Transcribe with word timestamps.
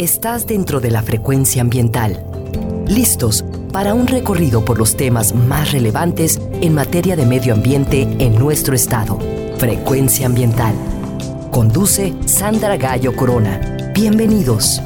estás 0.00 0.46
dentro 0.46 0.80
de 0.80 0.90
la 0.90 1.02
frecuencia 1.02 1.60
ambiental. 1.60 2.24
Listos 2.86 3.44
para 3.70 3.92
un 3.92 4.06
recorrido 4.06 4.64
por 4.64 4.78
los 4.78 4.96
temas 4.96 5.34
más 5.34 5.72
relevantes 5.72 6.40
en 6.62 6.74
materia 6.74 7.16
de 7.16 7.26
medio 7.26 7.52
ambiente 7.52 8.08
en 8.18 8.38
nuestro 8.38 8.74
estado. 8.74 9.18
Frecuencia 9.58 10.24
ambiental. 10.24 10.74
Conduce 11.50 12.14
Sandra 12.24 12.78
Gallo 12.78 13.14
Corona. 13.14 13.92
Bienvenidos. 13.94 14.80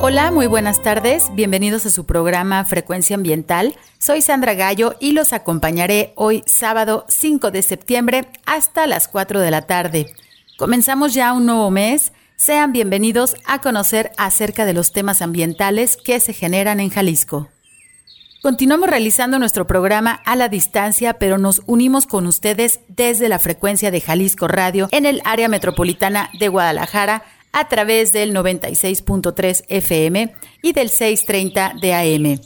Hola, 0.00 0.30
muy 0.30 0.46
buenas 0.46 0.82
tardes. 0.82 1.24
Bienvenidos 1.34 1.84
a 1.84 1.90
su 1.90 2.06
programa 2.06 2.64
Frecuencia 2.64 3.14
Ambiental. 3.14 3.74
Soy 3.98 4.22
Sandra 4.22 4.54
Gallo 4.54 4.94
y 5.00 5.12
los 5.12 5.34
acompañaré 5.34 6.14
hoy 6.14 6.42
sábado 6.46 7.04
5 7.08 7.50
de 7.50 7.60
septiembre 7.60 8.28
hasta 8.46 8.86
las 8.86 9.06
4 9.06 9.40
de 9.40 9.50
la 9.50 9.62
tarde. 9.62 10.06
Comenzamos 10.56 11.12
ya 11.12 11.34
un 11.34 11.44
nuevo 11.44 11.70
mes 11.70 12.12
sean 12.36 12.72
bienvenidos 12.72 13.34
a 13.46 13.60
conocer 13.60 14.12
acerca 14.18 14.66
de 14.66 14.74
los 14.74 14.92
temas 14.92 15.22
ambientales 15.22 15.96
que 15.96 16.20
se 16.20 16.32
generan 16.32 16.80
en 16.80 16.90
Jalisco. 16.90 17.48
Continuamos 18.42 18.88
realizando 18.88 19.38
nuestro 19.38 19.66
programa 19.66 20.20
a 20.24 20.36
la 20.36 20.48
distancia, 20.48 21.14
pero 21.14 21.38
nos 21.38 21.62
unimos 21.66 22.06
con 22.06 22.26
ustedes 22.26 22.80
desde 22.88 23.28
la 23.28 23.38
frecuencia 23.38 23.90
de 23.90 24.00
Jalisco 24.00 24.46
Radio 24.46 24.88
en 24.92 25.06
el 25.06 25.20
área 25.24 25.48
metropolitana 25.48 26.30
de 26.38 26.48
Guadalajara 26.48 27.24
a 27.52 27.68
través 27.68 28.12
del 28.12 28.34
96.3 28.34 29.64
FM 29.68 30.34
y 30.62 30.72
del 30.72 30.90
630 30.90 31.72
de 31.80 31.94
AM. 31.94 32.40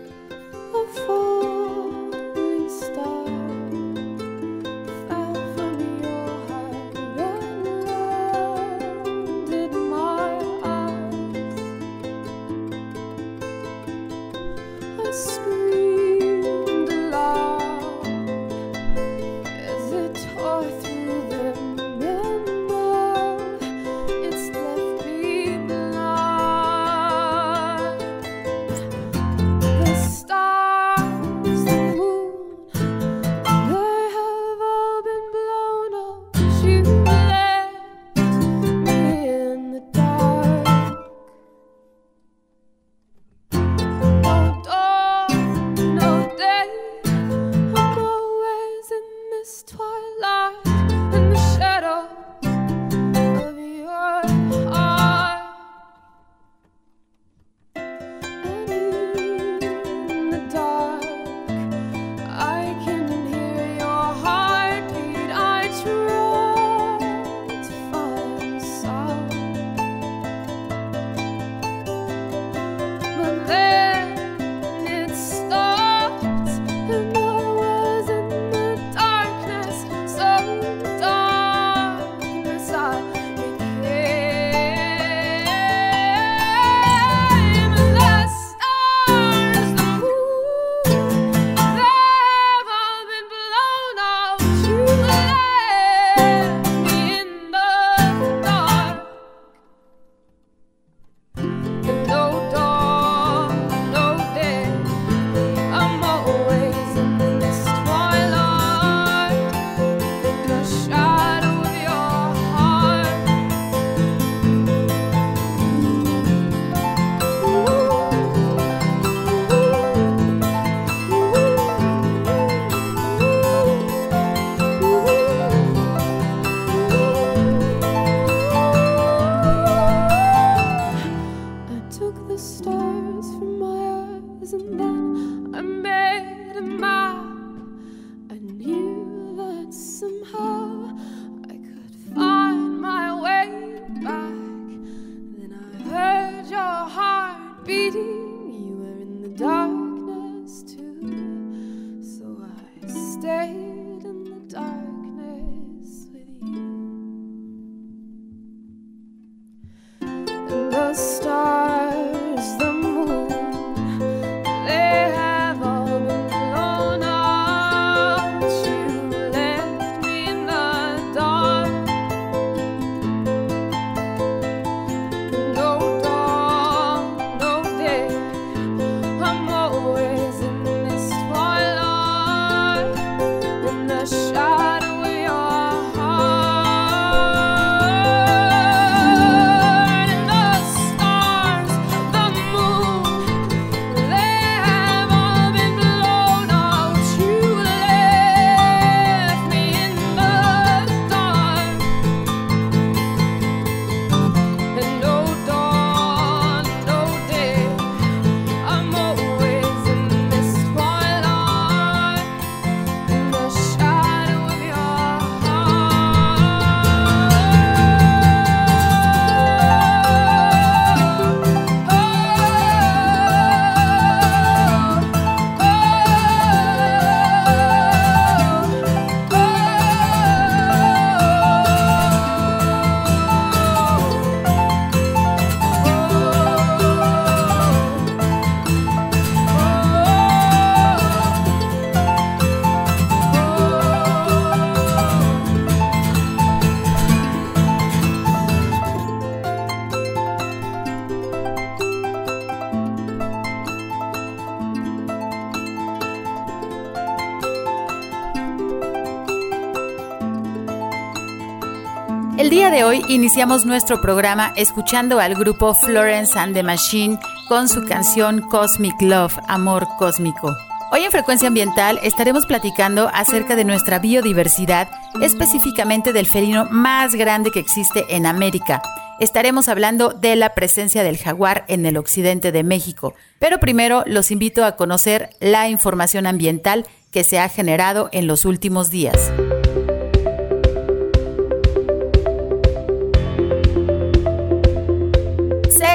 Iniciamos 263.08 263.66
nuestro 263.66 264.02
programa 264.02 264.54
escuchando 264.56 265.20
al 265.20 265.36
grupo 265.36 265.74
Florence 265.74 266.38
and 266.38 266.54
the 266.54 266.64
Machine 266.64 267.20
con 267.48 267.70
su 267.70 267.84
canción 267.84 268.42
Cosmic 268.42 269.00
Love, 269.02 269.38
Amor 269.48 269.88
Cósmico. 269.98 270.56
Hoy 270.92 271.02
en 271.04 271.12
Frecuencia 271.12 271.48
Ambiental 271.48 272.00
estaremos 272.04 272.46
platicando 272.46 273.10
acerca 273.14 273.56
de 273.56 273.66
nuestra 273.66 274.00
biodiversidad, 274.00 274.90
específicamente 275.22 276.14
del 276.14 276.26
felino 276.26 276.66
más 276.72 277.16
grande 277.16 277.52
que 277.52 277.60
existe 277.60 278.06
en 278.10 278.26
América. 278.26 278.82
Estaremos 279.20 279.70
hablando 279.70 280.10
de 280.10 280.36
la 280.36 280.54
presencia 280.54 281.04
del 281.04 281.18
jaguar 281.18 281.66
en 281.68 281.86
el 281.86 281.98
occidente 281.98 282.52
de 282.52 282.64
México, 282.64 283.14
pero 283.40 283.60
primero 283.60 284.04
los 284.06 284.32
invito 284.32 284.66
a 284.66 284.76
conocer 284.76 285.30
la 285.40 285.70
información 285.70 286.28
ambiental 286.28 286.86
que 287.12 287.24
se 287.24 287.40
ha 287.40 287.50
generado 287.50 288.10
en 288.12 288.28
los 288.28 288.46
últimos 288.46 288.90
días. 288.90 289.32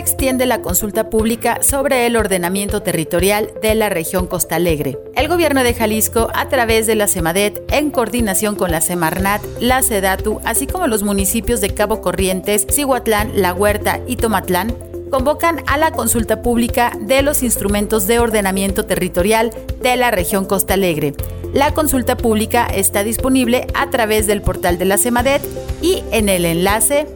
Extiende 0.00 0.46
la 0.46 0.62
consulta 0.62 1.10
pública 1.10 1.62
sobre 1.62 2.06
el 2.06 2.16
ordenamiento 2.16 2.82
territorial 2.82 3.52
de 3.60 3.74
la 3.74 3.90
región 3.90 4.26
Costa 4.26 4.56
Alegre. 4.56 4.98
El 5.14 5.28
gobierno 5.28 5.62
de 5.62 5.74
Jalisco, 5.74 6.28
a 6.34 6.48
través 6.48 6.86
de 6.86 6.94
la 6.94 7.06
CEMADET, 7.06 7.70
en 7.70 7.90
coordinación 7.90 8.56
con 8.56 8.70
la 8.70 8.80
Semarnat, 8.80 9.42
la 9.60 9.82
SEDATU, 9.82 10.40
así 10.44 10.66
como 10.66 10.86
los 10.86 11.02
municipios 11.02 11.60
de 11.60 11.74
Cabo 11.74 12.00
Corrientes, 12.00 12.66
Cihuatlán, 12.70 13.42
La 13.42 13.52
Huerta 13.52 14.00
y 14.06 14.16
Tomatlán, 14.16 14.74
convocan 15.10 15.62
a 15.66 15.76
la 15.76 15.90
consulta 15.90 16.40
pública 16.40 16.92
de 16.98 17.20
los 17.20 17.42
instrumentos 17.42 18.06
de 18.06 18.20
ordenamiento 18.20 18.86
territorial 18.86 19.50
de 19.82 19.96
la 19.96 20.10
región 20.10 20.46
Costa 20.46 20.74
Alegre. 20.74 21.12
La 21.52 21.74
consulta 21.74 22.16
pública 22.16 22.66
está 22.66 23.04
disponible 23.04 23.66
a 23.74 23.90
través 23.90 24.26
del 24.26 24.40
portal 24.40 24.78
de 24.78 24.86
la 24.86 24.96
CEMADET 24.96 25.42
y 25.82 26.02
en 26.10 26.30
el 26.30 26.46
enlace 26.46 27.06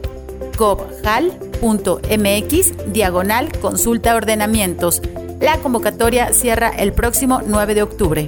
gobhal.mx 1.61 2.93
diagonal 2.93 3.51
consulta 3.59 4.15
ordenamientos. 4.15 5.01
La 5.39 5.57
convocatoria 5.57 6.33
cierra 6.33 6.69
el 6.69 6.93
próximo 6.93 7.41
9 7.45 7.75
de 7.75 7.83
octubre. 7.83 8.27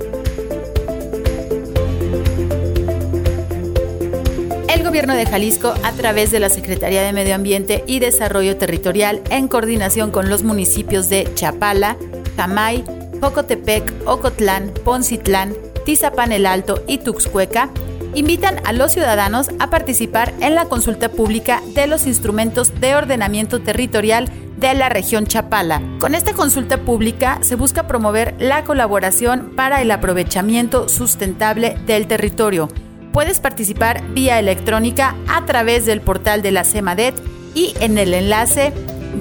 El 4.69 4.83
gobierno 4.83 5.15
de 5.15 5.25
Jalisco, 5.25 5.73
a 5.83 5.91
través 5.93 6.31
de 6.31 6.39
la 6.39 6.49
Secretaría 6.49 7.01
de 7.01 7.13
Medio 7.13 7.35
Ambiente 7.35 7.83
y 7.87 7.99
Desarrollo 7.99 8.57
Territorial, 8.57 9.21
en 9.29 9.47
coordinación 9.47 10.11
con 10.11 10.29
los 10.29 10.43
municipios 10.43 11.09
de 11.09 11.27
Chapala, 11.33 11.97
Jamay, 12.35 12.83
Jocotepec, 13.21 13.91
Ocotlán, 14.05 14.71
Poncitlán, 14.83 15.55
Tizapán 15.85 16.31
el 16.31 16.45
Alto 16.45 16.83
y 16.87 16.99
Tuxcueca, 16.99 17.69
invitan 18.17 18.59
a 18.65 18.73
los 18.73 18.93
ciudadanos 18.93 19.49
a 19.59 19.69
participar 19.69 20.33
en 20.39 20.55
la 20.55 20.65
consulta 20.65 21.09
pública 21.09 21.61
de 21.75 21.85
los 21.85 22.07
instrumentos 22.07 22.73
de 22.81 22.95
ordenamiento 22.95 23.61
territorial 23.61 24.27
de 24.57 24.73
la 24.73 24.89
región 24.89 25.27
Chapala. 25.27 25.83
Con 25.99 26.15
esta 26.15 26.33
consulta 26.33 26.79
pública 26.79 27.37
se 27.41 27.53
busca 27.53 27.85
promover 27.85 28.33
la 28.39 28.63
colaboración 28.63 29.53
para 29.55 29.83
el 29.83 29.91
aprovechamiento 29.91 30.89
sustentable 30.89 31.77
del 31.85 32.07
territorio. 32.07 32.69
Puedes 33.13 33.39
participar 33.39 34.03
vía 34.15 34.39
electrónica 34.39 35.15
a 35.27 35.45
través 35.45 35.85
del 35.85 36.01
portal 36.01 36.41
de 36.41 36.51
la 36.51 36.63
CEMADET 36.63 37.13
y 37.53 37.75
en 37.79 37.99
el 37.99 38.15
enlace 38.15 38.73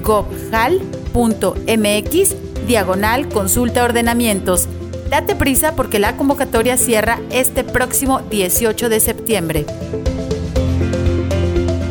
gobhal.mx 0.03 1.07
diagonal 2.65 3.29
consulta 3.29 3.83
ordenamientos. 3.83 4.67
Date 5.09 5.35
prisa 5.35 5.73
porque 5.75 5.99
la 5.99 6.17
convocatoria 6.17 6.75
cierra 6.77 7.19
este 7.29 7.63
próximo 7.63 8.19
18 8.29 8.89
de 8.89 8.99
septiembre. 8.99 9.65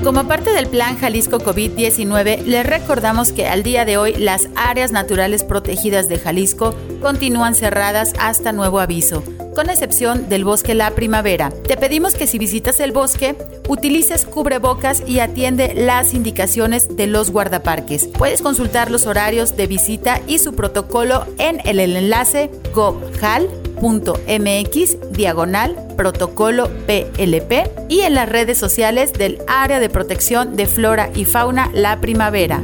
Como 0.05 0.29
parte 0.29 0.53
del 0.53 0.69
plan 0.69 0.97
Jalisco 0.99 1.39
COVID-19, 1.39 2.45
les 2.45 2.65
recordamos 2.65 3.33
que 3.33 3.49
al 3.49 3.63
día 3.63 3.85
de 3.85 3.97
hoy 3.97 4.15
las 4.15 4.49
áreas 4.55 4.93
naturales 4.93 5.43
protegidas 5.43 6.09
de 6.09 6.19
Jalisco 6.19 6.77
continúan 7.01 7.55
cerradas 7.57 8.13
hasta 8.21 8.53
nuevo 8.53 8.79
aviso, 8.79 9.25
con 9.57 9.71
excepción 9.71 10.29
del 10.29 10.45
bosque 10.45 10.75
La 10.75 10.91
Primavera. 10.91 11.51
Te 11.51 11.79
pedimos 11.79 12.15
que 12.15 12.27
si 12.27 12.39
visitas 12.39 12.79
el 12.79 12.93
bosque, 12.93 13.35
utilices 13.69 14.27
cubrebocas 14.27 15.03
y 15.07 15.21
atiende 15.21 15.73
las 15.75 16.13
indicaciones 16.13 16.95
de 16.95 17.07
los 17.07 17.31
guardaparques. 17.31 18.07
Puedes 18.07 18.43
consultar 18.43 18.91
los 18.91 19.07
horarios 19.07 19.57
de 19.57 19.67
visita 19.67 20.21
y 20.27 20.41
su 20.41 20.55
protocolo 20.55 21.27
en 21.39 21.67
el 21.67 21.81
enlace 21.81 22.51
gobhal 22.75 23.49
mx 23.81 25.13
diagonal 25.13 25.77
protocolo 25.97 26.69
PLP 26.87 27.89
y 27.89 28.01
en 28.01 28.15
las 28.15 28.29
redes 28.29 28.59
sociales 28.59 29.13
del 29.15 29.39
Área 29.47 29.81
de 29.81 29.89
Protección 29.89 30.57
de 30.57 30.67
Flora 30.67 31.11
y 31.15 31.25
Fauna 31.25 31.71
La 31.73 32.01
Primavera. 32.01 32.61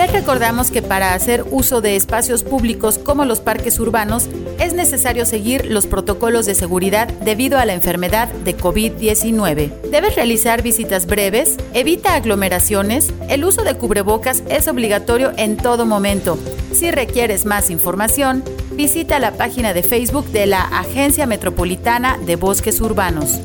Les 0.00 0.12
recordamos 0.12 0.70
que 0.70 0.80
para 0.80 1.12
hacer 1.12 1.44
uso 1.50 1.82
de 1.82 1.94
espacios 1.94 2.42
públicos 2.42 2.96
como 2.98 3.26
los 3.26 3.40
parques 3.40 3.78
urbanos 3.78 4.30
es 4.58 4.72
necesario 4.72 5.26
seguir 5.26 5.66
los 5.66 5.86
protocolos 5.86 6.46
de 6.46 6.54
seguridad 6.54 7.08
debido 7.22 7.58
a 7.58 7.66
la 7.66 7.74
enfermedad 7.74 8.32
de 8.32 8.56
COVID-19. 8.56 9.70
Debes 9.90 10.14
realizar 10.14 10.62
visitas 10.62 11.04
breves, 11.04 11.58
evita 11.74 12.14
aglomeraciones, 12.14 13.12
el 13.28 13.44
uso 13.44 13.62
de 13.62 13.74
cubrebocas 13.74 14.42
es 14.48 14.68
obligatorio 14.68 15.32
en 15.36 15.58
todo 15.58 15.84
momento. 15.84 16.38
Si 16.72 16.90
requieres 16.90 17.44
más 17.44 17.68
información, 17.68 18.42
visita 18.72 19.18
la 19.18 19.32
página 19.32 19.74
de 19.74 19.82
Facebook 19.82 20.24
de 20.28 20.46
la 20.46 20.62
Agencia 20.62 21.26
Metropolitana 21.26 22.16
de 22.24 22.36
Bosques 22.36 22.80
Urbanos. 22.80 23.38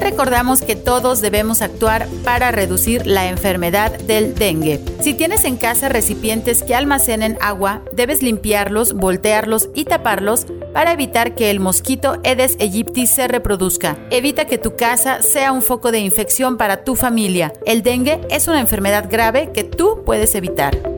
Recordamos 0.00 0.62
que 0.62 0.76
todos 0.76 1.20
debemos 1.20 1.62
actuar 1.62 2.08
para 2.24 2.50
reducir 2.50 3.06
la 3.06 3.28
enfermedad 3.28 3.98
del 4.00 4.34
dengue. 4.34 4.80
Si 5.00 5.14
tienes 5.14 5.44
en 5.44 5.56
casa 5.56 5.88
recipientes 5.88 6.62
que 6.62 6.74
almacenen 6.74 7.36
agua, 7.40 7.82
debes 7.92 8.22
limpiarlos, 8.22 8.94
voltearlos 8.94 9.70
y 9.74 9.84
taparlos 9.84 10.46
para 10.72 10.92
evitar 10.92 11.34
que 11.34 11.50
el 11.50 11.60
mosquito 11.60 12.20
Aedes 12.24 12.56
aegypti 12.60 13.06
se 13.06 13.28
reproduzca. 13.28 13.96
Evita 14.10 14.46
que 14.46 14.58
tu 14.58 14.76
casa 14.76 15.22
sea 15.22 15.52
un 15.52 15.62
foco 15.62 15.92
de 15.92 16.00
infección 16.00 16.56
para 16.56 16.84
tu 16.84 16.94
familia. 16.94 17.52
El 17.66 17.82
dengue 17.82 18.20
es 18.30 18.48
una 18.48 18.60
enfermedad 18.60 19.06
grave 19.10 19.50
que 19.52 19.64
tú 19.64 20.02
puedes 20.04 20.34
evitar. 20.34 20.97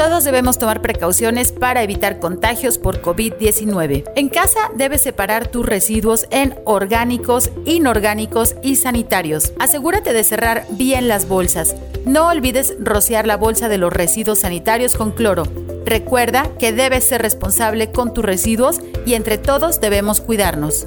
Todos 0.00 0.24
debemos 0.24 0.56
tomar 0.56 0.80
precauciones 0.80 1.52
para 1.52 1.82
evitar 1.82 2.20
contagios 2.20 2.78
por 2.78 3.02
COVID-19. 3.02 4.04
En 4.16 4.30
casa 4.30 4.70
debes 4.74 5.02
separar 5.02 5.48
tus 5.48 5.66
residuos 5.66 6.26
en 6.30 6.58
orgánicos, 6.64 7.50
inorgánicos 7.66 8.56
y 8.62 8.76
sanitarios. 8.76 9.52
Asegúrate 9.58 10.14
de 10.14 10.24
cerrar 10.24 10.64
bien 10.70 11.06
las 11.06 11.28
bolsas. 11.28 11.76
No 12.06 12.28
olvides 12.28 12.76
rociar 12.80 13.26
la 13.26 13.36
bolsa 13.36 13.68
de 13.68 13.76
los 13.76 13.92
residuos 13.92 14.38
sanitarios 14.38 14.94
con 14.94 15.10
cloro. 15.10 15.42
Recuerda 15.84 16.48
que 16.58 16.72
debes 16.72 17.06
ser 17.06 17.20
responsable 17.20 17.92
con 17.92 18.14
tus 18.14 18.24
residuos 18.24 18.80
y 19.04 19.12
entre 19.12 19.36
todos 19.36 19.82
debemos 19.82 20.22
cuidarnos. 20.22 20.86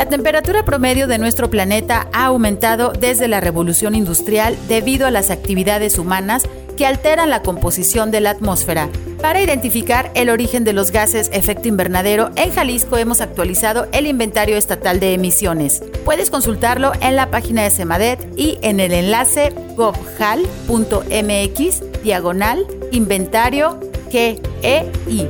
La 0.00 0.06
temperatura 0.06 0.64
promedio 0.64 1.08
de 1.08 1.18
nuestro 1.18 1.50
planeta 1.50 2.06
ha 2.12 2.26
aumentado 2.26 2.92
desde 2.92 3.28
la 3.28 3.40
revolución 3.40 3.94
industrial 3.94 4.56
debido 4.66 5.06
a 5.06 5.10
las 5.10 5.30
actividades 5.30 5.98
humanas 5.98 6.44
que 6.80 6.86
alteran 6.86 7.28
la 7.28 7.42
composición 7.42 8.10
de 8.10 8.22
la 8.22 8.30
atmósfera. 8.30 8.88
Para 9.20 9.42
identificar 9.42 10.10
el 10.14 10.30
origen 10.30 10.64
de 10.64 10.72
los 10.72 10.92
gases 10.92 11.28
efecto 11.30 11.68
invernadero, 11.68 12.30
en 12.36 12.50
Jalisco 12.54 12.96
hemos 12.96 13.20
actualizado 13.20 13.86
el 13.92 14.06
inventario 14.06 14.56
estatal 14.56 14.98
de 14.98 15.12
emisiones. 15.12 15.82
Puedes 16.06 16.30
consultarlo 16.30 16.92
en 17.02 17.16
la 17.16 17.30
página 17.30 17.64
de 17.64 17.70
Semadet 17.70 18.26
y 18.34 18.56
en 18.62 18.80
el 18.80 18.94
enlace 18.94 19.52
gobhal.mx 19.76 20.22
diagonal 22.02 22.66
inventario 22.92 23.78
GEI. 24.10 25.28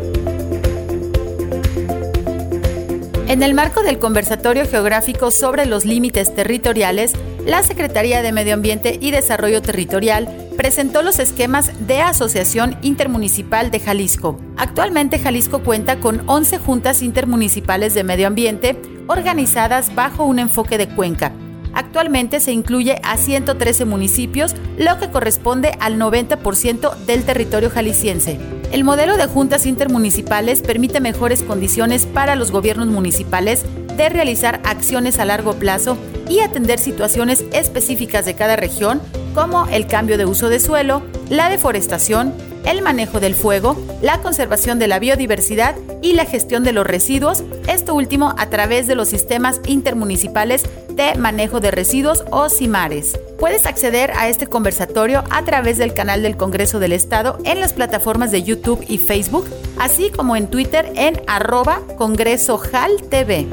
En 3.27 3.43
el 3.43 3.55
marco 3.55 3.83
del 3.83 3.99
conversatorio 3.99 4.69
geográfico 4.69 5.33
sobre 5.33 5.67
los 5.67 5.85
límites 5.85 6.33
territoriales, 6.33 7.13
la 7.47 7.63
Secretaría 7.63 8.23
de 8.23 8.33
Medio 8.33 8.55
Ambiente 8.55 8.99
y 9.01 9.11
Desarrollo 9.11 9.63
Territorial 9.63 10.29
presentó 10.57 11.03
los 11.03 11.19
esquemas 11.19 11.73
de 11.87 12.01
Asociación 12.01 12.77
Intermunicipal 12.83 13.71
de 13.71 13.81
Jalisco. 13.81 14.39
Actualmente 14.57 15.19
Jalisco 15.19 15.63
cuenta 15.63 16.01
con 16.01 16.23
11 16.29 16.59
juntas 16.59 17.03
intermunicipales 17.03 17.95
de 17.95 18.05
medio 18.05 18.27
ambiente 18.27 18.81
organizadas 19.07 19.95
bajo 19.95 20.25
un 20.25 20.39
enfoque 20.39 20.79
de 20.79 20.89
cuenca. 20.89 21.33
Actualmente 21.73 22.41
se 22.41 22.53
incluye 22.53 23.01
a 23.05 23.17
113 23.17 23.85
municipios, 23.85 24.55
lo 24.77 24.99
que 24.99 25.11
corresponde 25.11 25.77
al 25.81 25.99
90% 25.99 26.97
del 27.07 27.25
territorio 27.25 27.71
jalisciense. 27.71 28.39
El 28.73 28.85
modelo 28.85 29.17
de 29.17 29.27
juntas 29.27 29.67
intermunicipales 29.67 30.63
permite 30.63 31.01
mejores 31.01 31.43
condiciones 31.43 32.07
para 32.07 32.35
los 32.35 32.51
gobiernos 32.51 32.89
municipales 32.89 33.65
de 33.97 34.09
realizar 34.09 34.61
acciones 34.65 35.19
a 35.19 35.25
largo 35.25 35.55
plazo 35.55 35.97
y 36.31 36.41
atender 36.41 36.79
situaciones 36.79 37.45
específicas 37.53 38.25
de 38.25 38.35
cada 38.35 38.57
región, 38.57 39.03
como 39.35 39.67
el 39.67 39.87
cambio 39.87 40.17
de 40.17 40.25
uso 40.25 40.49
de 40.49 40.61
suelo, 40.61 41.03
la 41.29 41.51
deforestación, 41.51 42.33
el 42.65 42.83
manejo 42.83 43.21
del 43.21 43.35
fuego, 43.35 43.77
la 44.01 44.21
conservación 44.21 44.79
de 44.79 44.87
la 44.87 44.99
biodiversidad 44.99 45.75
y 46.03 46.13
la 46.13 46.25
gestión 46.25 46.63
de 46.63 46.73
los 46.73 46.87
residuos, 46.87 47.43
esto 47.67 47.95
último 47.95 48.35
a 48.39 48.49
través 48.49 48.87
de 48.87 48.95
los 48.95 49.09
sistemas 49.09 49.61
intermunicipales 49.67 50.65
de 50.91 51.15
manejo 51.17 51.61
de 51.61 51.71
residuos 51.71 52.25
o 52.31 52.49
CIMARES. 52.49 53.19
Puedes 53.39 53.67
acceder 53.67 54.13
a 54.13 54.29
este 54.29 54.47
conversatorio 54.47 55.25
a 55.31 55.45
través 55.45 55.79
del 55.79 55.95
canal 55.95 56.23
del 56.23 56.37
Congreso 56.37 56.79
del 56.79 56.93
Estado 56.93 57.39
en 57.45 57.61
las 57.61 57.73
plataformas 57.73 58.31
de 58.31 58.43
YouTube 58.43 58.85
y 58.87 58.99
Facebook, 58.99 59.47
así 59.79 60.11
como 60.11 60.37
en 60.37 60.49
Twitter 60.49 60.93
en 60.95 61.21
arroba 61.27 61.81
Congreso 61.97 62.61
TV. 63.09 63.49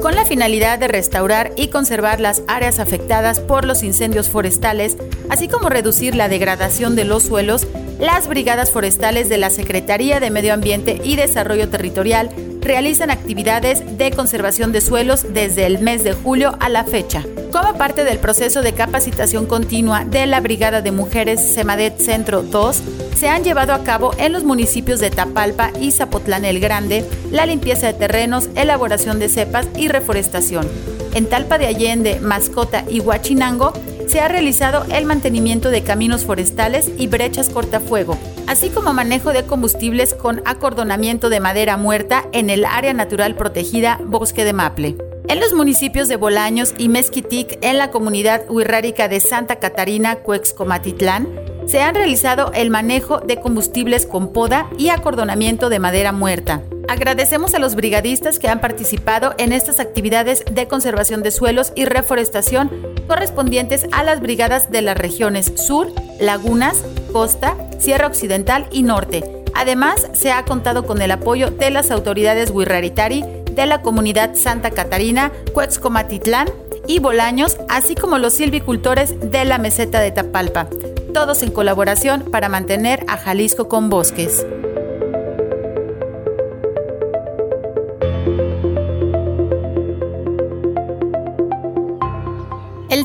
Con 0.00 0.14
la 0.14 0.24
finalidad 0.24 0.78
de 0.78 0.88
restaurar 0.88 1.52
y 1.56 1.68
conservar 1.68 2.20
las 2.20 2.42
áreas 2.46 2.78
afectadas 2.78 3.40
por 3.40 3.64
los 3.64 3.82
incendios 3.82 4.30
forestales, 4.30 4.96
así 5.28 5.48
como 5.48 5.68
reducir 5.68 6.14
la 6.14 6.28
degradación 6.28 6.94
de 6.96 7.04
los 7.04 7.24
suelos, 7.24 7.66
las 7.98 8.28
brigadas 8.28 8.70
forestales 8.70 9.28
de 9.28 9.38
la 9.38 9.50
Secretaría 9.50 10.20
de 10.20 10.30
Medio 10.30 10.54
Ambiente 10.54 11.00
y 11.02 11.16
Desarrollo 11.16 11.68
Territorial 11.68 12.30
realizan 12.60 13.10
actividades 13.10 13.98
de 13.98 14.10
conservación 14.10 14.72
de 14.72 14.80
suelos 14.80 15.26
desde 15.32 15.66
el 15.66 15.78
mes 15.80 16.04
de 16.04 16.12
julio 16.12 16.56
a 16.60 16.68
la 16.68 16.84
fecha. 16.84 17.24
Como 17.52 17.78
parte 17.78 18.04
del 18.04 18.18
proceso 18.18 18.62
de 18.62 18.74
capacitación 18.74 19.46
continua 19.46 20.04
de 20.04 20.26
la 20.26 20.40
Brigada 20.40 20.82
de 20.82 20.92
Mujeres 20.92 21.54
Semadet 21.54 21.98
Centro 21.98 22.42
2, 22.42 22.82
se 23.16 23.28
han 23.28 23.42
llevado 23.42 23.72
a 23.72 23.82
cabo 23.82 24.12
en 24.18 24.32
los 24.32 24.44
municipios 24.44 25.00
de 25.00 25.10
Tapalpa 25.10 25.72
y 25.80 25.92
Zapotlán 25.92 26.44
el 26.44 26.60
Grande 26.60 27.04
la 27.30 27.46
limpieza 27.46 27.86
de 27.86 27.94
terrenos, 27.94 28.48
elaboración 28.54 29.18
de 29.18 29.28
cepas 29.28 29.66
y 29.76 29.88
reforestación. 29.88 30.68
En 31.14 31.26
Talpa 31.26 31.58
de 31.58 31.66
Allende, 31.66 32.20
Mascota 32.20 32.84
y 32.88 33.00
Huachinango 33.00 33.72
se 34.08 34.20
ha 34.20 34.28
realizado 34.28 34.84
el 34.90 35.04
mantenimiento 35.04 35.70
de 35.70 35.82
caminos 35.82 36.24
forestales 36.24 36.90
y 36.96 37.06
brechas 37.06 37.50
cortafuego, 37.50 38.16
así 38.46 38.70
como 38.70 38.92
manejo 38.92 39.32
de 39.32 39.44
combustibles 39.44 40.14
con 40.14 40.42
acordonamiento 40.46 41.28
de 41.28 41.40
madera 41.40 41.76
muerta 41.76 42.24
en 42.32 42.50
el 42.50 42.64
área 42.64 42.94
natural 42.94 43.34
protegida 43.36 44.00
Bosque 44.04 44.44
de 44.44 44.52
Maple. 44.52 44.96
En 45.28 45.40
los 45.40 45.52
municipios 45.52 46.08
de 46.08 46.16
Bolaños 46.16 46.74
y 46.78 46.88
Mezquitic, 46.88 47.58
en 47.60 47.76
la 47.76 47.90
comunidad 47.90 48.42
huirrárica 48.48 49.08
de 49.08 49.20
Santa 49.20 49.56
Catarina, 49.56 50.16
Cuexcomatitlán, 50.16 51.28
se 51.66 51.82
han 51.82 51.94
realizado 51.94 52.50
el 52.54 52.70
manejo 52.70 53.20
de 53.20 53.38
combustibles 53.38 54.06
con 54.06 54.32
poda 54.32 54.70
y 54.78 54.88
acordonamiento 54.88 55.68
de 55.68 55.80
madera 55.80 56.12
muerta. 56.12 56.62
Agradecemos 56.88 57.54
a 57.54 57.58
los 57.58 57.74
brigadistas 57.74 58.38
que 58.38 58.48
han 58.48 58.62
participado 58.62 59.34
en 59.36 59.52
estas 59.52 59.78
actividades 59.78 60.42
de 60.50 60.66
conservación 60.68 61.22
de 61.22 61.30
suelos 61.30 61.72
y 61.74 61.84
reforestación 61.84 62.70
correspondientes 63.06 63.86
a 63.92 64.02
las 64.02 64.20
brigadas 64.20 64.70
de 64.70 64.80
las 64.80 64.96
regiones 64.96 65.52
Sur, 65.56 65.92
Lagunas, 66.18 66.82
Costa, 67.12 67.56
Sierra 67.78 68.06
Occidental 68.06 68.66
y 68.72 68.84
Norte. 68.84 69.44
Además, 69.54 70.08
se 70.14 70.32
ha 70.32 70.44
contado 70.46 70.86
con 70.86 71.02
el 71.02 71.10
apoyo 71.10 71.50
de 71.50 71.70
las 71.70 71.90
autoridades 71.90 72.50
Huirraritari 72.50 73.22
de 73.52 73.66
la 73.66 73.82
comunidad 73.82 74.34
Santa 74.34 74.70
Catarina, 74.70 75.30
Cuetzcomatitlán 75.52 76.48
y 76.86 77.00
Bolaños, 77.00 77.58
así 77.68 77.96
como 77.96 78.18
los 78.18 78.32
silvicultores 78.32 79.14
de 79.30 79.44
la 79.44 79.58
meseta 79.58 80.00
de 80.00 80.10
Tapalpa, 80.10 80.68
todos 81.12 81.42
en 81.42 81.50
colaboración 81.50 82.22
para 82.30 82.48
mantener 82.48 83.04
a 83.08 83.18
Jalisco 83.18 83.68
con 83.68 83.90
bosques. 83.90 84.46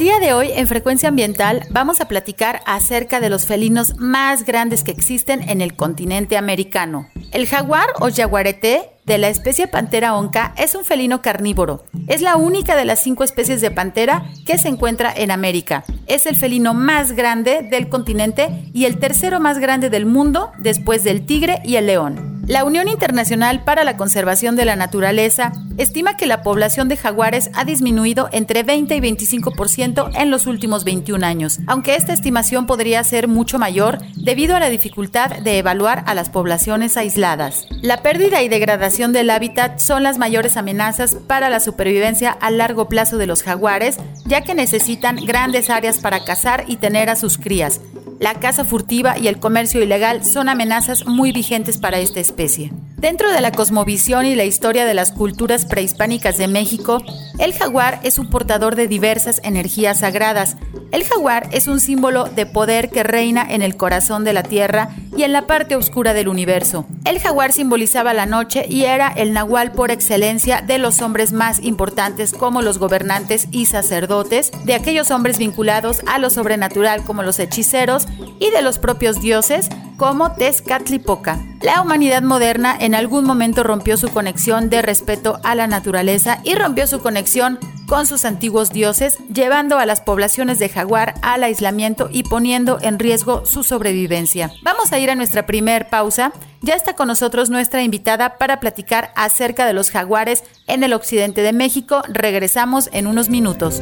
Día 0.03 0.19
de 0.19 0.33
hoy 0.33 0.51
en 0.51 0.67
Frecuencia 0.67 1.07
Ambiental 1.07 1.61
vamos 1.69 2.01
a 2.01 2.09
platicar 2.09 2.61
acerca 2.65 3.21
de 3.21 3.29
los 3.29 3.45
felinos 3.45 3.95
más 3.99 4.43
grandes 4.43 4.83
que 4.83 4.91
existen 4.91 5.49
en 5.49 5.61
el 5.61 5.77
continente 5.77 6.35
americano. 6.35 7.07
El 7.31 7.47
jaguar 7.47 7.87
o 8.01 8.09
jaguarete 8.11 8.89
de 9.05 9.17
la 9.17 9.29
especie 9.29 9.67
Pantera 9.67 10.15
onca 10.15 10.53
es 10.57 10.75
un 10.75 10.85
felino 10.85 11.21
carnívoro. 11.21 11.83
Es 12.07 12.21
la 12.21 12.35
única 12.35 12.75
de 12.75 12.85
las 12.85 13.01
cinco 13.01 13.23
especies 13.23 13.61
de 13.61 13.71
pantera 13.71 14.25
que 14.45 14.57
se 14.57 14.69
encuentra 14.69 15.13
en 15.15 15.31
América. 15.31 15.83
Es 16.07 16.25
el 16.25 16.35
felino 16.35 16.73
más 16.73 17.13
grande 17.13 17.67
del 17.69 17.89
continente 17.89 18.69
y 18.73 18.85
el 18.85 18.99
tercero 18.99 19.39
más 19.39 19.59
grande 19.59 19.89
del 19.89 20.05
mundo 20.05 20.51
después 20.59 21.03
del 21.03 21.25
tigre 21.25 21.59
y 21.63 21.75
el 21.75 21.87
león. 21.87 22.33
La 22.45 22.65
Unión 22.65 22.89
Internacional 22.89 23.63
para 23.63 23.85
la 23.85 23.95
Conservación 23.95 24.57
de 24.57 24.65
la 24.65 24.75
Naturaleza 24.75 25.53
estima 25.77 26.17
que 26.17 26.25
la 26.25 26.43
población 26.43 26.89
de 26.89 26.97
jaguares 26.97 27.49
ha 27.53 27.63
disminuido 27.63 28.27
entre 28.33 28.63
20 28.63 28.97
y 28.97 28.99
25% 28.99 30.11
en 30.13 30.29
los 30.29 30.45
últimos 30.45 30.83
21 30.83 31.25
años, 31.25 31.59
aunque 31.67 31.95
esta 31.95 32.11
estimación 32.11 32.67
podría 32.67 33.01
ser 33.05 33.29
mucho 33.29 33.59
mayor 33.59 33.99
debido 34.17 34.57
a 34.57 34.59
la 34.59 34.69
dificultad 34.69 35.37
de 35.37 35.57
evaluar 35.57 36.03
a 36.05 36.13
las 36.15 36.29
poblaciones 36.29 36.97
aisladas. 36.97 37.65
La 37.81 38.03
pérdida 38.03 38.41
y 38.41 38.49
degradación 38.49 38.92
del 38.93 39.31
hábitat 39.31 39.79
son 39.79 40.03
las 40.03 40.19
mayores 40.19 40.55
amenazas 40.55 41.15
para 41.15 41.49
la 41.49 41.59
supervivencia 41.59 42.31
a 42.31 42.51
largo 42.51 42.89
plazo 42.89 43.17
de 43.17 43.25
los 43.25 43.41
jaguares, 43.41 43.97
ya 44.25 44.41
que 44.41 44.53
necesitan 44.53 45.15
grandes 45.15 45.71
áreas 45.71 45.99
para 45.99 46.23
cazar 46.23 46.65
y 46.67 46.75
tener 46.75 47.09
a 47.09 47.15
sus 47.15 47.39
crías, 47.39 47.81
la 48.19 48.35
caza 48.35 48.63
furtiva 48.63 49.17
y 49.17 49.27
el 49.27 49.39
comercio 49.39 49.81
ilegal 49.81 50.23
son 50.23 50.47
amenazas 50.47 51.05
muy 51.05 51.31
vigentes 51.31 51.77
para 51.77 51.97
esta 51.99 52.19
especie. 52.19 52.71
Dentro 53.03 53.33
de 53.33 53.41
la 53.41 53.51
cosmovisión 53.51 54.25
y 54.25 54.33
la 54.33 54.45
historia 54.45 54.85
de 54.85 54.93
las 54.93 55.11
culturas 55.11 55.65
prehispánicas 55.65 56.37
de 56.37 56.47
México, 56.47 57.03
el 57.37 57.53
jaguar 57.53 57.99
es 58.03 58.17
un 58.17 58.29
portador 58.29 58.77
de 58.77 58.87
diversas 58.87 59.41
energías 59.43 59.99
sagradas. 59.99 60.55
El 60.93 61.03
jaguar 61.03 61.49
es 61.51 61.67
un 61.67 61.81
símbolo 61.81 62.23
de 62.23 62.45
poder 62.45 62.89
que 62.91 63.03
reina 63.03 63.45
en 63.49 63.61
el 63.61 63.75
corazón 63.75 64.23
de 64.23 64.31
la 64.31 64.43
tierra 64.43 64.95
y 65.17 65.23
en 65.23 65.33
la 65.33 65.47
parte 65.47 65.75
oscura 65.75 66.13
del 66.13 66.29
universo. 66.29 66.85
El 67.03 67.19
jaguar 67.19 67.51
simbolizaba 67.51 68.13
la 68.13 68.25
noche 68.25 68.65
y 68.69 68.85
era 68.85 69.09
el 69.09 69.33
nahual 69.33 69.73
por 69.73 69.91
excelencia 69.91 70.61
de 70.61 70.77
los 70.77 71.01
hombres 71.01 71.33
más 71.33 71.61
importantes 71.61 72.31
como 72.31 72.61
los 72.61 72.77
gobernantes 72.77 73.49
y 73.51 73.65
sacerdotes, 73.65 74.53
de 74.63 74.75
aquellos 74.75 75.11
hombres 75.11 75.39
vinculados 75.39 75.99
a 76.07 76.19
lo 76.19 76.29
sobrenatural 76.29 77.03
como 77.03 77.21
los 77.21 77.37
hechiceros 77.39 78.07
y 78.39 78.49
de 78.51 78.61
los 78.61 78.79
propios 78.79 79.19
dioses 79.21 79.67
como 80.03 80.33
Tezcatlipoca. 80.33 81.39
La 81.61 81.81
humanidad 81.81 82.23
moderna 82.23 82.75
en 82.77 82.93
algún 82.93 83.23
momento 83.23 83.63
rompió 83.63 83.95
su 83.95 84.09
conexión 84.09 84.69
de 84.69 84.81
respeto 84.81 85.39
a 85.43 85.55
la 85.55 85.65
naturaleza 85.65 86.41
y 86.43 86.55
rompió 86.55 86.87
su 86.87 86.99
conexión 86.99 87.57
con 87.87 88.05
sus 88.05 88.25
antiguos 88.25 88.71
dioses, 88.71 89.17
llevando 89.33 89.77
a 89.77 89.85
las 89.85 90.01
poblaciones 90.01 90.59
de 90.59 90.67
jaguar 90.67 91.13
al 91.21 91.45
aislamiento 91.45 92.09
y 92.11 92.23
poniendo 92.23 92.79
en 92.81 92.99
riesgo 92.99 93.45
su 93.45 93.63
sobrevivencia. 93.63 94.51
Vamos 94.61 94.91
a 94.91 94.99
ir 94.99 95.09
a 95.09 95.15
nuestra 95.15 95.45
primer 95.45 95.87
pausa. 95.87 96.33
Ya 96.59 96.73
está 96.73 96.97
con 96.97 97.07
nosotros 97.07 97.49
nuestra 97.49 97.81
invitada 97.81 98.37
para 98.37 98.59
platicar 98.59 99.13
acerca 99.15 99.65
de 99.65 99.71
los 99.71 99.89
jaguares 99.89 100.43
en 100.67 100.83
el 100.83 100.91
occidente 100.91 101.43
de 101.43 101.53
México. 101.53 102.01
Regresamos 102.09 102.89
en 102.91 103.07
unos 103.07 103.29
minutos. 103.29 103.81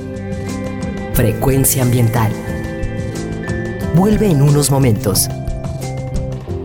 Frecuencia 1.16 1.82
ambiental. 1.82 2.32
Vuelve 3.96 4.30
en 4.30 4.44
unos 4.44 4.70
momentos. 4.70 5.28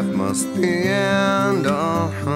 Life 0.00 0.16
must 0.16 0.46
end. 0.56 1.66
Uh-huh. 1.66 2.26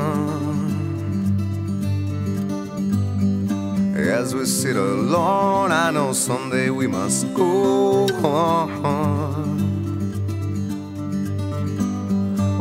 As 3.96 4.34
we 4.34 4.44
sit 4.44 4.76
alone, 4.76 5.72
I 5.72 5.90
know 5.90 6.12
someday 6.12 6.70
we 6.70 6.86
must 6.86 7.32
go 7.34 8.06
on. 8.22 8.84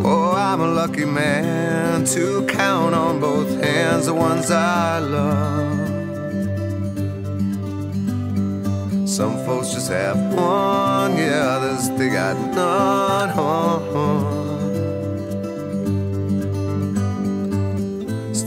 Oh, 0.06 0.32
I'm 0.36 0.62
a 0.62 0.68
lucky 0.68 1.06
man 1.06 2.06
to 2.06 2.46
count 2.46 2.96
on 2.96 3.20
both 3.20 3.62
hands 3.64 4.06
the 4.06 4.14
ones 4.14 4.52
I 4.52 5.00
love. 5.00 5.80
Some 9.10 9.36
folks 9.46 9.74
just 9.74 9.90
have 9.92 10.18
one, 10.34 11.18
yeah, 11.18 11.58
others 11.58 11.90
they 11.98 12.10
got 12.10 12.38
none. 12.56 14.43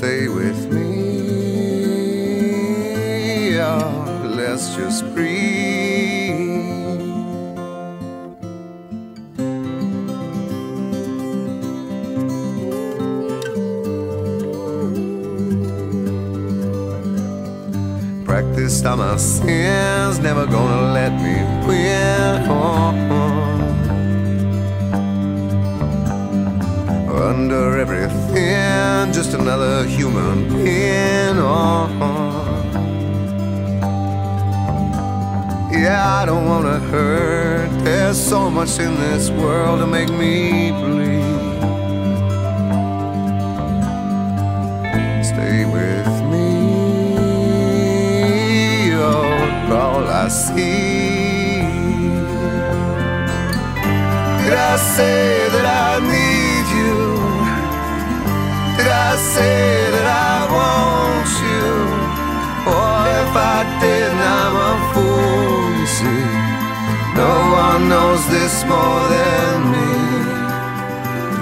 stay 0.06 0.28
with 0.28 0.72
me. 0.72 0.84
Oh, 3.58 4.22
let's 4.38 4.76
just 4.76 5.02
breathe. 5.14 6.36
Practiced 18.25 18.86
on 18.86 18.98
my 18.98 19.16
sins, 19.16 20.20
never 20.20 20.46
gonna 20.46 20.92
let 20.92 21.12
me 21.25 21.34
win. 21.66 22.46
Oh, 22.48 22.94
oh. 23.10 23.32
Under 27.28 27.78
everything 27.78 28.25
just 29.16 29.32
another 29.32 29.84
human 29.84 30.46
being. 30.48 31.38
Oh. 31.38 31.88
Yeah, 35.72 36.20
I 36.20 36.26
don't 36.26 36.44
wanna 36.44 36.78
hurt. 36.78 37.70
There's 37.82 38.18
so 38.18 38.50
much 38.50 38.78
in 38.78 38.94
this 38.96 39.30
world 39.30 39.80
to 39.80 39.86
make 39.86 40.10
me 40.10 40.70
bleed. 40.70 41.24
Stay 45.24 45.64
with 45.64 46.08
me, 46.30 46.48
oh, 48.94 49.78
all 49.80 50.06
I 50.06 50.28
see. 50.28 51.62
Did 54.42 54.52
I 54.52 54.76
say 54.76 55.48
that 55.52 55.64
I 55.64 56.06
need? 56.06 56.25
I 58.88 59.16
say 59.16 59.90
that 59.94 60.06
I 60.06 60.36
want 60.56 61.30
you? 61.48 61.70
Or 62.74 62.96
if 63.22 63.32
I 63.34 63.58
did, 63.82 64.12
I'm 64.38 64.54
a 64.70 64.74
fool, 64.92 65.62
you 65.78 65.86
see. 65.98 66.26
No 67.22 67.32
one 67.64 67.88
knows 67.88 68.22
this 68.28 68.64
more 68.64 69.02
than 69.14 69.56
me. 69.72 69.90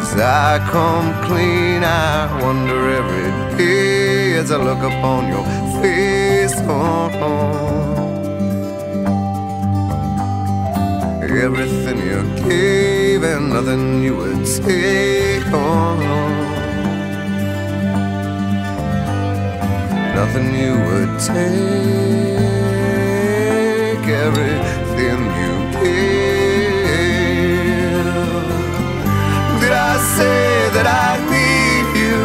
As 0.00 0.12
I 0.16 0.58
come 0.70 1.08
clean, 1.26 1.82
I 1.82 2.28
wonder 2.42 2.80
every 3.00 3.30
day 3.58 4.34
as 4.38 4.50
I 4.50 4.56
look 4.56 4.82
upon 4.92 5.28
your 5.28 5.44
face. 5.82 6.54
Oh, 6.68 7.10
oh. 7.28 7.64
Everything 11.44 11.98
you 11.98 12.22
gave 12.48 13.24
and 13.24 13.50
nothing 13.50 14.02
you 14.04 14.16
would 14.16 14.46
take. 14.46 15.42
Oh, 15.52 16.43
nothing 20.14 20.54
you 20.54 20.72
would 20.86 21.12
take. 21.18 21.64
Everything 24.26 25.20
you 25.40 25.54
gave. 25.82 26.94
Did 29.60 29.72
I 29.72 29.94
say 30.16 30.44
that 30.74 30.86
I 31.06 31.10
need 31.34 31.86
you? 32.04 32.22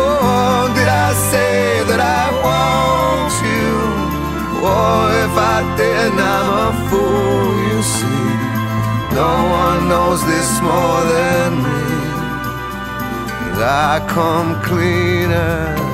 Oh, 0.00 0.72
did 0.76 0.90
I 1.06 1.10
say 1.30 1.82
that 1.90 2.00
I 2.00 2.24
want 2.46 3.32
you? 3.50 3.70
Oh, 4.70 5.00
if 5.24 5.34
I 5.54 5.58
did, 5.80 6.12
I'm 6.34 6.48
a 6.68 6.72
fool, 6.88 7.50
you 7.70 7.80
see. 7.94 8.30
No 9.20 9.32
one 9.62 9.80
knows 9.90 10.20
this 10.32 10.50
more 10.62 11.02
than 11.14 11.50
me. 11.64 11.86
I 13.58 14.04
come 14.06 14.62
cleaner. 14.62 15.85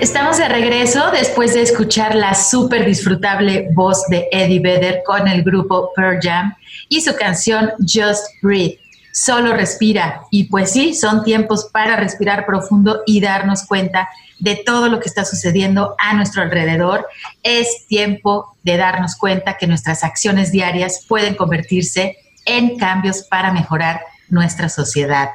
Estamos 0.00 0.38
de 0.38 0.48
regreso 0.48 1.10
después 1.10 1.54
de 1.54 1.62
escuchar 1.62 2.14
la 2.14 2.34
súper 2.34 2.84
disfrutable 2.84 3.68
voz 3.74 4.06
de 4.08 4.28
Eddie 4.30 4.60
Vedder 4.60 5.02
con 5.04 5.26
el 5.26 5.42
grupo 5.42 5.90
Pearl 5.96 6.20
Jam 6.22 6.54
y 6.88 7.00
su 7.00 7.16
canción 7.16 7.72
Just 7.80 8.26
Breathe. 8.42 8.83
Solo 9.16 9.54
respira. 9.54 10.22
Y 10.32 10.44
pues 10.44 10.72
sí, 10.72 10.92
son 10.92 11.22
tiempos 11.22 11.68
para 11.72 11.94
respirar 11.94 12.46
profundo 12.46 13.02
y 13.06 13.20
darnos 13.20 13.62
cuenta 13.62 14.08
de 14.40 14.56
todo 14.56 14.88
lo 14.88 14.98
que 14.98 15.08
está 15.08 15.24
sucediendo 15.24 15.94
a 15.98 16.14
nuestro 16.14 16.42
alrededor. 16.42 17.06
Es 17.44 17.86
tiempo 17.86 18.56
de 18.64 18.76
darnos 18.76 19.14
cuenta 19.14 19.56
que 19.56 19.68
nuestras 19.68 20.02
acciones 20.02 20.50
diarias 20.50 21.04
pueden 21.08 21.36
convertirse 21.36 22.16
en 22.44 22.76
cambios 22.76 23.22
para 23.30 23.52
mejorar 23.52 24.00
nuestra 24.30 24.68
sociedad. 24.68 25.30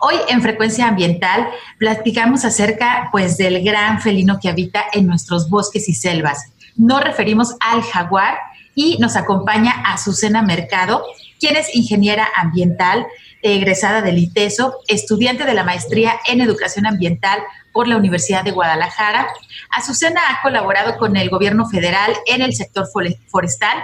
Hoy 0.00 0.16
en 0.28 0.42
Frecuencia 0.42 0.88
Ambiental 0.88 1.48
platicamos 1.78 2.44
acerca 2.44 3.10
pues 3.12 3.36
del 3.36 3.62
gran 3.62 4.00
felino 4.00 4.40
que 4.40 4.48
habita 4.48 4.82
en 4.92 5.06
nuestros 5.06 5.48
bosques 5.48 5.88
y 5.88 5.94
selvas. 5.94 6.52
Nos 6.74 7.04
referimos 7.04 7.54
al 7.60 7.82
jaguar 7.82 8.38
y 8.74 8.98
nos 8.98 9.14
acompaña 9.14 9.82
Azucena 9.86 10.42
Mercado, 10.42 11.04
quien 11.40 11.56
es 11.56 11.74
ingeniera 11.74 12.28
ambiental, 12.36 13.06
egresada 13.42 14.02
del 14.02 14.18
ITESO, 14.18 14.76
estudiante 14.86 15.44
de 15.44 15.54
la 15.54 15.64
maestría 15.64 16.20
en 16.28 16.40
educación 16.40 16.86
ambiental 16.86 17.40
por 17.72 17.88
la 17.88 17.96
Universidad 17.96 18.44
de 18.44 18.50
Guadalajara. 18.50 19.28
Azucena 19.70 20.20
ha 20.28 20.42
colaborado 20.42 20.98
con 20.98 21.16
el 21.16 21.30
gobierno 21.30 21.68
federal 21.68 22.14
en 22.26 22.42
el 22.42 22.54
sector 22.54 22.86
forestal, 23.28 23.78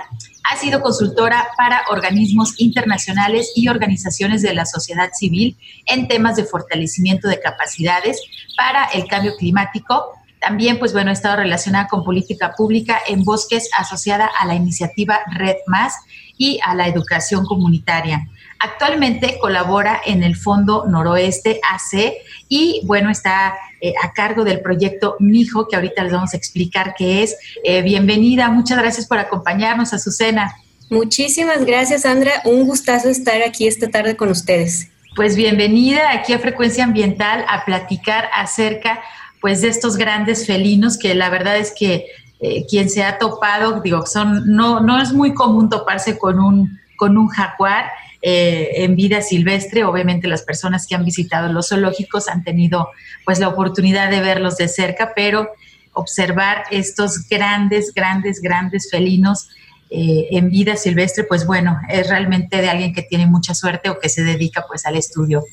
ha 0.45 0.57
sido 0.57 0.81
consultora 0.81 1.49
para 1.57 1.83
organismos 1.91 2.61
internacionales 2.61 3.51
y 3.57 3.69
organizaciones 3.69 4.43
de 4.43 4.55
la 4.55 4.67
sociedad 4.67 5.11
civil 5.13 5.57
en 5.87 6.07
temas 6.07 6.37
de 6.37 6.45
fortalecimiento 6.45 7.29
de 7.29 7.41
capacidades 7.41 8.21
para 8.57 8.85
el 8.87 9.07
cambio 9.07 9.35
climático. 9.37 10.13
También, 10.41 10.79
pues 10.79 10.93
bueno, 10.93 11.11
ha 11.11 11.15
estado 11.15 11.37
relacionada 11.37 11.89
con 11.89 12.05
política 12.05 12.53
pública 12.57 13.01
en 13.09 13.25
bosques 13.25 13.69
asociada 13.77 14.31
a 14.39 14.47
la 14.47 14.55
iniciativa 14.55 15.21
Red 15.33 15.57
Más 15.67 15.95
y 16.39 16.59
a 16.65 16.75
la 16.75 16.89
educación 16.89 17.45
comunitaria. 17.45 18.29
Actualmente 18.59 19.39
colabora 19.39 20.01
en 20.05 20.23
el 20.23 20.37
Fondo 20.37 20.87
Noroeste 20.87 21.61
AC 21.71 22.15
y 22.49 22.81
bueno, 22.85 23.11
está 23.11 23.55
eh, 23.81 23.93
a 24.03 24.13
cargo 24.13 24.45
del 24.45 24.61
proyecto 24.61 25.17
Mijo, 25.21 25.69
que 25.69 25.77
ahorita 25.77 26.03
les 26.03 26.13
vamos 26.13 26.33
a 26.33 26.37
explicar 26.37 26.95
qué 26.97 27.23
es. 27.23 27.37
Eh, 27.65 27.83
bienvenida, 27.83 28.49
muchas 28.49 28.79
gracias 28.79 29.07
por 29.07 29.19
acompañarnos, 29.19 29.93
Azucena. 29.93 30.55
Muchísimas 30.89 31.65
gracias, 31.65 32.03
Sandra. 32.03 32.43
Un 32.45 32.65
gustazo 32.65 33.09
estar 33.09 33.43
aquí 33.43 33.67
esta 33.67 33.89
tarde 33.89 34.17
con 34.17 34.31
ustedes. 34.31 34.89
Pues 35.17 35.35
bienvenida 35.35 36.13
aquí 36.13 36.33
a 36.33 36.39
Frecuencia 36.39 36.85
Ambiental 36.85 37.45
a 37.49 37.65
platicar 37.65 38.29
acerca 38.33 39.03
pues 39.41 39.61
de 39.61 39.69
estos 39.69 39.97
grandes 39.97 40.47
felinos 40.47 40.99
que 40.99 41.15
la 41.15 41.29
verdad 41.31 41.57
es 41.57 41.73
que 41.77 42.07
eh, 42.41 42.67
quien 42.69 42.91
se 42.91 43.03
ha 43.03 43.19
topado, 43.19 43.81
digo, 43.81 44.07
son 44.07 44.55
no 44.55 44.81
no 44.81 45.01
es 45.01 45.13
muy 45.13 45.35
común 45.35 45.69
toparse 45.69 46.19
con 46.19 46.39
un 46.39 46.79
con 46.97 47.17
un 47.19 47.29
jaguar 47.29 47.87
eh, 48.23 48.85
en 48.85 48.97
vida 48.97 49.23
silvestre. 49.23 49.85
Obviamente 49.85 50.27
las 50.27 50.43
personas 50.43 50.87
que 50.87 50.95
han 50.95 51.05
visitado 51.05 51.53
los 51.53 51.69
zoológicos 51.69 52.29
han 52.29 52.43
tenido 52.43 52.89
pues 53.25 53.39
la 53.39 53.49
oportunidad 53.49 54.11
de 54.11 54.21
verlos 54.21 54.57
de 54.57 54.69
cerca, 54.69 55.13
pero 55.15 55.49
observar 55.93 56.65
estos 56.71 57.29
grandes, 57.29 57.93
grandes, 57.95 58.41
grandes 58.41 58.91
felinos 58.91 59.49
eh, 59.91 60.27
en 60.33 60.51
vida 60.51 60.77
silvestre, 60.77 61.23
pues 61.23 61.47
bueno, 61.47 61.79
es 61.89 62.09
realmente 62.09 62.61
de 62.61 62.69
alguien 62.69 62.93
que 62.93 63.03
tiene 63.03 63.27
mucha 63.27 63.55
suerte 63.55 63.91
o 63.91 64.01
que 64.01 64.09
se 64.09 64.25
dedica 64.25 64.65
pues 64.67 64.85
al 64.87 64.97
estudio 64.97 65.45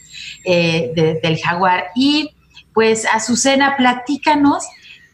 eh, 0.44 1.20
del 1.22 1.38
jaguar. 1.40 1.92
Y 1.96 2.32
pues 2.74 3.06
Azucena, 3.06 3.78
platícanos. 3.78 4.66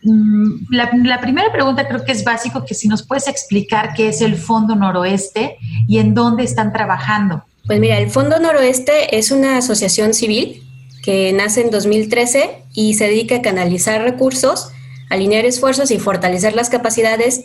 Mm, 0.04 0.68
la, 0.70 1.20
primera 1.20 1.52
pregunta 1.52 1.88
creo 1.88 2.06
que 2.06 2.12
es 2.12 2.24
básico, 2.24 2.66
que 2.66 2.74
si 2.74 2.88
nos 2.88 3.04
puedes 3.04 3.28
explicar 3.28 3.94
qué 3.94 4.10
es 4.10 4.22
el 4.22 4.38
Fondo 4.38 4.76
Noroeste 4.76 5.58
y 5.88 6.00
en 6.00 6.14
dónde 6.14 6.44
están 6.44 6.72
trabajando. 6.72 7.44
Pues 7.66 7.80
mira, 7.80 7.98
el 7.98 8.10
Fondo 8.10 8.40
Noroeste 8.40 9.18
es 9.18 9.32
una 9.32 9.58
asociación 9.58 10.14
civil 10.14 10.64
que 11.04 11.34
nace 11.34 11.62
en 11.62 11.70
2013 11.70 12.64
y 12.74 12.94
se 12.94 13.06
dedica 13.06 13.38
a 13.38 13.42
canalizar 13.42 14.02
recursos, 14.02 14.72
alinear 15.10 15.46
esfuerzos 15.46 15.92
y 15.92 16.00
fortalecer 16.00 16.56
las 16.56 16.70
capacidades 16.70 17.44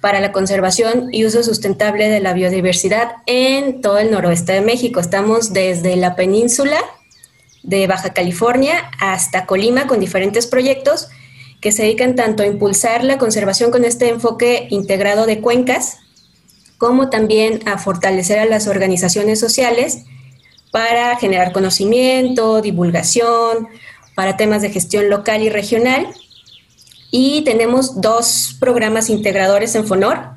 para 0.00 0.20
la 0.20 0.32
conservación 0.32 1.08
y 1.12 1.26
uso 1.26 1.42
sustentable 1.42 2.08
de 2.08 2.20
la 2.20 2.32
biodiversidad 2.32 3.16
en 3.26 3.82
todo 3.82 3.98
el 3.98 4.10
noroeste 4.10 4.52
de 4.52 4.62
México. 4.62 4.98
Estamos 4.98 5.52
desde 5.52 5.96
la 5.96 6.16
península 6.16 6.78
de 7.62 7.86
Baja 7.86 8.14
California 8.14 8.90
hasta 8.98 9.44
Colima 9.44 9.86
con 9.86 10.00
diferentes 10.00 10.46
proyectos 10.46 11.08
que 11.60 11.72
se 11.72 11.82
dedican 11.82 12.16
tanto 12.16 12.42
a 12.42 12.46
impulsar 12.46 13.04
la 13.04 13.18
conservación 13.18 13.70
con 13.70 13.84
este 13.84 14.08
enfoque 14.08 14.66
integrado 14.70 15.26
de 15.26 15.40
cuencas, 15.40 15.98
como 16.78 17.10
también 17.10 17.60
a 17.66 17.78
fortalecer 17.78 18.38
a 18.38 18.46
las 18.46 18.66
organizaciones 18.66 19.38
sociales 19.38 20.04
para 20.70 21.16
generar 21.16 21.52
conocimiento, 21.52 22.62
divulgación, 22.62 23.68
para 24.14 24.36
temas 24.36 24.62
de 24.62 24.70
gestión 24.70 25.10
local 25.10 25.42
y 25.42 25.50
regional. 25.50 26.06
Y 27.10 27.42
tenemos 27.42 28.00
dos 28.00 28.56
programas 28.60 29.10
integradores 29.10 29.74
en 29.74 29.86
FONOR, 29.86 30.30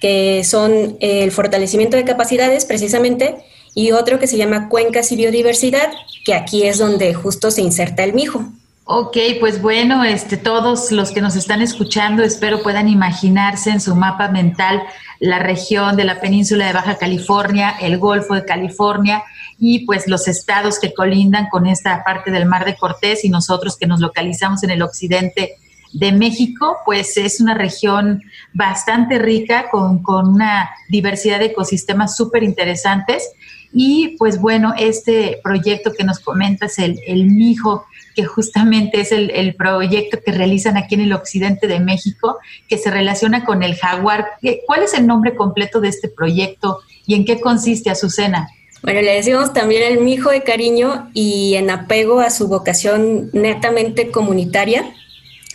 que 0.00 0.44
son 0.44 0.96
el 1.00 1.32
fortalecimiento 1.32 1.96
de 1.96 2.04
capacidades 2.04 2.66
precisamente 2.66 3.36
y 3.74 3.92
otro 3.92 4.20
que 4.20 4.26
se 4.26 4.36
llama 4.36 4.68
Cuencas 4.68 5.10
y 5.10 5.16
Biodiversidad, 5.16 5.92
que 6.24 6.34
aquí 6.34 6.64
es 6.64 6.78
donde 6.78 7.14
justo 7.14 7.50
se 7.50 7.62
inserta 7.62 8.04
el 8.04 8.12
mijo. 8.12 8.44
Ok, 8.86 9.16
pues 9.40 9.62
bueno, 9.62 10.04
este, 10.04 10.36
todos 10.36 10.92
los 10.92 11.10
que 11.10 11.22
nos 11.22 11.36
están 11.36 11.62
escuchando 11.62 12.22
espero 12.22 12.62
puedan 12.62 12.86
imaginarse 12.86 13.70
en 13.70 13.80
su 13.80 13.96
mapa 13.96 14.28
mental 14.28 14.82
la 15.20 15.38
región 15.38 15.96
de 15.96 16.04
la 16.04 16.20
península 16.20 16.66
de 16.66 16.74
Baja 16.74 16.98
California, 16.98 17.76
el 17.80 17.96
Golfo 17.96 18.34
de 18.34 18.44
California 18.44 19.24
y 19.58 19.86
pues 19.86 20.06
los 20.06 20.28
estados 20.28 20.78
que 20.78 20.92
colindan 20.92 21.48
con 21.48 21.64
esta 21.66 22.04
parte 22.04 22.30
del 22.30 22.44
Mar 22.44 22.66
de 22.66 22.76
Cortés 22.76 23.24
y 23.24 23.30
nosotros 23.30 23.78
que 23.78 23.86
nos 23.86 24.00
localizamos 24.00 24.62
en 24.64 24.70
el 24.70 24.82
occidente 24.82 25.54
de 25.94 26.12
México, 26.12 26.76
pues 26.84 27.16
es 27.16 27.40
una 27.40 27.54
región 27.54 28.22
bastante 28.52 29.18
rica 29.18 29.70
con, 29.70 30.02
con 30.02 30.28
una 30.28 30.68
diversidad 30.90 31.38
de 31.38 31.46
ecosistemas 31.46 32.18
súper 32.18 32.42
interesantes. 32.42 33.30
Y 33.72 34.16
pues 34.18 34.38
bueno, 34.38 34.74
este 34.76 35.40
proyecto 35.42 35.92
que 35.96 36.04
nos 36.04 36.20
comentas, 36.20 36.78
el, 36.78 37.00
el 37.06 37.24
MIJO, 37.26 37.86
que 38.14 38.24
justamente 38.24 39.00
es 39.00 39.12
el, 39.12 39.54
proyecto 39.54 40.18
que 40.24 40.32
realizan 40.32 40.76
aquí 40.76 40.94
en 40.94 41.02
el 41.02 41.12
occidente 41.12 41.66
de 41.66 41.80
México, 41.80 42.38
que 42.68 42.78
se 42.78 42.90
relaciona 42.90 43.44
con 43.44 43.62
el 43.62 43.76
jaguar. 43.76 44.26
¿Cuál 44.66 44.82
es 44.82 44.94
el 44.94 45.06
nombre 45.06 45.34
completo 45.34 45.80
de 45.80 45.88
este 45.88 46.08
proyecto 46.08 46.80
y 47.06 47.14
en 47.14 47.24
qué 47.24 47.40
consiste, 47.40 47.90
Azucena? 47.90 48.48
Bueno, 48.82 49.00
le 49.00 49.14
decimos 49.14 49.52
también 49.52 49.82
el 49.82 50.00
mijo 50.00 50.30
de 50.30 50.42
cariño 50.42 51.10
y 51.14 51.54
en 51.54 51.70
apego 51.70 52.20
a 52.20 52.30
su 52.30 52.48
vocación 52.48 53.30
netamente 53.32 54.10
comunitaria. 54.10 54.94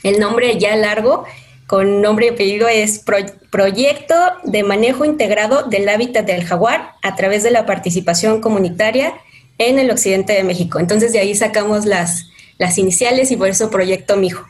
El 0.01 0.19
nombre 0.19 0.57
ya 0.57 0.75
largo, 0.75 1.25
con 1.67 2.01
nombre 2.01 2.25
y 2.25 2.29
apellido, 2.29 2.67
es 2.67 3.03
Proyecto 3.51 4.15
de 4.43 4.63
Manejo 4.63 5.05
Integrado 5.05 5.63
del 5.63 5.87
Hábitat 5.89 6.25
del 6.25 6.43
Jaguar 6.43 6.93
a 7.03 7.15
través 7.15 7.43
de 7.43 7.51
la 7.51 7.67
participación 7.67 8.41
comunitaria 8.41 9.13
en 9.59 9.77
el 9.77 9.91
occidente 9.91 10.33
de 10.33 10.43
México. 10.43 10.79
Entonces 10.79 11.13
de 11.13 11.19
ahí 11.19 11.35
sacamos 11.35 11.85
las, 11.85 12.29
las 12.59 12.77
iniciales 12.77 13.31
y 13.31 13.37
por 13.37 13.47
eso 13.47 13.71
Proyecto 13.71 14.15
Mijo. 14.15 14.45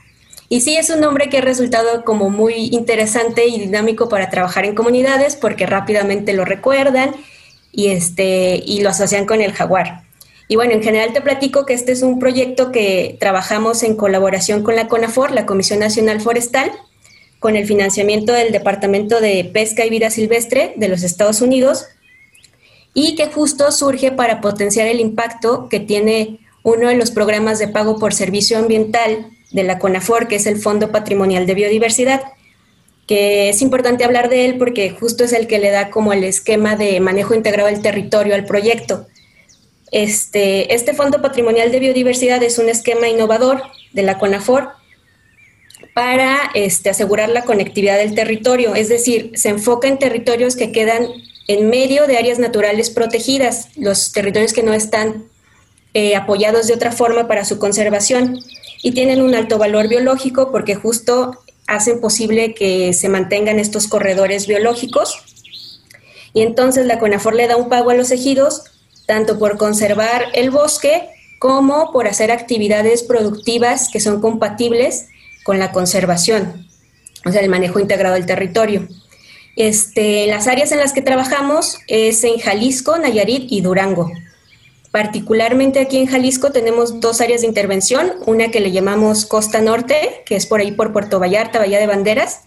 Y 0.50 0.62
sí, 0.62 0.76
es 0.76 0.90
un 0.90 1.00
nombre 1.00 1.30
que 1.30 1.38
ha 1.38 1.42
resultado 1.42 2.04
como 2.04 2.30
muy 2.32 2.70
interesante 2.72 3.46
y 3.46 3.60
dinámico 3.60 4.10
para 4.10 4.30
trabajar 4.30 4.66
en 4.66 4.76
comunidades 4.76 5.36
porque 5.36 5.68
rápidamente 5.68 6.34
lo 6.34 6.44
recuerdan 6.44 7.12
y, 7.72 7.90
este, 7.90 8.62
y 8.66 8.82
lo 8.82 8.90
asocian 8.90 9.26
con 9.26 9.42
el 9.42 9.54
jaguar. 9.54 10.04
Y 10.48 10.56
bueno, 10.56 10.74
en 10.74 10.82
general 10.82 11.14
te 11.14 11.22
platico 11.22 11.68
que 11.68 11.76
este 11.76 11.92
es 11.92 12.02
un 12.02 12.18
proyecto 12.18 12.72
que 12.72 13.16
trabajamos 13.20 13.84
en 13.84 13.96
colaboración 13.96 14.64
con 14.64 14.76
la 14.76 14.88
CONAFOR, 14.88 15.32
la 15.32 15.46
Comisión 15.46 15.78
Nacional 15.80 16.20
Forestal, 16.20 16.72
con 17.40 17.56
el 17.56 17.68
financiamiento 17.68 18.34
del 18.34 18.52
Departamento 18.52 19.22
de 19.22 19.46
Pesca 19.46 19.86
y 19.86 19.92
Vida 19.92 20.10
Silvestre 20.10 20.74
de 20.76 20.88
los 20.88 21.04
Estados 21.04 21.42
Unidos, 21.42 21.86
y 22.96 23.16
que 23.16 23.28
justo 23.28 23.72
surge 23.72 24.12
para 24.12 24.42
potenciar 24.42 24.88
el 24.88 25.00
impacto 25.00 25.70
que 25.70 25.80
tiene 25.80 26.40
uno 26.64 26.90
de 26.90 26.96
los 26.96 27.12
programas 27.12 27.60
de 27.60 27.68
pago 27.68 27.98
por 27.98 28.14
servicio 28.14 28.58
ambiental 28.58 29.28
de 29.52 29.64
la 29.64 29.80
CONAFOR, 29.80 30.28
que 30.28 30.36
es 30.36 30.46
el 30.46 30.58
Fondo 30.58 30.92
Patrimonial 30.92 31.46
de 31.46 31.56
Biodiversidad, 31.56 32.22
que 33.08 33.50
es 33.50 33.62
importante 33.62 34.04
hablar 34.04 34.30
de 34.30 34.46
él 34.46 34.58
porque 34.58 34.92
justo 34.92 35.24
es 35.24 35.34
el 35.34 35.48
que 35.48 35.58
le 35.58 35.72
da 35.72 35.90
como 35.90 36.14
el 36.14 36.24
esquema 36.24 36.76
de 36.76 37.00
manejo 37.00 37.34
integrado 37.34 37.68
del 37.68 37.82
territorio 37.82 38.36
al 38.36 38.46
proyecto. 38.46 39.08
Este, 39.92 40.74
este 40.76 40.94
Fondo 40.94 41.22
Patrimonial 41.22 41.72
de 41.72 41.80
Biodiversidad 41.80 42.44
es 42.44 42.60
un 42.60 42.70
esquema 42.70 43.08
innovador 43.08 43.64
de 43.94 44.04
la 44.04 44.20
CONAFOR 44.20 44.70
para 45.96 46.52
este, 46.54 46.92
asegurar 46.92 47.30
la 47.30 47.46
conectividad 47.46 47.98
del 47.98 48.14
territorio, 48.14 48.76
es 48.76 48.90
decir, 48.90 49.32
se 49.34 49.50
enfoca 49.50 49.88
en 49.88 49.98
territorios 49.98 50.56
que 50.56 50.72
quedan 50.72 51.08
en 51.48 51.68
medio 51.68 52.06
de 52.06 52.18
áreas 52.18 52.38
naturales 52.38 52.92
protegidas, 52.92 53.70
los 53.76 54.12
territorios 54.12 54.54
que 54.54 54.62
no 54.62 54.74
están 54.74 55.26
eh, 55.94 56.16
apoyados 56.16 56.68
de 56.68 56.74
otra 56.74 56.92
forma 56.92 57.28
para 57.28 57.46
su 57.46 57.60
conservación 57.60 58.40
y 58.82 58.92
tienen 58.92 59.22
un 59.22 59.36
alto 59.36 59.58
valor 59.58 59.88
biológico 59.88 60.52
porque 60.52 60.76
justo 60.76 61.40
hacen 61.68 62.02
posible 62.02 62.54
que 62.54 62.94
se 62.94 63.10
mantengan 63.10 63.60
estos 63.60 63.88
corredores 63.88 64.48
biológicos. 64.48 65.22
Y 66.34 66.42
entonces 66.42 66.86
la 66.86 67.00
CONAFOR 67.00 67.36
le 67.36 67.48
da 67.48 67.58
un 67.58 67.70
pago 67.70 67.90
a 67.90 67.96
los 67.96 68.12
ejidos, 68.12 68.64
tanto 69.06 69.40
por 69.40 69.58
conservar 69.58 70.26
el 70.34 70.52
bosque 70.52 71.10
como 71.40 71.92
por 71.92 72.08
hacer 72.08 72.32
actividades 72.32 73.04
productivas 73.04 73.90
que 73.92 74.00
son 74.00 74.22
compatibles 74.22 75.08
con 75.44 75.58
la 75.58 75.72
conservación, 75.72 76.68
o 77.26 77.32
sea, 77.32 77.42
el 77.42 77.50
manejo 77.50 77.80
integrado 77.80 78.16
del 78.16 78.26
territorio. 78.26 78.88
Este, 79.56 80.28
las 80.28 80.48
áreas 80.48 80.72
en 80.72 80.80
las 80.80 80.94
que 80.94 81.02
trabajamos 81.02 81.80
es 81.88 82.24
en 82.24 82.38
Jalisco, 82.38 82.98
Nayarit 82.98 83.52
y 83.52 83.62
Durango. 83.62 84.12
Particularmente 84.92 85.80
aquí 85.80 85.98
en 85.98 86.08
Jalisco 86.08 86.52
tenemos 86.52 87.00
dos 87.00 87.22
áreas 87.22 87.42
de 87.42 87.48
intervención, 87.48 88.12
una 88.26 88.50
que 88.50 88.60
le 88.60 88.72
llamamos 88.72 89.26
Costa 89.26 89.62
Norte, 89.62 90.24
que 90.26 90.36
es 90.36 90.48
por 90.48 90.62
ahí 90.62 90.72
por 90.72 90.92
Puerto 90.92 91.20
Vallarta, 91.20 91.60
Bahía 91.60 91.80
de 91.80 91.86
Banderas, 91.86 92.42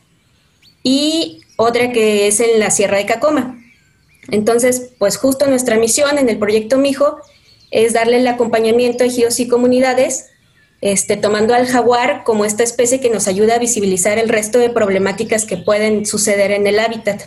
y 0.82 1.42
otra 1.56 1.92
que 1.92 2.26
es 2.26 2.40
en 2.40 2.58
la 2.58 2.72
Sierra 2.72 2.96
de 2.96 3.06
Cacoma. 3.06 3.58
Entonces, 4.30 4.90
pues 4.98 5.16
justo 5.16 5.46
nuestra 5.46 5.76
misión 5.76 6.18
en 6.18 6.28
el 6.28 6.38
proyecto 6.38 6.78
Mijo 6.78 7.18
es 7.70 7.92
darle 7.92 8.18
el 8.18 8.26
acompañamiento 8.26 9.04
a 9.04 9.06
ejidos 9.06 9.38
y 9.38 9.46
comunidades, 9.46 10.26
este, 10.80 11.16
tomando 11.16 11.54
al 11.54 11.66
jaguar 11.66 12.24
como 12.24 12.44
esta 12.44 12.64
especie 12.64 13.00
que 13.00 13.10
nos 13.10 13.28
ayuda 13.28 13.54
a 13.54 13.58
visibilizar 13.58 14.18
el 14.18 14.28
resto 14.28 14.58
de 14.58 14.68
problemáticas 14.68 15.44
que 15.44 15.56
pueden 15.56 16.06
suceder 16.06 16.50
en 16.50 16.66
el 16.66 16.80
hábitat. 16.80 17.22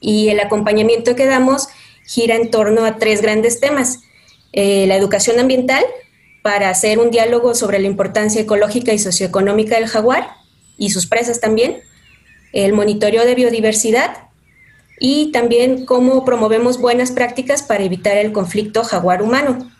Y 0.00 0.28
el 0.28 0.38
acompañamiento 0.40 1.16
que 1.16 1.24
damos 1.24 1.68
gira 2.06 2.36
en 2.36 2.50
torno 2.50 2.84
a 2.84 2.96
tres 2.96 3.22
grandes 3.22 3.58
temas. 3.60 4.00
Eh, 4.52 4.86
la 4.86 4.96
educación 4.96 5.38
ambiental 5.38 5.84
para 6.42 6.70
hacer 6.70 6.98
un 6.98 7.10
diálogo 7.10 7.54
sobre 7.54 7.78
la 7.78 7.86
importancia 7.86 8.40
ecológica 8.40 8.92
y 8.92 8.98
socioeconómica 8.98 9.76
del 9.76 9.86
jaguar 9.86 10.30
y 10.78 10.90
sus 10.90 11.06
presas 11.06 11.40
también, 11.40 11.80
el 12.52 12.72
monitoreo 12.72 13.24
de 13.26 13.34
biodiversidad 13.34 14.28
y 14.98 15.30
también 15.32 15.84
cómo 15.84 16.24
promovemos 16.24 16.80
buenas 16.80 17.12
prácticas 17.12 17.62
para 17.62 17.84
evitar 17.84 18.16
el 18.16 18.32
conflicto 18.32 18.84
jaguar 18.84 19.22
humano. 19.22 19.70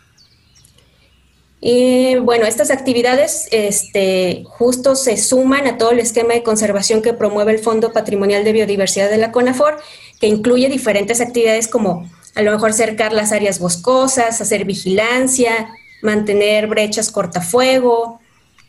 Y 1.61 2.15
bueno, 2.17 2.45
estas 2.45 2.71
actividades 2.71 3.49
este, 3.51 4.43
justo 4.45 4.95
se 4.95 5.17
suman 5.17 5.67
a 5.67 5.77
todo 5.77 5.91
el 5.91 5.99
esquema 5.99 6.33
de 6.33 6.43
conservación 6.43 7.01
que 7.01 7.13
promueve 7.13 7.51
el 7.51 7.59
Fondo 7.59 7.91
Patrimonial 7.91 8.45
de 8.45 8.53
Biodiversidad 8.53 9.09
de 9.09 9.17
la 9.17 9.31
CONAFOR, 9.31 9.77
que 10.21 10.27
incluye 10.27 10.69
diferentes 10.69 11.19
actividades 11.19 11.67
como 11.67 12.09
a 12.35 12.41
lo 12.41 12.51
mejor 12.51 12.73
cercar 12.73 13.13
las 13.13 13.31
áreas 13.31 13.59
boscosas, 13.59 14.41
hacer 14.41 14.65
vigilancia, 14.65 15.69
mantener 16.01 16.67
brechas 16.67 17.11
cortafuego, 17.11 18.19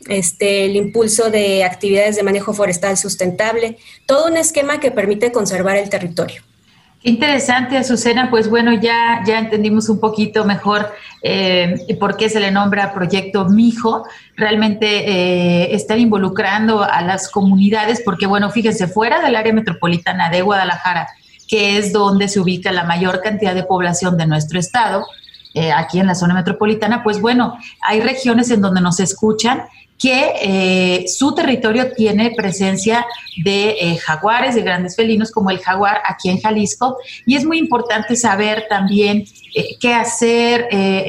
este, 0.09 0.65
el 0.65 0.77
impulso 0.77 1.31
de 1.31 1.65
actividades 1.65 2.17
de 2.17 2.23
manejo 2.23 2.55
forestal 2.55 2.97
sustentable, 2.97 3.79
todo 4.07 4.27
un 4.27 4.37
esquema 4.37 4.81
que 4.81 4.91
permite 4.91 5.31
conservar 5.31 5.77
el 5.77 5.91
territorio. 5.91 6.43
Interesante, 7.03 7.79
Azucena. 7.79 8.29
Pues 8.29 8.51
bueno, 8.51 8.75
ya, 8.75 9.23
ya 9.27 9.39
entendimos 9.39 9.89
un 9.89 10.01
poquito 10.01 10.45
mejor 10.45 10.93
eh, 11.23 11.97
por 11.99 12.17
qué 12.17 12.29
se 12.29 12.41
le 12.41 12.51
nombra 12.51 12.93
Proyecto 12.93 13.47
Mijo. 13.47 14.05
Realmente 14.37 14.87
eh, 14.87 15.75
están 15.75 15.99
involucrando 15.99 16.83
a 16.83 17.01
las 17.01 17.31
comunidades, 17.31 18.03
porque 18.05 18.27
bueno, 18.27 18.51
fíjense, 18.51 18.87
fuera 18.87 19.23
del 19.23 19.35
área 19.35 19.53
metropolitana 19.55 20.29
de 20.29 20.43
Guadalajara, 20.43 21.09
que 21.51 21.79
es 21.79 21.93
donde 21.93 22.29
se 22.29 22.39
ubica 22.39 22.71
la 22.71 22.85
mayor 22.85 23.21
cantidad 23.21 23.57
de 23.57 23.65
población 23.65 24.17
de 24.17 24.25
nuestro 24.25 24.61
estado, 24.61 25.05
eh, 25.53 25.73
aquí 25.73 25.99
en 25.99 26.07
la 26.07 26.15
zona 26.15 26.33
metropolitana, 26.33 27.03
pues 27.03 27.21
bueno, 27.21 27.59
hay 27.83 28.01
regiones 28.01 28.53
en 28.53 28.61
donde 28.61 28.81
nos 28.81 29.01
escuchan 29.01 29.65
que 29.99 30.33
eh, 30.43 31.09
su 31.09 31.35
territorio 31.35 31.91
tiene 31.93 32.33
presencia 32.37 33.05
de 33.45 33.71
eh, 33.81 33.99
jaguares, 33.99 34.55
de 34.55 34.63
grandes 34.63 34.95
felinos 34.95 35.33
como 35.33 35.51
el 35.51 35.59
jaguar 35.59 36.01
aquí 36.07 36.31
en 36.31 36.41
Jalisco. 36.41 36.97
Y 37.27 37.35
es 37.35 37.45
muy 37.45 37.59
importante 37.59 38.15
saber 38.15 38.67
también 38.71 39.25
qué 39.81 39.93
hacer. 39.93 40.69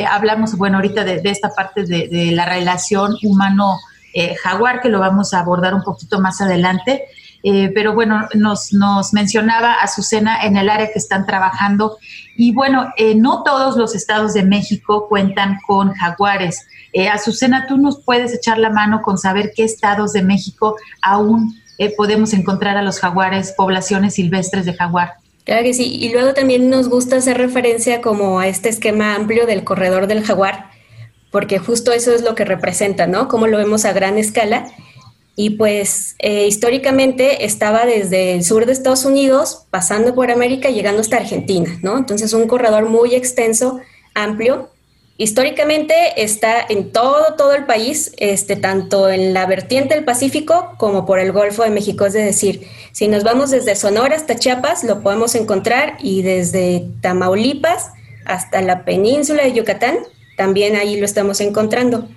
hablamos, 0.09 0.57
bueno, 0.57 0.77
ahorita 0.77 1.03
de, 1.03 1.21
esta 1.23 1.49
parte 1.55 1.83
de, 1.83 2.07
de 2.07 2.31
la 2.31 2.45
relación 2.45 3.15
humano-jaguar, 3.23 4.81
que 4.81 4.89
lo 4.89 4.99
vamos 4.99 5.35
a 5.35 5.39
abordar 5.39 5.75
un 5.75 5.83
poquito 5.83 6.19
más 6.19 6.41
adelante. 6.41 7.05
Eh, 7.43 7.71
pero 7.73 7.93
bueno, 7.93 8.27
nos, 8.35 8.71
nos 8.71 9.13
mencionaba 9.13 9.73
Azucena 9.73 10.43
en 10.43 10.57
el 10.57 10.69
área 10.69 10.91
que 10.91 10.99
están 10.99 11.25
trabajando 11.25 11.97
y 12.35 12.53
bueno, 12.53 12.93
eh, 12.97 13.15
no 13.15 13.43
todos 13.43 13.77
los 13.77 13.95
estados 13.95 14.33
de 14.33 14.43
México 14.43 15.07
cuentan 15.09 15.57
con 15.65 15.93
jaguares. 15.93 16.67
Eh, 16.93 17.09
Azucena, 17.09 17.65
tú 17.67 17.77
nos 17.77 18.01
puedes 18.03 18.33
echar 18.33 18.57
la 18.57 18.69
mano 18.69 19.01
con 19.01 19.17
saber 19.17 19.53
qué 19.55 19.63
estados 19.63 20.13
de 20.13 20.23
México 20.23 20.75
aún 21.01 21.55
podemos 21.97 22.31
encontrar 22.33 22.77
a 22.77 22.83
los 22.83 22.99
jaguares, 22.99 23.55
poblaciones 23.57 24.13
silvestres 24.13 24.67
de 24.67 24.75
jaguar. 24.75 25.13
Claro 25.45 25.63
que 25.63 25.73
sí. 25.73 25.95
Y 25.95 26.11
luego 26.11 26.33
también 26.33 26.69
nos 26.69 26.89
gusta 26.89 27.17
hacer 27.17 27.37
referencia 27.37 28.01
como 28.01 28.39
a 28.39 28.47
este 28.47 28.69
esquema 28.69 29.15
amplio 29.15 29.47
del 29.47 29.63
corredor 29.63 30.05
del 30.05 30.23
jaguar, 30.23 30.69
porque 31.31 31.57
justo 31.57 31.91
eso 31.91 32.13
es 32.13 32.21
lo 32.21 32.35
que 32.35 32.45
representa, 32.45 33.07
¿no? 33.07 33.27
Cómo 33.27 33.47
lo 33.47 33.57
vemos 33.57 33.85
a 33.85 33.93
gran 33.93 34.17
escala. 34.19 34.67
Y 35.41 35.49
pues 35.51 36.15
eh, 36.19 36.45
históricamente 36.45 37.45
estaba 37.45 37.87
desde 37.87 38.35
el 38.35 38.43
sur 38.43 38.67
de 38.67 38.73
Estados 38.73 39.05
Unidos, 39.05 39.65
pasando 39.71 40.13
por 40.13 40.29
América, 40.29 40.69
llegando 40.69 41.01
hasta 41.01 41.17
Argentina, 41.17 41.79
¿no? 41.81 41.97
Entonces 41.97 42.33
un 42.33 42.47
corredor 42.47 42.87
muy 42.87 43.15
extenso, 43.15 43.79
amplio, 44.13 44.69
Históricamente 45.17 45.93
está 46.17 46.65
en 46.67 46.91
todo, 46.91 47.35
todo 47.37 47.53
el 47.53 47.65
país, 47.65 48.11
este, 48.17 48.55
tanto 48.55 49.07
en 49.07 49.35
la 49.35 49.45
vertiente 49.45 49.93
del 49.93 50.03
Pacífico 50.03 50.73
como 50.77 51.05
por 51.05 51.19
el 51.19 51.31
Golfo 51.31 51.61
de 51.63 51.69
México. 51.69 52.07
Es 52.07 52.13
decir, 52.13 52.67
si 52.91 53.07
nos 53.07 53.23
vamos 53.23 53.51
desde 53.51 53.75
Sonora 53.75 54.15
hasta 54.15 54.35
Chiapas, 54.35 54.83
lo 54.83 55.01
podemos 55.01 55.35
encontrar 55.35 55.97
y 56.01 56.23
desde 56.23 56.87
Tamaulipas 57.01 57.91
hasta 58.25 58.63
la 58.63 58.83
península 58.83 59.43
de 59.43 59.53
Yucatán, 59.53 59.97
también 60.37 60.75
ahí 60.75 60.97
lo 60.99 61.05
estamos 61.05 61.39
encontrando. 61.39 62.07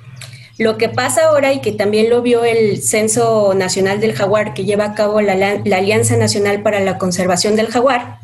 Lo 0.58 0.78
que 0.78 0.88
pasa 0.88 1.24
ahora 1.24 1.52
y 1.52 1.60
que 1.60 1.72
también 1.72 2.10
lo 2.10 2.22
vio 2.22 2.44
el 2.44 2.80
Censo 2.82 3.54
Nacional 3.54 4.00
del 4.00 4.12
Jaguar 4.12 4.54
que 4.54 4.64
lleva 4.64 4.84
a 4.84 4.94
cabo 4.94 5.20
la, 5.20 5.32
Alianza 5.32 6.16
Nacional 6.16 6.62
para 6.62 6.80
la 6.80 6.98
Conservación 6.98 7.56
del 7.56 7.68
Jaguar, 7.68 8.18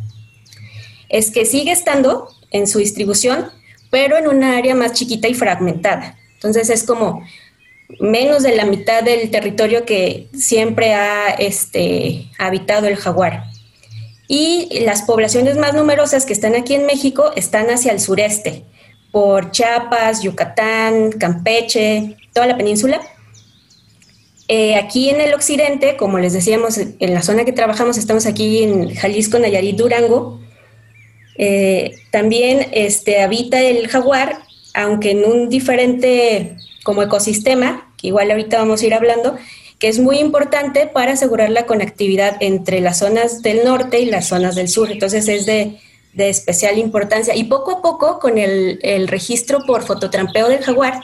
es 1.08 1.30
que 1.32 1.44
sigue 1.44 1.72
estando 1.72 2.28
en 2.50 2.68
su 2.68 2.78
distribución 2.78 3.50
pero 3.90 4.16
en 4.16 4.28
una 4.28 4.56
área 4.56 4.74
más 4.74 4.92
chiquita 4.92 5.28
y 5.28 5.34
fragmentada. 5.34 6.16
Entonces 6.34 6.70
es 6.70 6.84
como 6.84 7.24
menos 7.98 8.44
de 8.44 8.54
la 8.54 8.64
mitad 8.64 9.02
del 9.02 9.30
territorio 9.30 9.84
que 9.84 10.28
siempre 10.32 10.94
ha 10.94 11.30
este, 11.30 12.30
habitado 12.38 12.86
el 12.86 12.96
jaguar. 12.96 13.44
Y 14.28 14.84
las 14.84 15.02
poblaciones 15.02 15.56
más 15.56 15.74
numerosas 15.74 16.24
que 16.24 16.32
están 16.32 16.54
aquí 16.54 16.74
en 16.74 16.86
México 16.86 17.32
están 17.34 17.68
hacia 17.68 17.90
el 17.90 17.98
sureste, 17.98 18.64
por 19.10 19.50
Chiapas, 19.50 20.22
Yucatán, 20.22 21.10
Campeche, 21.10 22.16
la 22.46 22.56
península. 22.56 23.00
Eh, 24.48 24.74
aquí 24.74 25.10
en 25.10 25.20
el 25.20 25.32
occidente, 25.32 25.96
como 25.96 26.18
les 26.18 26.32
decíamos, 26.32 26.78
en 26.78 27.14
la 27.14 27.22
zona 27.22 27.44
que 27.44 27.52
trabajamos, 27.52 27.98
estamos 27.98 28.26
aquí 28.26 28.62
en 28.62 28.94
Jalisco, 28.94 29.38
Nayarit, 29.38 29.76
Durango, 29.76 30.40
eh, 31.42 31.94
también 32.10 32.66
este, 32.72 33.22
habita 33.22 33.62
el 33.62 33.88
jaguar, 33.88 34.40
aunque 34.74 35.12
en 35.12 35.24
un 35.24 35.48
diferente 35.48 36.56
como 36.82 37.02
ecosistema, 37.02 37.94
que 37.96 38.08
igual 38.08 38.30
ahorita 38.30 38.58
vamos 38.58 38.82
a 38.82 38.86
ir 38.86 38.94
hablando, 38.94 39.38
que 39.78 39.88
es 39.88 39.98
muy 39.98 40.18
importante 40.18 40.86
para 40.86 41.12
asegurar 41.12 41.48
la 41.48 41.64
conectividad 41.64 42.36
entre 42.40 42.80
las 42.80 42.98
zonas 42.98 43.40
del 43.40 43.64
norte 43.64 44.00
y 44.00 44.04
las 44.04 44.28
zonas 44.28 44.54
del 44.54 44.68
sur. 44.68 44.90
Entonces 44.90 45.28
es 45.28 45.46
de, 45.46 45.78
especial 46.14 46.76
importancia. 46.76 47.34
Y 47.34 47.44
poco 47.44 47.70
a 47.70 47.82
poco, 47.82 48.18
con 48.18 48.36
el, 48.36 49.08
registro 49.08 49.60
por 49.66 49.82
fototrampeo 49.82 50.48
del 50.48 50.62
jaguar, 50.62 51.00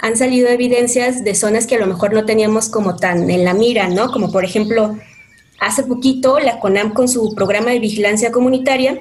han 0.00 0.16
salido 0.16 0.48
evidencias 0.48 1.24
de 1.24 1.34
zonas 1.34 1.66
que 1.66 1.76
a 1.76 1.78
lo 1.78 1.86
mejor 1.86 2.12
no 2.12 2.24
teníamos 2.24 2.68
como 2.68 2.96
tan 2.96 3.30
en 3.30 3.44
la 3.44 3.54
mira, 3.54 3.88
¿no? 3.88 4.10
Como 4.10 4.32
por 4.32 4.44
ejemplo, 4.44 4.96
hace 5.60 5.82
poquito 5.82 6.38
la 6.38 6.58
CONAM 6.58 6.92
con 6.92 7.08
su 7.08 7.34
programa 7.34 7.70
de 7.70 7.80
vigilancia 7.80 8.32
comunitaria 8.32 8.98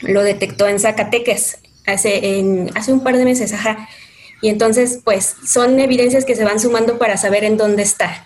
lo 0.00 0.22
detectó 0.22 0.66
en 0.68 0.80
Zacatecas 0.80 1.58
hace, 1.86 2.38
en, 2.38 2.70
hace 2.74 2.92
un 2.92 3.02
par 3.02 3.16
de 3.16 3.24
meses, 3.24 3.52
ajá. 3.52 3.88
Y 4.42 4.48
entonces, 4.48 5.00
pues, 5.04 5.36
son 5.46 5.78
evidencias 5.80 6.24
que 6.24 6.34
se 6.34 6.44
van 6.44 6.60
sumando 6.60 6.98
para 6.98 7.16
saber 7.16 7.44
en 7.44 7.56
dónde 7.56 7.82
está. 7.82 8.24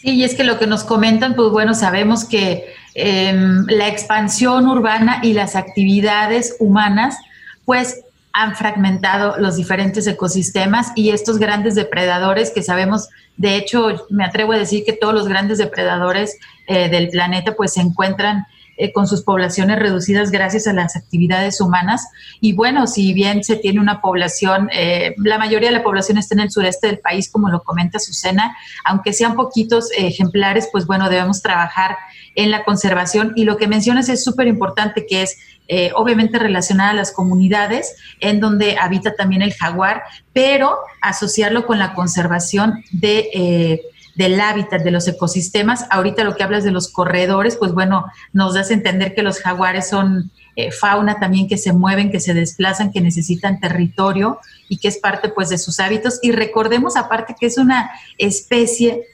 Sí, 0.00 0.10
y 0.10 0.24
es 0.24 0.34
que 0.34 0.44
lo 0.44 0.58
que 0.58 0.66
nos 0.66 0.84
comentan, 0.84 1.34
pues 1.34 1.50
bueno, 1.50 1.74
sabemos 1.74 2.24
que 2.24 2.66
em, 2.94 3.64
la 3.66 3.88
expansión 3.88 4.68
urbana 4.68 5.20
y 5.22 5.32
las 5.32 5.56
actividades 5.56 6.56
humanas, 6.60 7.16
pues 7.64 8.04
han 8.32 8.54
fragmentado 8.54 9.36
los 9.38 9.56
diferentes 9.56 10.06
ecosistemas 10.06 10.92
y 10.94 11.10
estos 11.10 11.38
grandes 11.38 11.74
depredadores 11.74 12.50
que 12.50 12.62
sabemos, 12.62 13.08
de 13.36 13.56
hecho, 13.56 14.06
me 14.10 14.24
atrevo 14.24 14.52
a 14.52 14.58
decir 14.58 14.84
que 14.84 14.92
todos 14.92 15.14
los 15.14 15.28
grandes 15.28 15.58
depredadores 15.58 16.38
eh, 16.66 16.88
del 16.88 17.08
planeta 17.08 17.56
pues 17.56 17.72
se 17.74 17.80
encuentran 17.80 18.46
eh, 18.80 18.92
con 18.92 19.08
sus 19.08 19.22
poblaciones 19.22 19.80
reducidas 19.80 20.30
gracias 20.30 20.68
a 20.68 20.72
las 20.72 20.94
actividades 20.94 21.60
humanas. 21.60 22.06
Y 22.40 22.52
bueno, 22.52 22.86
si 22.86 23.12
bien 23.12 23.42
se 23.42 23.56
tiene 23.56 23.80
una 23.80 24.00
población, 24.00 24.70
eh, 24.72 25.16
la 25.18 25.36
mayoría 25.36 25.70
de 25.70 25.76
la 25.76 25.82
población 25.82 26.16
está 26.16 26.36
en 26.36 26.40
el 26.40 26.52
sureste 26.52 26.86
del 26.86 27.00
país, 27.00 27.28
como 27.28 27.48
lo 27.48 27.64
comenta 27.64 27.98
Susana, 27.98 28.56
aunque 28.84 29.12
sean 29.12 29.34
poquitos 29.34 29.90
ejemplares, 29.96 30.68
pues 30.70 30.86
bueno, 30.86 31.10
debemos 31.10 31.42
trabajar 31.42 31.96
en 32.36 32.52
la 32.52 32.62
conservación. 32.62 33.32
Y 33.34 33.44
lo 33.44 33.56
que 33.56 33.66
mencionas 33.66 34.08
es 34.08 34.22
súper 34.22 34.46
importante, 34.46 35.06
que 35.06 35.22
es 35.22 35.36
eh, 35.68 35.92
obviamente 35.94 36.38
relacionada 36.38 36.90
a 36.90 36.94
las 36.94 37.12
comunidades 37.12 37.94
en 38.20 38.40
donde 38.40 38.76
habita 38.78 39.14
también 39.14 39.42
el 39.42 39.54
jaguar, 39.54 40.02
pero 40.32 40.78
asociarlo 41.00 41.66
con 41.66 41.78
la 41.78 41.94
conservación 41.94 42.82
de 42.90 43.80
del 44.18 44.40
hábitat, 44.40 44.82
de 44.82 44.90
los 44.90 45.06
ecosistemas. 45.06 45.86
Ahorita 45.90 46.24
lo 46.24 46.34
que 46.34 46.42
hablas 46.42 46.64
de 46.64 46.72
los 46.72 46.92
corredores, 46.92 47.54
pues 47.54 47.72
bueno, 47.72 48.04
nos 48.32 48.54
das 48.54 48.70
a 48.70 48.74
entender 48.74 49.14
que 49.14 49.22
los 49.22 49.38
jaguares 49.38 49.88
son 49.88 50.32
eh, 50.56 50.72
fauna 50.72 51.20
también 51.20 51.46
que 51.46 51.56
se 51.56 51.72
mueven, 51.72 52.10
que 52.10 52.18
se 52.18 52.34
desplazan, 52.34 52.90
que 52.90 53.00
necesitan 53.00 53.60
territorio 53.60 54.40
y 54.68 54.78
que 54.78 54.88
es 54.88 54.98
parte 54.98 55.28
pues 55.28 55.50
de 55.50 55.56
sus 55.56 55.78
hábitos. 55.78 56.18
Y 56.20 56.32
recordemos 56.32 56.96
aparte 56.96 57.36
que 57.38 57.46
es 57.46 57.58
una 57.58 57.92
especie 58.18 59.04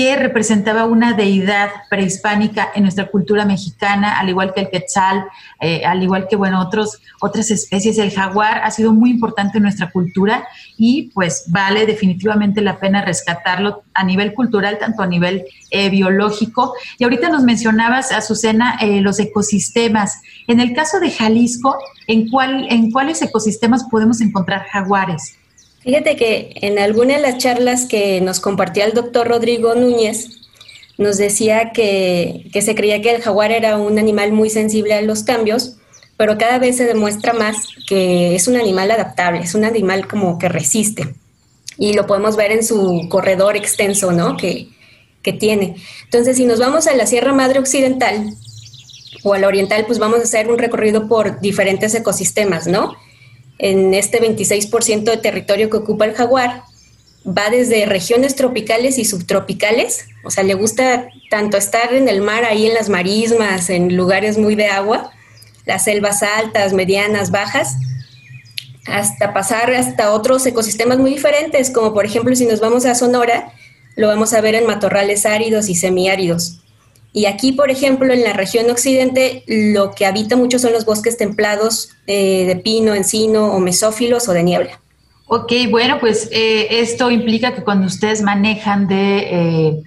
que 0.00 0.16
representaba 0.16 0.86
una 0.86 1.12
deidad 1.12 1.68
prehispánica 1.90 2.70
en 2.74 2.84
nuestra 2.84 3.08
cultura 3.08 3.44
mexicana, 3.44 4.18
al 4.18 4.30
igual 4.30 4.54
que 4.54 4.62
el 4.62 4.70
quetzal, 4.70 5.26
eh, 5.60 5.84
al 5.84 6.02
igual 6.02 6.26
que 6.26 6.36
bueno, 6.36 6.58
otros, 6.58 7.02
otras 7.20 7.50
especies. 7.50 7.98
El 7.98 8.10
jaguar 8.10 8.62
ha 8.64 8.70
sido 8.70 8.94
muy 8.94 9.10
importante 9.10 9.58
en 9.58 9.64
nuestra 9.64 9.90
cultura 9.90 10.48
y 10.78 11.10
pues 11.10 11.44
vale 11.48 11.84
definitivamente 11.84 12.62
la 12.62 12.78
pena 12.78 13.04
rescatarlo 13.04 13.82
a 13.92 14.02
nivel 14.02 14.32
cultural, 14.32 14.78
tanto 14.78 15.02
a 15.02 15.06
nivel 15.06 15.44
eh, 15.70 15.90
biológico. 15.90 16.72
Y 16.96 17.04
ahorita 17.04 17.28
nos 17.28 17.42
mencionabas, 17.42 18.10
Azucena, 18.10 18.78
eh, 18.80 19.02
los 19.02 19.20
ecosistemas. 19.20 20.22
En 20.46 20.60
el 20.60 20.72
caso 20.72 20.98
de 20.98 21.10
Jalisco, 21.10 21.76
¿en, 22.06 22.30
cuál, 22.30 22.68
¿en 22.70 22.90
cuáles 22.90 23.20
ecosistemas 23.20 23.84
podemos 23.84 24.22
encontrar 24.22 24.64
jaguares? 24.72 25.36
Fíjate 25.80 26.16
que 26.16 26.52
en 26.56 26.78
alguna 26.78 27.16
de 27.16 27.22
las 27.22 27.38
charlas 27.38 27.86
que 27.86 28.20
nos 28.20 28.40
compartía 28.40 28.84
el 28.84 28.92
doctor 28.92 29.28
Rodrigo 29.28 29.74
Núñez, 29.74 30.40
nos 30.98 31.16
decía 31.16 31.72
que, 31.72 32.50
se 32.60 32.74
creía 32.74 33.00
que 33.00 33.10
el 33.14 33.22
jaguar 33.22 33.52
era 33.52 33.78
un 33.78 33.98
animal 33.98 34.32
muy 34.32 34.50
sensible 34.50 34.92
a 34.92 35.00
los 35.00 35.22
cambios, 35.22 35.76
pero 36.18 36.36
cada 36.36 36.58
vez 36.58 36.76
se 36.76 36.84
demuestra 36.84 37.32
más 37.32 37.56
que 37.88 38.36
es 38.36 38.46
un 38.46 38.56
animal 38.56 38.90
adaptable, 38.90 39.40
es 39.40 39.54
un 39.54 39.64
animal 39.64 40.06
como 40.06 40.38
que 40.38 40.50
resiste. 40.50 41.14
Y 41.78 41.94
lo 41.94 42.06
podemos 42.06 42.36
ver 42.36 42.52
en 42.52 42.62
su 42.62 43.06
corredor 43.08 43.56
extenso, 43.56 44.12
¿no? 44.12 44.36
Que, 44.36 44.68
que 45.22 45.32
tiene. 45.32 45.76
Entonces, 46.04 46.36
si 46.36 46.44
nos 46.44 46.58
vamos 46.58 46.86
a 46.86 46.94
la 46.94 47.06
Sierra 47.06 47.32
Madre 47.32 47.60
Occidental 47.60 48.34
o 49.22 49.32
a 49.32 49.38
la 49.38 49.48
Oriental, 49.48 49.86
pues 49.86 49.98
vamos 49.98 50.20
a 50.20 50.24
hacer 50.24 50.50
un 50.50 50.58
recorrido 50.58 51.08
por 51.08 51.40
diferentes 51.40 51.94
ecosistemas, 51.94 52.66
¿no? 52.66 52.94
En 53.60 53.92
este 53.94 54.20
26% 54.20 55.04
de 55.04 55.16
territorio 55.18 55.68
que 55.68 55.76
ocupa 55.76 56.06
el 56.06 56.14
jaguar, 56.14 56.62
va 57.26 57.50
desde 57.50 57.84
regiones 57.84 58.34
tropicales 58.34 58.98
y 58.98 59.04
subtropicales, 59.04 60.06
o 60.24 60.30
sea, 60.30 60.42
le 60.44 60.54
gusta 60.54 61.08
tanto 61.28 61.58
estar 61.58 61.92
en 61.92 62.08
el 62.08 62.22
mar, 62.22 62.44
ahí 62.44 62.66
en 62.66 62.74
las 62.74 62.88
marismas, 62.88 63.68
en 63.68 63.94
lugares 63.96 64.38
muy 64.38 64.54
de 64.54 64.68
agua, 64.68 65.12
las 65.66 65.84
selvas 65.84 66.22
altas, 66.22 66.72
medianas, 66.72 67.30
bajas, 67.30 67.76
hasta 68.86 69.34
pasar 69.34 69.72
hasta 69.74 70.12
otros 70.12 70.46
ecosistemas 70.46 70.98
muy 70.98 71.10
diferentes, 71.10 71.70
como 71.70 71.92
por 71.92 72.06
ejemplo 72.06 72.34
si 72.34 72.46
nos 72.46 72.60
vamos 72.60 72.86
a 72.86 72.94
Sonora, 72.94 73.52
lo 73.96 74.08
vamos 74.08 74.32
a 74.32 74.40
ver 74.40 74.54
en 74.54 74.66
matorrales 74.66 75.26
áridos 75.26 75.68
y 75.68 75.74
semiáridos. 75.74 76.59
Y 77.12 77.26
aquí, 77.26 77.52
por 77.52 77.70
ejemplo, 77.70 78.12
en 78.12 78.22
la 78.22 78.32
región 78.32 78.70
occidente, 78.70 79.42
lo 79.46 79.92
que 79.92 80.06
habita 80.06 80.36
mucho 80.36 80.58
son 80.58 80.72
los 80.72 80.84
bosques 80.84 81.16
templados 81.16 81.90
eh, 82.06 82.44
de 82.46 82.56
pino, 82.56 82.94
encino 82.94 83.46
o 83.46 83.58
mesófilos 83.58 84.28
o 84.28 84.32
de 84.32 84.44
niebla. 84.44 84.80
Ok, 85.26 85.52
bueno, 85.70 85.98
pues 85.98 86.28
eh, 86.30 86.80
esto 86.80 87.10
implica 87.10 87.54
que 87.54 87.64
cuando 87.64 87.86
ustedes 87.86 88.22
manejan 88.22 88.86
de, 88.86 89.18
eh, 89.18 89.82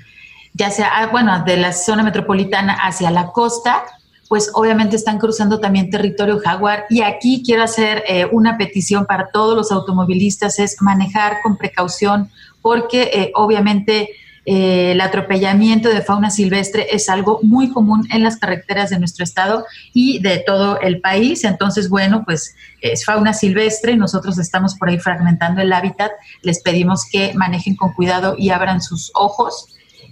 ya 0.53 0.69
sea, 0.69 0.89
ah, 0.95 1.07
bueno, 1.07 1.43
de 1.45 1.57
la 1.57 1.71
zona 1.71 2.03
metropolitana 2.03 2.73
hacia 2.73 3.09
la 3.09 3.31
costa, 3.31 3.83
pues 4.27 4.51
obviamente 4.53 4.97
están 4.97 5.17
cruzando 5.17 5.59
también 5.59 5.89
territorio 5.89 6.39
jaguar. 6.39 6.85
Y 6.89 7.01
aquí 7.01 7.43
quiero 7.45 7.63
hacer 7.63 8.03
una 8.31 8.57
petición 8.57 9.05
para 9.05 9.29
todos 9.31 9.55
los 9.55 9.71
automovilistas, 9.71 10.59
es 10.59 10.81
manejar 10.81 11.37
con 11.43 11.55
precaución, 11.55 12.31
porque 12.61 13.31
obviamente 13.35 14.09
eh, 14.45 14.91
el 14.91 15.01
atropellamiento 15.01 15.89
de 15.89 16.01
fauna 16.01 16.29
silvestre 16.29 16.87
es 16.91 17.07
algo 17.07 17.39
muy 17.43 17.69
común 17.69 18.07
en 18.11 18.23
las 18.23 18.37
carreteras 18.37 18.89
de 18.89 18.99
nuestro 18.99 19.23
estado 19.23 19.65
y 19.93 20.19
de 20.19 20.39
todo 20.39 20.79
el 20.81 20.99
país. 20.99 21.43
Entonces, 21.45 21.89
bueno, 21.89 22.23
pues 22.25 22.55
es 22.81 23.05
fauna 23.05 23.33
silvestre, 23.33 23.95
nosotros 23.95 24.37
estamos 24.37 24.75
por 24.75 24.89
ahí 24.89 24.99
fragmentando 24.99 25.61
el 25.61 25.71
hábitat, 25.71 26.11
les 26.41 26.61
pedimos 26.61 27.05
que 27.09 27.33
manejen 27.35 27.75
con 27.75 27.93
cuidado 27.93 28.35
y 28.37 28.49
abran 28.49 28.81
sus 28.81 29.11
ojos 29.15 29.67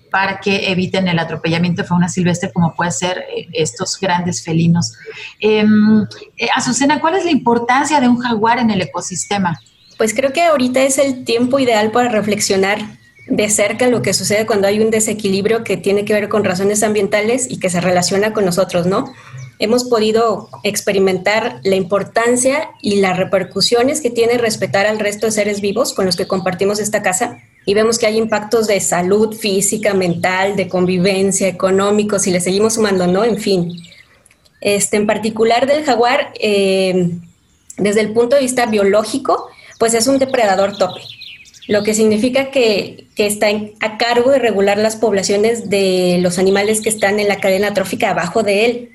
para 0.10 0.39
que 0.39 0.72
eviten 0.72 1.08
el 1.08 1.20
atropellamiento 1.20 1.82
de 1.82 1.88
fauna 1.88 2.10
silvestre 2.10 2.52
como 2.52 2.76
puede 2.76 2.91
ser 2.91 3.26
eh, 3.36 3.48
estos 3.54 3.98
grandes 4.00 4.44
felinos. 4.44 4.94
Em, 5.39 6.04
eh, 6.38 6.48
Azucena, 6.56 7.00
¿cuál 7.00 7.15
es 7.15 7.26
la 7.26 7.32
importancia 7.32 8.00
de 8.00 8.08
un 8.08 8.20
jaguar 8.20 8.60
en 8.60 8.70
el 8.72 8.82
ecosistema? 8.82 9.60
Pues 9.98 10.13
creo 10.13 10.34
que 10.34 10.44
ahorita 10.44 10.82
es 10.82 10.98
el 10.98 11.24
tiempo 11.24 11.60
ideal 11.60 11.91
para 11.91 12.10
reflexionar 12.10 12.80
de 13.32 13.50
cerca 13.50 13.88
lo 13.88 14.02
que 14.02 14.13
sucede 14.13 14.46
cuando 14.46 14.67
hay 14.67 14.82
un 14.82 14.91
desequilibrio 14.91 15.63
que 15.63 15.78
tiene 15.78 16.04
que 16.04 16.13
ver 16.13 16.28
con 16.28 16.44
razones 16.44 16.84
ambientales 16.84 17.50
y 17.50 17.60
que 17.60 17.70
se 17.70 17.80
relaciona 17.80 18.34
con 18.34 18.44
nosotros, 18.44 18.88
¿no? 18.88 19.13
Hemos 19.58 19.86
podido 19.86 20.50
experimentar 20.63 21.62
la 21.63 21.76
importancia 21.76 22.72
y 22.82 22.98
las 22.98 23.15
repercusiones 23.15 24.02
que 24.02 24.10
tiene 24.10 24.38
respetar 24.38 24.86
al 24.86 25.00
resto 25.00 25.28
de 25.28 25.32
seres 25.32 25.62
vivos 25.62 25.94
con 25.94 26.06
los 26.06 26.17
que 26.17 26.28
compartimos 26.28 26.80
esta 26.80 27.02
casa 27.02 27.38
y 27.65 27.74
vemos 27.74 28.00
que 28.00 28.08
hay 28.08 28.17
impactos 28.17 28.67
de 28.67 28.82
salud 28.82 29.34
física, 29.34 29.94
mental, 29.94 30.58
de 30.58 30.67
convivencia, 30.67 31.48
económicos 31.48 32.28
y 32.28 32.32
le 32.32 32.41
seguimos 32.41 32.74
sumando, 32.74 33.08
¿no? 33.08 33.24
En 33.24 33.38
fin. 33.38 33.82
Este, 34.60 34.98
en 34.98 35.08
particular 35.08 35.67
del 35.67 35.86
jaguar, 35.86 36.34
eh, 36.38 37.12
desde 37.78 38.02
el 38.02 38.12
punto 38.12 38.36
de 38.36 38.41
vista 38.41 38.65
biológico, 38.65 39.48
pues 39.80 39.94
es 39.94 40.08
un 40.08 40.20
depredador 40.20 40.76
tope 40.76 41.02
lo 41.67 41.84
que 41.84 41.93
significa 41.93 42.52
que, 42.52 43.08
está 43.17 43.50
a 43.82 44.00
cargo 44.00 44.32
de 44.32 44.39
regular 44.39 44.80
las 44.80 44.95
poblaciones 44.95 45.69
de 45.69 46.17
los 46.21 46.39
animales 46.39 46.82
que 46.82 46.89
están 46.89 47.19
en 47.19 47.28
la 47.28 47.39
cadena 47.39 47.71
trófica 47.76 48.10
abajo 48.10 48.41
de 48.41 48.65
él. 48.65 48.89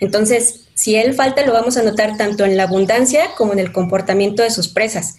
Entonces, 0.00 0.64
si 0.74 0.96
él 0.96 1.14
falta, 1.14 1.46
lo 1.46 1.52
vamos 1.52 1.76
a 1.76 1.84
notar 1.84 2.16
tanto 2.16 2.44
en 2.44 2.56
la 2.56 2.64
abundancia 2.64 3.30
como 3.36 3.52
en 3.52 3.60
el 3.60 3.70
comportamiento 3.70 4.42
de 4.42 4.50
sus 4.50 4.66
presas. 4.66 5.18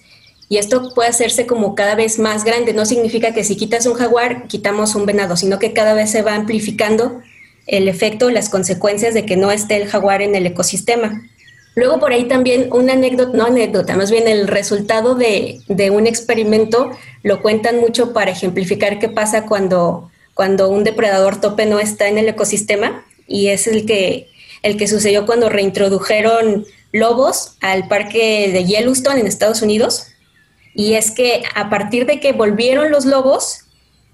Y 0.50 0.58
esto 0.58 0.94
puede 0.94 1.08
hacerse 1.08 1.48
como 1.48 1.74
cada 1.74 1.96
vez 1.96 2.20
más 2.20 2.44
grande. 2.44 2.74
No 2.74 2.86
significa 2.86 3.34
que 3.34 3.46
si 3.46 3.56
quitas 3.56 3.86
un 3.86 3.94
jaguar, 3.94 4.48
quitamos 4.48 4.94
un 4.96 5.06
venado, 5.06 5.38
sino 5.38 5.58
que 5.58 5.72
cada 5.72 5.94
vez 5.94 6.12
se 6.12 6.22
va 6.22 6.36
amplificando 6.36 7.22
el 7.66 7.88
efecto, 7.88 8.30
las 8.30 8.50
consecuencias 8.50 9.14
de 9.14 9.26
que 9.26 9.38
no 9.38 9.52
esté 9.52 9.78
el 9.78 9.88
jaguar 9.88 10.22
en 10.22 10.36
el 10.36 10.46
ecosistema. 10.48 11.22
Luego 11.76 12.00
por 12.00 12.12
ahí 12.12 12.28
también 12.28 12.70
una 12.74 12.94
anécdota, 12.94 13.38
no 13.38 13.46
anécdota, 13.46 13.96
más 13.96 14.12
bien 14.12 14.28
el 14.28 14.48
resultado 14.48 15.16
de, 15.16 15.62
un 15.92 16.08
experimento 16.08 16.92
lo 17.24 17.42
cuentan 17.42 17.80
mucho 17.80 18.12
para 18.12 18.32
ejemplificar 18.32 19.00
qué 19.00 19.08
pasa 19.08 19.46
cuando, 19.46 20.10
cuando 20.34 20.70
un 20.70 20.84
depredador 20.84 21.40
tope 21.40 21.66
no 21.66 21.80
está 21.80 22.08
en 22.08 22.18
el 22.18 22.28
ecosistema 22.28 23.06
y 23.28 23.48
es 23.48 23.68
el 23.68 23.86
que, 23.86 24.28
el 24.64 24.78
que 24.78 24.88
sucedió 24.88 25.26
cuando 25.26 25.48
reintrodujeron 25.48 26.66
lobos 26.92 27.56
al 27.62 27.88
parque 27.88 28.50
de 28.52 28.66
Yellowstone 28.66 29.22
en 29.22 29.28
Estados 29.28 29.62
Unidos. 29.62 30.08
Y 30.74 30.96
es 30.96 31.12
que 31.12 31.44
a 31.56 31.70
partir 31.70 32.06
de 32.06 32.20
que 32.20 32.32
volvieron 32.34 32.92
los 32.92 33.06
lobos, 33.06 33.66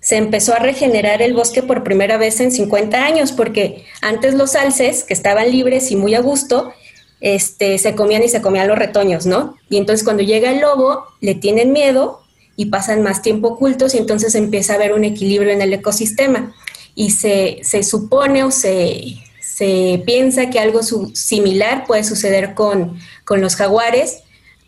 se 0.05 0.17
empezó 0.17 0.53
a 0.53 0.59
regenerar 0.59 1.23
el 1.23 1.33
bosque 1.33 1.63
por 1.63 1.83
primera 1.83 2.17
vez 2.17 2.39
en 2.39 2.51
50 2.51 3.03
años, 3.03 3.31
porque 3.31 3.85
antes 4.01 4.35
los 4.35 4.55
alces, 4.55 5.03
que 5.03 5.15
estaban 5.15 5.49
libres 5.49 5.89
y 5.89 5.95
muy 5.95 6.13
a 6.13 6.21
gusto, 6.21 6.73
este, 7.25 7.79
se 7.79 7.95
comían 7.95 8.21
y 8.21 8.29
se 8.29 8.39
comían 8.39 8.67
los 8.67 8.77
retoños, 8.77 9.25
¿no? 9.25 9.57
Y 9.67 9.77
entonces 9.77 10.03
cuando 10.03 10.21
llega 10.21 10.51
el 10.51 10.59
lobo, 10.59 11.05
le 11.21 11.33
tienen 11.33 11.73
miedo 11.73 12.21
y 12.55 12.67
pasan 12.67 13.01
más 13.01 13.23
tiempo 13.23 13.47
ocultos 13.47 13.95
y 13.95 13.97
entonces 13.97 14.35
empieza 14.35 14.73
a 14.73 14.75
haber 14.75 14.93
un 14.93 15.03
equilibrio 15.03 15.51
en 15.51 15.59
el 15.59 15.73
ecosistema. 15.73 16.53
Y 16.93 17.09
se, 17.09 17.63
supone 17.81 18.43
o 18.43 18.51
se, 18.51 19.17
piensa 20.05 20.51
que 20.51 20.59
algo 20.59 20.83
similar 20.83 21.87
puede 21.87 22.03
suceder 22.03 22.53
con, 22.53 22.99
los 23.27 23.55
jaguares 23.55 24.19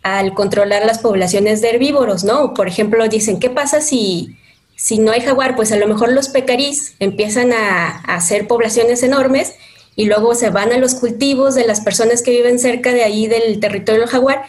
al 0.01 0.33
controlar 0.33 0.83
las 0.83 0.97
poblaciones 0.97 1.61
de 1.61 1.69
herbívoros, 1.69 2.23
¿no? 2.23 2.55
Por 2.55 2.67
ejemplo, 2.67 3.07
dicen, 3.07 3.39
¿qué 3.39 3.51
pasa 3.51 3.81
si, 3.81 4.35
si 4.75 4.97
no 4.97 5.11
hay 5.11 5.21
jaguar? 5.21 5.55
Pues 5.55 5.71
a 5.71 5.77
lo 5.77 5.87
mejor 5.87 6.11
los 6.11 6.29
pecarís 6.29 6.95
empiezan 6.99 7.53
a, 7.53 8.01
a 8.03 8.15
hacer 8.15 8.47
poblaciones 8.47 9.03
enormes 9.03 9.53
y 9.97 10.05
luego 10.05 10.35
se 10.35 10.51
van 10.51 10.71
a 10.71 10.77
los 10.77 10.93
cultivos 10.93 11.55
de 11.55 11.65
las 11.65 11.81
personas 11.81 12.21
que 12.21 12.29
viven 12.29 12.59
cerca 12.59 12.93
de 12.93 13.03
ahí 13.03 13.25
del 13.27 13.59
territorio 13.59 14.01
del 14.01 14.09
jaguar 14.09 14.43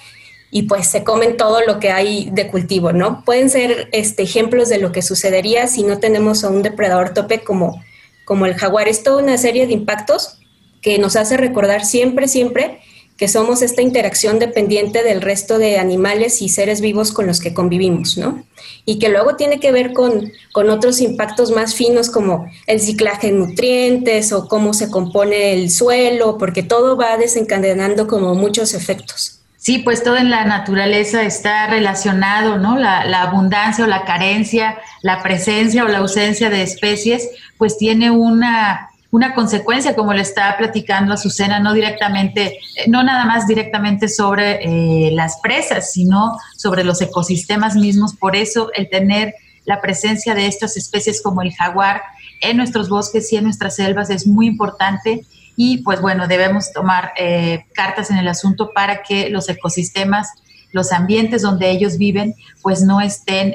y 0.51 0.65
pues 0.65 0.87
se 0.89 1.03
comen 1.05 1.39
todo 1.39 1.63
lo 1.63 1.81
que 1.81 1.91
hay 1.91 2.29
de 2.31 2.49
cultivo, 2.49 2.93
¿no? 2.93 3.25
Pueden 3.25 3.49
ser 3.49 3.89
este, 3.93 4.23
ejemplos 4.23 4.69
de 4.69 4.79
lo 4.79 4.93
que 4.93 5.01
sucedería 5.01 5.67
si 5.67 5.85
no 5.85 5.99
tenemos 5.99 6.45
a 6.45 6.51
un 6.51 6.63
depredador 6.63 7.15
tope 7.15 7.41
como, 7.41 7.83
como 8.27 8.45
el 8.45 8.55
jaguar. 8.55 8.89
Es 8.89 9.03
toda 9.03 9.23
una 9.23 9.39
serie 9.39 9.67
de 9.67 9.73
impactos 9.73 10.39
que 10.83 10.99
nos 10.99 11.17
hace 11.17 11.39
recordar 11.39 11.85
siempre, 11.85 12.29
siempre 12.29 12.81
que 13.19 13.27
somos 13.27 13.63
esta 13.63 13.83
interacción 13.83 14.39
dependiente 14.39 15.03
del 15.03 15.21
resto 15.21 15.59
de 15.59 15.79
animales 15.79 16.41
y 16.41 16.49
seres 16.49 16.81
vivos 16.81 17.11
con 17.11 17.27
los 17.27 17.41
que 17.41 17.53
convivimos, 17.53 18.17
¿no? 18.17 18.45
Y 18.85 19.01
que 19.01 19.09
luego 19.09 19.35
tiene 19.35 19.59
que 19.59 19.73
ver 19.73 19.93
con, 19.93 20.33
con 20.53 20.71
otros 20.71 21.01
impactos 21.01 21.51
más 21.51 21.75
finos 21.75 22.11
como 22.11 22.49
el 22.69 22.79
ciclaje 22.79 23.27
de 23.27 23.33
nutrientes 23.33 24.33
o 24.33 24.47
cómo 24.47 24.73
se 24.73 24.89
compone 24.89 25.53
el 25.53 25.69
suelo, 25.71 26.39
porque 26.39 26.63
todo 26.63 26.97
va 26.97 27.17
desencadenando 27.17 28.07
como 28.07 28.37
muchos 28.37 28.73
efectos. 28.73 29.41
Sí, 29.57 29.79
pues 29.79 30.05
todo 30.05 30.17
en 30.17 30.31
la 30.31 30.45
naturaleza 30.45 31.25
está 31.25 31.67
relacionado, 31.67 32.57
¿no? 32.59 32.79
La, 32.79 33.05
la, 33.05 33.23
abundancia 33.23 33.85
o 33.85 33.89
la 33.89 34.05
carencia, 34.05 34.79
la 35.03 35.25
presencia 35.25 35.85
o 35.85 35.89
la 35.89 35.99
ausencia 35.99 36.51
de 36.51 36.63
especies, 36.63 37.29
pues 37.59 37.77
tiene 37.77 38.13
una 38.13 38.91
una 39.11 39.35
consecuencia, 39.35 39.97
como 39.97 40.13
le 40.13 40.21
está 40.21 40.55
platicando 40.59 41.15
Azucena, 41.15 41.61
no 41.61 41.73
directamente, 41.73 42.59
eh, 42.77 42.85
no 42.89 43.03
nada 43.03 43.25
más 43.25 43.47
directamente 43.47 44.09
sobre 44.09 44.61
eh, 44.63 45.11
las 45.13 45.39
presas, 45.41 45.93
sino 45.93 46.37
sobre 46.57 46.85
los 46.85 47.01
ecosistemas 47.01 47.75
mismos. 47.75 48.15
Por 48.15 48.37
eso 48.37 48.71
el 48.75 48.91
tener 48.91 49.35
la 49.65 49.81
presencia 49.81 50.35
de 50.35 50.47
estas 50.47 50.77
especies 50.77 51.23
como 51.23 51.41
el 51.43 51.55
jaguar 51.55 52.03
en 52.41 52.57
nuestros 52.59 52.89
bosques 52.89 53.33
y 53.33 53.37
en 53.37 53.45
nuestras 53.45 53.77
selvas 53.77 54.11
es 54.11 54.27
muy 54.27 54.47
importante 54.47 55.25
y 55.57 55.79
pues 55.79 56.01
bueno, 56.01 56.29
debemos 56.29 56.73
tomar 56.73 57.13
eh, 57.17 57.65
cartas 57.75 58.11
en 58.11 58.19
el 58.19 58.29
asunto 58.29 58.71
para 58.73 59.03
que 59.03 59.29
los 59.31 59.49
ecosistemas, 59.49 60.29
los 60.73 60.93
ambientes 60.93 61.43
donde 61.43 61.71
ellos 61.71 61.99
viven, 61.99 62.35
pues 62.63 62.83
no 62.83 63.01
estén 63.01 63.55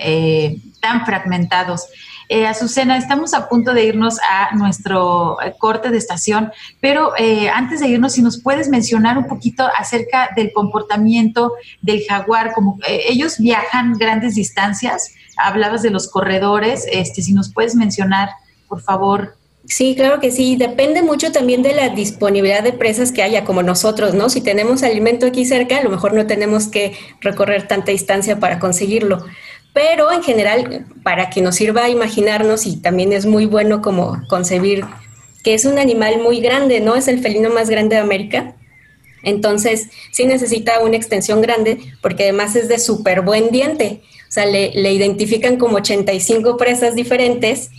tan 0.81 1.05
fragmentados. 1.05 1.85
Eh, 2.29 2.45
Azucena, 2.45 2.97
estamos 2.97 3.33
a 3.33 3.49
punto 3.49 3.73
de 3.73 3.85
irnos 3.85 4.17
a 4.19 4.55
nuestro 4.55 5.41
eh, 5.41 5.53
corte 5.57 5.89
de 5.89 5.97
estación, 5.97 6.51
pero 6.79 7.13
eh, 7.17 7.49
antes 7.49 7.79
de 7.79 7.87
irnos, 7.87 8.13
si 8.13 8.21
nos 8.21 8.41
puedes 8.41 8.69
mencionar 8.69 9.17
un 9.17 9.27
poquito 9.27 9.67
acerca 9.77 10.29
del 10.35 10.53
comportamiento 10.53 11.53
del 11.81 12.03
jaguar, 12.07 12.53
como 12.53 12.79
eh, 12.87 13.01
ellos 13.09 13.37
viajan 13.39 13.93
grandes 13.93 14.35
distancias, 14.35 15.11
hablabas 15.37 15.81
de 15.81 15.89
los 15.89 16.09
corredores, 16.09 16.85
este, 16.91 17.21
si 17.21 17.33
nos 17.33 17.51
puedes 17.53 17.75
mencionar, 17.75 18.29
por 18.67 18.81
favor. 18.81 19.35
Sí, 19.65 19.95
claro 19.95 20.19
que 20.19 20.29
sí. 20.31 20.57
Depende 20.57 21.01
mucho 21.01 21.31
también 21.31 21.63
de 21.63 21.73
la 21.73 21.89
disponibilidad 21.89 22.63
de 22.63 22.73
presas 22.73 23.13
que 23.13 23.23
haya, 23.23 23.45
como 23.45 23.63
nosotros, 23.63 24.13
¿no? 24.13 24.29
Si 24.29 24.41
tenemos 24.41 24.83
alimento 24.83 25.25
aquí 25.25 25.45
cerca, 25.45 25.77
a 25.77 25.83
lo 25.83 25.89
mejor 25.89 26.13
no 26.13 26.27
tenemos 26.27 26.67
que 26.67 26.97
recorrer 27.21 27.65
tanta 27.65 27.91
distancia 27.91 28.39
para 28.39 28.59
conseguirlo 28.59 29.25
pero 29.73 30.11
en 30.11 30.23
general, 30.23 30.85
para 31.03 31.29
que 31.29 31.41
nos 31.41 31.55
sirva 31.55 31.85
a 31.85 31.89
imaginarnos, 31.89 32.65
y 32.65 32.77
también 32.77 33.11
es 33.11 33.25
muy 33.25 33.45
bueno 33.45 33.81
como 33.81 34.21
concebir 34.27 34.85
que 35.43 35.53
es 35.53 35.65
un 35.65 35.77
animal 35.77 36.19
muy 36.21 36.39
grande, 36.39 36.79
¿no? 36.79 36.95
Es 36.95 37.07
el 37.07 37.19
felino 37.19 37.49
más 37.49 37.69
grande 37.69 37.95
de 37.95 38.01
América. 38.01 38.55
Entonces, 39.23 39.89
sí 40.11 40.25
necesita 40.25 40.79
una 40.81 40.95
extensión 40.95 41.41
grande 41.41 41.79
porque 42.01 42.23
además 42.23 42.55
es 42.55 42.67
de 42.67 42.79
súper 42.79 43.21
buen 43.21 43.51
diente. 43.51 44.01
O 44.29 44.31
sea, 44.31 44.45
le, 44.45 44.69
identifican 44.91 45.57
como 45.57 45.77
85 45.77 46.57
presas 46.57 46.95
diferentes. 46.95 47.69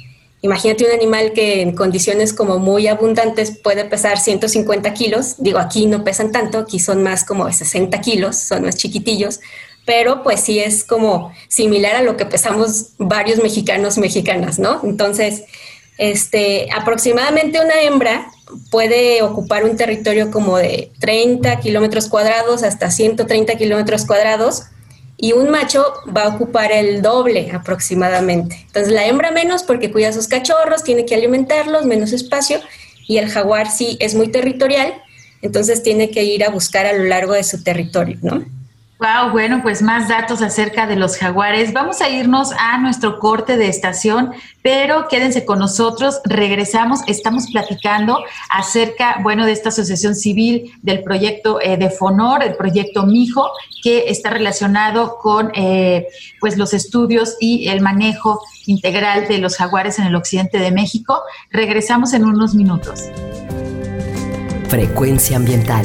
Imagínate 0.43 0.85
un 0.85 0.93
animal 0.93 1.33
que 1.33 1.63
en 1.63 1.75
condiciones 1.75 2.35
como 2.35 2.59
muy 2.59 2.87
abundantes 2.87 3.59
puede 3.63 3.85
pesar 3.87 4.19
150 4.19 4.93
kilos. 4.93 5.37
Digo, 5.39 5.59
aquí 5.59 5.87
no 5.87 6.05
pesan 6.05 6.33
tanto, 6.33 6.59
aquí 6.59 6.79
son 6.79 7.03
más 7.03 7.25
como 7.25 7.51
60 7.51 7.99
kilos, 8.03 8.37
son 8.37 8.65
más 8.65 8.77
chiquitillos, 8.77 9.41
pero 9.85 10.23
pues 10.23 10.41
sí 10.41 10.59
es 10.59 10.85
como 10.85 11.33
similar 11.49 11.97
a 11.97 12.03
lo 12.03 12.17
que 12.17 12.27
pesamos 12.27 12.91
varios 12.99 13.43
mexicanos, 13.43 13.99
mexicanas, 13.99 14.59
¿no? 14.59 14.81
Entonces, 14.85 15.45
este, 15.99 16.69
aproximadamente 16.75 17.61
una 17.61 17.81
hembra 17.83 18.31
puede 18.71 19.23
ocupar 19.23 19.65
un 19.65 19.77
territorio 19.77 20.31
como 20.31 20.59
de 20.59 20.91
30 21.01 21.61
kilómetros 21.61 22.09
cuadrados 22.09 22.63
hasta 22.63 22.91
130 22.91 23.57
kilómetros 23.57 24.05
cuadrados 24.05 24.65
y 25.17 25.33
un 25.33 25.51
macho 25.51 25.93
va 26.15 26.25
a 26.25 26.29
ocupar 26.29 26.73
el 26.73 27.01
doble 27.01 27.51
aproximadamente. 27.53 28.57
Entonces 28.67 28.93
la 28.93 29.07
hembra 29.07 29.31
menos 29.31 29.63
porque 29.63 29.93
cuida 29.93 30.09
a 30.09 30.13
sus 30.13 30.29
cachorros, 30.29 30.83
tiene 30.83 31.07
que 31.07 31.15
alimentarlos, 31.15 31.85
menos 31.85 32.13
espacio 32.13 32.61
y 33.07 33.19
el 33.19 33.29
jaguar 33.29 33.71
sí 33.71 33.97
es 34.01 34.15
muy 34.15 34.29
territorial, 34.29 34.95
entonces 35.43 35.83
tiene 35.83 36.11
que 36.11 36.25
ir 36.25 36.45
a 36.45 36.51
buscar 36.51 36.87
a 36.87 36.93
lo 36.93 37.05
largo 37.05 37.35
de 37.35 37.45
su 37.45 37.63
territorio, 37.63 38.19
¿no? 38.23 38.45
Wow, 39.05 39.33
bueno, 39.33 39.61
pues 39.63 39.83
más 39.83 40.09
datos 40.09 40.41
acerca 40.41 40.87
de 40.87 40.97
los 40.97 41.19
jaguares. 41.19 41.75
Vamos 41.75 42.01
a 42.01 42.09
irnos 42.09 42.53
a 42.59 42.79
nuestro 42.79 43.19
corte 43.19 43.59
de 43.59 43.69
estación, 43.69 44.31
pero 44.63 45.09
quédense 45.09 45.45
con 45.45 45.59
nosotros. 45.59 46.23
Regresamos, 46.25 47.01
estamos 47.07 47.49
platicando 47.53 48.19
acerca, 48.49 49.19
bueno, 49.23 49.45
de 49.45 49.53
esta 49.53 49.69
asociación 49.69 50.15
civil 50.15 50.73
del 50.81 51.03
proyecto 51.03 51.61
eh, 51.61 51.77
de 51.77 51.91
Fonor, 51.91 52.43
el 52.43 52.57
proyecto 52.57 53.05
Mijo, 53.05 53.51
que 53.83 54.05
está 54.09 54.31
relacionado 54.31 55.19
con, 55.19 55.53
eh, 55.55 56.07
pues, 56.41 56.57
los 56.57 56.73
estudios 56.73 57.37
y 57.41 57.69
el 57.69 57.83
manejo 57.83 58.41
integral 58.65 59.29
de 59.29 59.37
los 59.37 59.59
jaguares 59.59 59.99
en 59.99 60.07
el 60.07 60.15
occidente 60.15 60.59
de 60.59 60.71
México. 60.71 61.21
Regresamos 61.51 62.15
en 62.15 62.25
unos 62.25 62.55
minutos. 62.55 63.03
Frecuencia 64.71 65.37
ambiental 65.37 65.85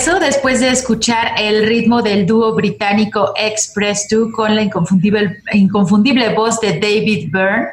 regreso 0.00 0.18
después 0.18 0.60
de 0.60 0.70
escuchar 0.70 1.32
el 1.36 1.66
ritmo 1.66 2.00
del 2.00 2.24
dúo 2.24 2.54
británico 2.54 3.34
Express 3.36 4.06
2 4.10 4.32
con 4.32 4.54
la 4.56 4.62
inconfundible, 4.62 5.42
inconfundible 5.52 6.32
voz 6.32 6.58
de 6.60 6.80
David 6.80 7.28
Byrne 7.30 7.66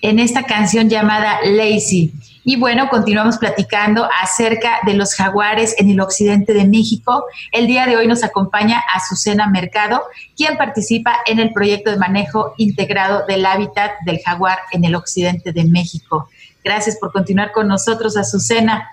en 0.00 0.18
esta 0.18 0.44
canción 0.44 0.88
llamada 0.88 1.40
Lazy. 1.44 2.14
Y 2.42 2.56
bueno, 2.56 2.88
continuamos 2.88 3.36
platicando 3.36 4.08
acerca 4.22 4.78
de 4.86 4.94
los 4.94 5.14
jaguares 5.14 5.74
en 5.78 5.90
el 5.90 6.00
occidente 6.00 6.54
de 6.54 6.66
México. 6.66 7.26
El 7.52 7.66
día 7.66 7.84
de 7.84 7.96
hoy 7.96 8.06
nos 8.06 8.24
acompaña 8.24 8.82
Azucena 8.94 9.48
Mercado, 9.48 10.04
quien 10.38 10.56
participa 10.56 11.16
en 11.26 11.38
el 11.38 11.52
proyecto 11.52 11.90
de 11.90 11.98
manejo 11.98 12.54
integrado 12.56 13.26
del 13.26 13.44
hábitat 13.44 13.92
del 14.06 14.20
jaguar 14.24 14.58
en 14.72 14.84
el 14.84 14.94
occidente 14.94 15.52
de 15.52 15.64
México. 15.64 16.30
Gracias 16.64 16.96
por 16.96 17.12
continuar 17.12 17.52
con 17.52 17.68
nosotros, 17.68 18.16
Azucena. 18.16 18.88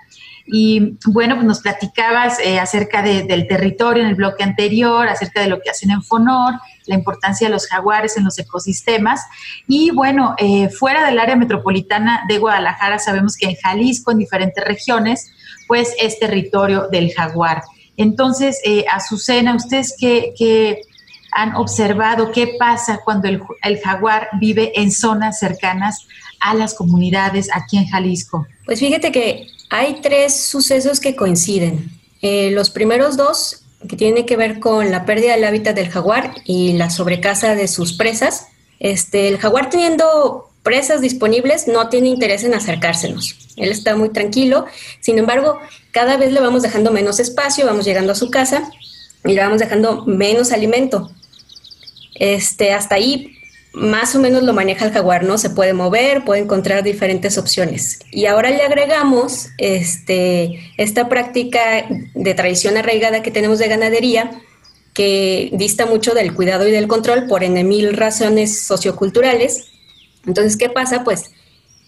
Y 0.46 0.98
bueno, 1.06 1.36
pues 1.36 1.46
nos 1.46 1.60
platicabas 1.60 2.38
eh, 2.40 2.58
acerca 2.58 3.02
del 3.02 3.46
territorio 3.46 4.02
en 4.02 4.08
el 4.08 4.14
bloque 4.14 4.42
anterior, 4.42 5.08
acerca 5.08 5.40
de 5.40 5.48
lo 5.48 5.60
que 5.60 5.70
hacen 5.70 5.90
en 5.90 6.02
Fonor, 6.02 6.54
la 6.86 6.94
importancia 6.94 7.46
de 7.48 7.52
los 7.52 7.66
jaguares 7.66 8.16
en 8.16 8.24
los 8.24 8.38
ecosistemas. 8.38 9.20
Y 9.68 9.90
bueno, 9.90 10.34
eh, 10.38 10.68
fuera 10.68 11.06
del 11.06 11.18
área 11.18 11.36
metropolitana 11.36 12.22
de 12.28 12.38
Guadalajara, 12.38 12.98
sabemos 12.98 13.36
que 13.36 13.46
en 13.46 13.56
Jalisco, 13.56 14.10
en 14.10 14.18
diferentes 14.18 14.64
regiones, 14.64 15.30
pues 15.68 15.94
es 15.98 16.18
territorio 16.18 16.88
del 16.90 17.12
jaguar. 17.12 17.62
Entonces, 17.96 18.60
eh, 18.64 18.84
Azucena, 18.90 19.54
¿ustedes 19.54 19.94
qué, 19.98 20.34
qué 20.36 20.82
han 21.32 21.56
observado 21.56 22.30
qué 22.30 22.54
pasa 22.58 23.00
cuando 23.04 23.28
el, 23.28 23.80
jaguar 23.82 24.28
vive 24.38 24.72
en 24.80 24.92
zonas 24.92 25.38
cercanas 25.38 26.06
a 26.40 26.54
las 26.54 26.74
comunidades 26.74 27.48
aquí 27.52 27.78
en 27.78 27.86
Jalisco. 27.86 28.46
Pues 28.66 28.80
fíjate 28.80 29.10
que 29.10 29.46
hay 29.72 30.02
tres 30.02 30.38
sucesos 30.38 31.00
que 31.00 31.16
coinciden. 31.16 31.90
Eh, 32.20 32.50
los 32.50 32.68
primeros 32.68 33.16
dos, 33.16 33.62
que 33.88 33.96
tienen 33.96 34.26
que 34.26 34.36
ver 34.36 34.60
con 34.60 34.90
la 34.90 35.06
pérdida 35.06 35.32
del 35.34 35.44
hábitat 35.44 35.74
del 35.74 35.88
jaguar 35.88 36.34
y 36.44 36.74
la 36.74 36.90
sobrecasa 36.90 37.54
de 37.54 37.66
sus 37.68 37.94
presas. 37.94 38.48
Este, 38.80 39.28
el 39.28 39.38
jaguar 39.38 39.70
teniendo 39.70 40.50
presas 40.62 41.00
disponibles 41.00 41.68
no 41.68 41.88
tiene 41.88 42.08
interés 42.08 42.44
en 42.44 42.52
acercársenos. 42.52 43.34
Él 43.56 43.70
está 43.70 43.96
muy 43.96 44.10
tranquilo. 44.10 44.66
Sin 45.00 45.18
embargo, 45.18 45.58
cada 45.90 46.18
vez 46.18 46.32
le 46.32 46.40
vamos 46.40 46.60
dejando 46.60 46.90
menos 46.90 47.18
espacio, 47.18 47.64
vamos 47.64 47.86
llegando 47.86 48.12
a 48.12 48.14
su 48.14 48.30
casa 48.30 48.70
y 49.24 49.32
le 49.32 49.40
vamos 49.40 49.58
dejando 49.58 50.04
menos 50.04 50.52
alimento. 50.52 51.10
Este, 52.16 52.74
hasta 52.74 52.96
ahí 52.96 53.38
más 53.74 54.14
o 54.14 54.20
menos 54.20 54.42
lo 54.42 54.52
maneja 54.52 54.84
el 54.84 54.92
jaguar, 54.92 55.24
¿no? 55.24 55.38
Se 55.38 55.50
puede 55.50 55.72
mover, 55.72 56.24
puede 56.24 56.42
encontrar 56.42 56.82
diferentes 56.82 57.38
opciones. 57.38 58.00
Y 58.10 58.26
ahora 58.26 58.50
le 58.50 58.62
agregamos 58.62 59.48
este, 59.58 60.60
esta 60.76 61.08
práctica 61.08 61.86
de 62.14 62.34
tradición 62.34 62.76
arraigada 62.76 63.22
que 63.22 63.30
tenemos 63.30 63.58
de 63.58 63.68
ganadería, 63.68 64.30
que 64.92 65.50
dista 65.54 65.86
mucho 65.86 66.12
del 66.14 66.34
cuidado 66.34 66.68
y 66.68 66.70
del 66.70 66.86
control 66.86 67.26
por 67.26 67.44
en 67.44 67.66
mil 67.66 67.96
razones 67.96 68.62
socioculturales. 68.62 69.68
Entonces, 70.26 70.56
¿qué 70.56 70.68
pasa? 70.68 71.02
Pues 71.02 71.30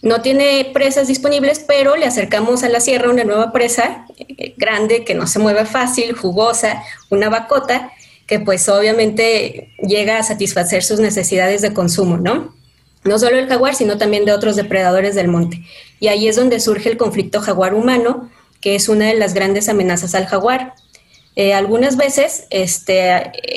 no 0.00 0.22
tiene 0.22 0.70
presas 0.72 1.08
disponibles, 1.08 1.64
pero 1.66 1.96
le 1.96 2.06
acercamos 2.06 2.62
a 2.62 2.68
la 2.68 2.80
sierra 2.80 3.10
una 3.10 3.24
nueva 3.24 3.52
presa 3.52 4.06
eh, 4.18 4.54
grande 4.56 5.04
que 5.04 5.14
no 5.14 5.26
se 5.26 5.38
mueve 5.38 5.66
fácil, 5.66 6.14
jugosa, 6.14 6.82
una 7.10 7.28
bacota, 7.28 7.90
que 8.26 8.40
pues 8.40 8.68
obviamente 8.68 9.74
llega 9.86 10.18
a 10.18 10.22
satisfacer 10.22 10.82
sus 10.82 11.00
necesidades 11.00 11.62
de 11.62 11.74
consumo, 11.74 12.16
¿no? 12.16 12.54
No 13.04 13.18
solo 13.18 13.38
el 13.38 13.48
jaguar, 13.48 13.74
sino 13.74 13.98
también 13.98 14.24
de 14.24 14.32
otros 14.32 14.56
depredadores 14.56 15.14
del 15.14 15.28
monte. 15.28 15.62
Y 16.00 16.08
ahí 16.08 16.26
es 16.26 16.36
donde 16.36 16.58
surge 16.58 16.88
el 16.88 16.96
conflicto 16.96 17.40
jaguar-humano, 17.40 18.30
que 18.62 18.74
es 18.74 18.88
una 18.88 19.06
de 19.06 19.14
las 19.14 19.34
grandes 19.34 19.68
amenazas 19.68 20.14
al 20.14 20.24
jaguar. 20.24 20.74
Eh, 21.36 21.52
algunas 21.52 21.98
veces 21.98 22.46
este, 22.48 23.12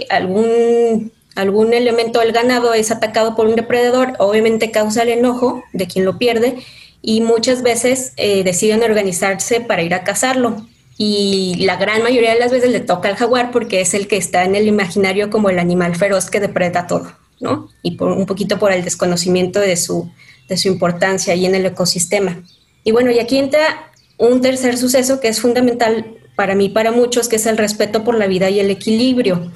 algún, 0.09 1.13
algún 1.36 1.74
elemento 1.74 2.20
del 2.20 2.34
ganado 2.34 2.74
es 2.74 2.91
atacado 2.91 3.36
por 3.36 3.47
un 3.47 3.55
depredador, 3.55 4.13
obviamente 4.20 4.72
causa 4.72 5.03
el 5.03 5.09
enojo 5.09 5.63
de 5.72 5.88
quien 5.88 6.03
lo 6.03 6.18
pierde 6.18 6.57
y 7.01 7.22
muchas 7.22 7.61
veces 7.61 8.11
eh, 8.18 8.43
deciden 8.43 8.84
organizarse 8.84 9.61
para 9.61 9.84
ir 9.84 9.93
a 9.93 10.03
cazarlo 10.03 10.68
y 10.97 11.55
la 11.59 11.75
gran 11.75 12.01
mayoría 12.01 12.33
de 12.33 12.39
las 12.39 12.51
veces 12.51 12.71
le 12.71 12.79
toca 12.79 13.09
al 13.09 13.15
jaguar 13.15 13.51
porque 13.51 13.81
es 13.81 13.93
el 13.93 14.07
que 14.07 14.17
está 14.17 14.43
en 14.43 14.55
el 14.55 14.67
imaginario 14.67 15.29
como 15.29 15.49
el 15.49 15.59
animal 15.59 15.95
feroz 15.95 16.29
que 16.29 16.39
depreda 16.39 16.87
todo, 16.87 17.13
¿no? 17.39 17.69
Y 17.83 17.91
por, 17.91 18.11
un 18.11 18.25
poquito 18.25 18.57
por 18.57 18.71
el 18.71 18.83
desconocimiento 18.83 19.59
de 19.59 19.77
su, 19.77 20.09
de 20.47 20.57
su 20.57 20.67
importancia 20.67 21.33
ahí 21.33 21.45
en 21.45 21.53
el 21.53 21.67
ecosistema. 21.67 22.41
Y 22.83 22.91
bueno, 22.91 23.11
y 23.11 23.19
aquí 23.19 23.37
entra 23.37 23.91
un 24.17 24.41
tercer 24.41 24.77
suceso 24.77 25.19
que 25.19 25.27
es 25.27 25.39
fundamental 25.39 26.17
para 26.35 26.55
mí, 26.55 26.69
para 26.69 26.91
muchos, 26.91 27.27
que 27.27 27.35
es 27.35 27.45
el 27.45 27.57
respeto 27.57 28.03
por 28.03 28.17
la 28.17 28.27
vida 28.27 28.49
y 28.49 28.59
el 28.59 28.71
equilibrio, 28.71 29.51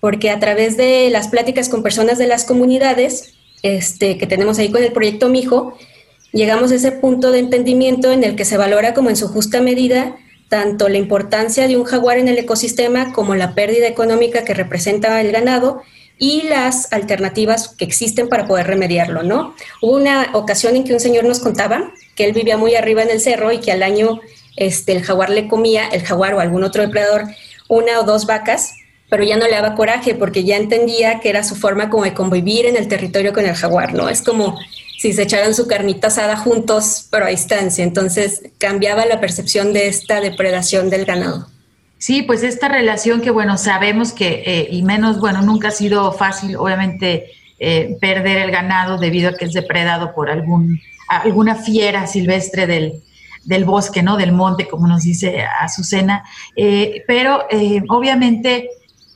porque 0.00 0.30
a 0.30 0.40
través 0.40 0.76
de 0.76 1.10
las 1.10 1.28
pláticas 1.28 1.68
con 1.68 1.84
personas 1.84 2.18
de 2.18 2.26
las 2.26 2.44
comunidades 2.44 3.34
este, 3.62 4.18
que 4.18 4.26
tenemos 4.26 4.58
ahí 4.58 4.70
con 4.72 4.82
el 4.82 4.92
proyecto 4.92 5.28
Mijo, 5.28 5.76
llegamos 6.32 6.72
a 6.72 6.74
ese 6.74 6.90
punto 6.90 7.30
de 7.30 7.38
entendimiento 7.38 8.10
en 8.10 8.24
el 8.24 8.34
que 8.34 8.44
se 8.44 8.56
valora 8.56 8.94
como 8.94 9.10
en 9.10 9.16
su 9.16 9.28
justa 9.28 9.60
medida 9.60 10.16
tanto 10.52 10.90
la 10.90 10.98
importancia 10.98 11.66
de 11.66 11.78
un 11.78 11.84
jaguar 11.84 12.18
en 12.18 12.28
el 12.28 12.36
ecosistema 12.36 13.14
como 13.14 13.34
la 13.34 13.54
pérdida 13.54 13.86
económica 13.86 14.44
que 14.44 14.52
representa 14.52 15.18
el 15.22 15.32
ganado 15.32 15.80
y 16.18 16.42
las 16.42 16.92
alternativas 16.92 17.68
que 17.68 17.86
existen 17.86 18.28
para 18.28 18.46
poder 18.46 18.66
remediarlo, 18.66 19.22
¿no? 19.22 19.54
Hubo 19.80 19.96
una 19.96 20.28
ocasión 20.34 20.76
en 20.76 20.84
que 20.84 20.92
un 20.92 21.00
señor 21.00 21.24
nos 21.24 21.40
contaba 21.40 21.90
que 22.14 22.26
él 22.26 22.34
vivía 22.34 22.58
muy 22.58 22.74
arriba 22.74 23.02
en 23.02 23.08
el 23.08 23.20
cerro 23.20 23.50
y 23.50 23.60
que 23.60 23.72
al 23.72 23.82
año 23.82 24.20
este, 24.58 24.92
el 24.92 25.02
jaguar 25.02 25.30
le 25.30 25.48
comía, 25.48 25.88
el 25.88 26.02
jaguar 26.02 26.34
o 26.34 26.40
algún 26.40 26.64
otro 26.64 26.82
depredador, 26.82 27.22
una 27.68 27.98
o 27.98 28.02
dos 28.02 28.26
vacas, 28.26 28.74
pero 29.08 29.24
ya 29.24 29.38
no 29.38 29.46
le 29.46 29.52
daba 29.52 29.74
coraje 29.74 30.14
porque 30.14 30.44
ya 30.44 30.58
entendía 30.58 31.18
que 31.20 31.30
era 31.30 31.44
su 31.44 31.56
forma 31.56 31.88
como 31.88 32.04
de 32.04 32.12
convivir 32.12 32.66
en 32.66 32.76
el 32.76 32.88
territorio 32.88 33.32
con 33.32 33.46
el 33.46 33.54
jaguar, 33.54 33.94
¿no? 33.94 34.10
Es 34.10 34.20
como 34.20 34.58
si 35.02 35.12
se 35.12 35.22
echaran 35.22 35.52
su 35.52 35.66
carnita 35.66 36.06
asada 36.06 36.36
juntos, 36.36 37.08
pero 37.10 37.24
a 37.24 37.28
distancia. 37.30 37.82
Entonces 37.82 38.40
cambiaba 38.58 39.04
la 39.04 39.20
percepción 39.20 39.72
de 39.72 39.88
esta 39.88 40.20
depredación 40.20 40.90
del 40.90 41.04
ganado. 41.04 41.48
Sí, 41.98 42.22
pues 42.22 42.44
esta 42.44 42.68
relación 42.68 43.20
que, 43.20 43.32
bueno, 43.32 43.58
sabemos 43.58 44.12
que, 44.12 44.44
eh, 44.46 44.68
y 44.70 44.84
menos, 44.84 45.18
bueno, 45.18 45.42
nunca 45.42 45.68
ha 45.68 45.70
sido 45.72 46.12
fácil, 46.12 46.54
obviamente, 46.54 47.32
eh, 47.58 47.96
perder 48.00 48.38
el 48.38 48.52
ganado 48.52 48.96
debido 48.96 49.30
a 49.30 49.34
que 49.34 49.46
es 49.46 49.52
depredado 49.52 50.14
por 50.14 50.30
algún, 50.30 50.80
alguna 51.08 51.56
fiera 51.56 52.06
silvestre 52.06 52.68
del, 52.68 53.02
del 53.44 53.64
bosque, 53.64 54.04
¿no? 54.04 54.16
Del 54.16 54.30
monte, 54.30 54.68
como 54.68 54.86
nos 54.86 55.02
dice 55.02 55.44
Azucena. 55.60 56.22
Eh, 56.54 57.02
pero 57.08 57.44
obviamente 57.88 58.70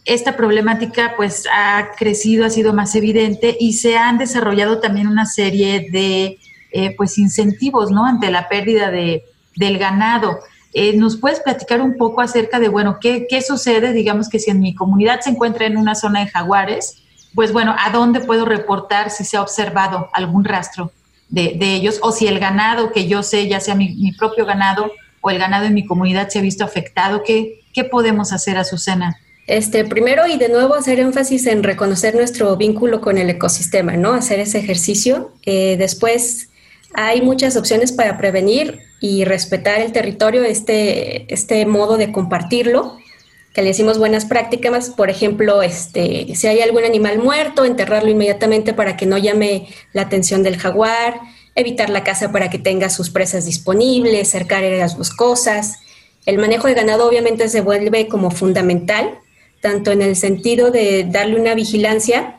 esta 0.06 0.36
problemática 0.36 1.14
pues 1.16 1.46
ha 1.52 1.90
crecido, 1.98 2.46
ha 2.46 2.50
sido 2.50 2.72
más 2.72 2.94
evidente 2.94 3.56
y 3.58 3.74
se 3.74 3.98
han 3.98 4.18
desarrollado 4.18 4.78
también 4.78 5.08
una 5.08 5.26
serie 5.26 5.88
de 5.90 6.38
eh, 6.70 6.94
pues 6.96 7.18
incentivos, 7.18 7.90
¿no? 7.90 8.06
Ante 8.06 8.30
la 8.30 8.48
pérdida 8.48 8.90
de, 8.90 9.24
del 9.56 9.78
ganado. 9.78 10.38
Eh, 10.72 10.96
¿Nos 10.96 11.16
puedes 11.16 11.40
platicar 11.40 11.82
un 11.82 11.96
poco 11.96 12.20
acerca 12.20 12.60
de, 12.60 12.68
bueno, 12.68 12.98
qué, 13.00 13.26
sucede, 13.46 13.92
digamos 13.92 14.28
que 14.28 14.38
si 14.38 14.50
en 14.50 14.60
mi 14.60 14.74
comunidad 14.74 15.20
se 15.20 15.30
encuentra 15.30 15.66
en 15.66 15.76
una 15.76 15.96
zona 15.96 16.20
de 16.20 16.28
jaguares, 16.28 17.02
pues 17.34 17.52
bueno, 17.52 17.74
¿a 17.76 17.90
dónde 17.90 18.20
puedo 18.20 18.44
reportar 18.44 19.10
si 19.10 19.24
se 19.24 19.36
ha 19.36 19.42
observado 19.42 20.08
algún 20.12 20.44
rastro 20.44 20.92
de, 21.28 21.56
ellos? 21.60 21.98
O 22.02 22.12
si 22.12 22.28
el 22.28 22.38
ganado 22.38 22.92
que 22.92 23.08
yo 23.08 23.24
sé, 23.24 23.48
ya 23.48 23.58
sea 23.58 23.74
mi, 23.74 23.96
mi, 23.96 24.12
propio 24.12 24.46
ganado 24.46 24.92
o 25.20 25.30
el 25.30 25.38
ganado 25.38 25.64
en 25.64 25.74
mi 25.74 25.84
comunidad 25.84 26.28
se 26.28 26.38
ha 26.38 26.42
visto 26.42 26.64
afectado, 26.64 27.22
¿qué, 27.24 27.64
qué 27.72 27.82
podemos 27.82 28.32
hacer, 28.32 28.56
Azucena? 28.56 29.16
Este, 29.46 29.84
primero 29.84 30.26
y 30.26 30.38
de 30.38 30.48
nuevo 30.48 30.74
hacer 30.74 30.98
énfasis 30.98 31.46
en 31.46 31.62
reconocer 31.62 32.16
nuestro 32.16 32.56
vínculo 32.56 33.00
con 33.00 33.16
el 33.16 33.30
ecosistema, 33.30 33.96
¿no? 33.96 34.12
Hacer 34.12 34.40
ese 34.40 34.58
ejercicio. 34.58 35.32
Eh, 35.44 35.76
después 35.78 36.48
hay 36.94 37.22
muchas 37.22 37.56
opciones 37.56 37.92
para 37.92 38.18
prevenir 38.18 38.80
y 39.00 39.24
respetar 39.24 39.80
el 39.80 39.92
territorio, 39.92 40.42
este, 40.42 41.32
este 41.32 41.64
modo 41.64 41.96
de 41.96 42.10
compartirlo, 42.10 42.96
que 43.54 43.62
le 43.62 43.68
decimos 43.68 43.98
buenas 43.98 44.24
prácticas, 44.24 44.90
por 44.90 45.10
ejemplo, 45.10 45.62
este, 45.62 46.34
si 46.34 46.46
hay 46.46 46.60
algún 46.60 46.84
animal 46.84 47.18
muerto, 47.18 47.64
enterrarlo 47.64 48.10
inmediatamente 48.10 48.74
para 48.74 48.96
que 48.96 49.06
no 49.06 49.16
llame 49.16 49.68
la 49.92 50.02
atención 50.02 50.42
del 50.42 50.58
jaguar, 50.58 51.20
evitar 51.54 51.88
la 51.88 52.02
caza 52.02 52.32
para 52.32 52.50
que 52.50 52.58
tenga 52.58 52.90
sus 52.90 53.10
presas 53.10 53.46
disponibles, 53.46 54.30
cercar 54.30 54.64
áreas 54.64 54.98
boscosas. 54.98 55.78
El 56.26 56.38
manejo 56.38 56.66
de 56.66 56.74
ganado 56.74 57.08
obviamente 57.08 57.48
se 57.48 57.60
vuelve 57.60 58.08
como 58.08 58.30
fundamental 58.30 59.20
tanto 59.66 59.90
en 59.90 60.00
el 60.00 60.14
sentido 60.14 60.70
de 60.70 61.04
darle 61.10 61.40
una 61.40 61.52
vigilancia, 61.56 62.36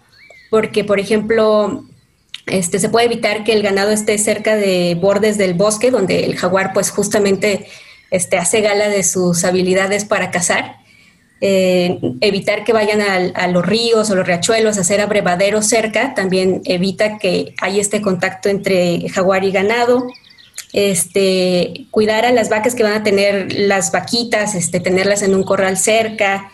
porque, 0.49 0.85
por 0.85 0.97
ejemplo, 0.97 1.83
este, 2.45 2.79
se 2.79 2.87
puede 2.87 3.07
evitar 3.07 3.43
que 3.43 3.51
el 3.51 3.61
ganado 3.61 3.91
esté 3.91 4.17
cerca 4.17 4.55
de 4.55 4.95
bordes 4.95 5.37
del 5.37 5.53
bosque, 5.55 5.91
donde 5.91 6.23
el 6.23 6.37
jaguar, 6.37 6.71
pues 6.73 6.89
justamente, 6.89 7.67
este, 8.11 8.37
hace 8.37 8.61
gala 8.61 8.87
de 8.87 9.03
sus 9.03 9.43
habilidades 9.43 10.05
para 10.05 10.31
cazar. 10.31 10.77
Eh, 11.41 11.99
evitar 12.21 12.63
que 12.63 12.71
vayan 12.71 13.01
a, 13.01 13.47
los 13.49 13.65
ríos 13.65 14.09
o 14.09 14.15
los 14.15 14.25
riachuelos, 14.25 14.77
hacer 14.77 15.01
abrevaderos 15.01 15.67
cerca, 15.67 16.13
también 16.15 16.61
evita 16.63 17.17
que 17.17 17.53
haya 17.61 17.81
este 17.81 18.01
contacto 18.01 18.47
entre 18.47 19.09
jaguar 19.09 19.43
y 19.43 19.51
ganado. 19.51 20.07
Este, 20.71 21.87
cuidar 21.91 22.23
a 22.23 22.31
las 22.31 22.47
vacas 22.47 22.73
que 22.73 22.83
van 22.83 22.93
a 22.93 23.03
tener 23.03 23.51
las 23.51 23.91
vaquitas, 23.91 24.55
este, 24.55 24.79
tenerlas 24.79 25.23
en 25.23 25.35
un 25.35 25.43
corral 25.43 25.77
cerca, 25.77 26.51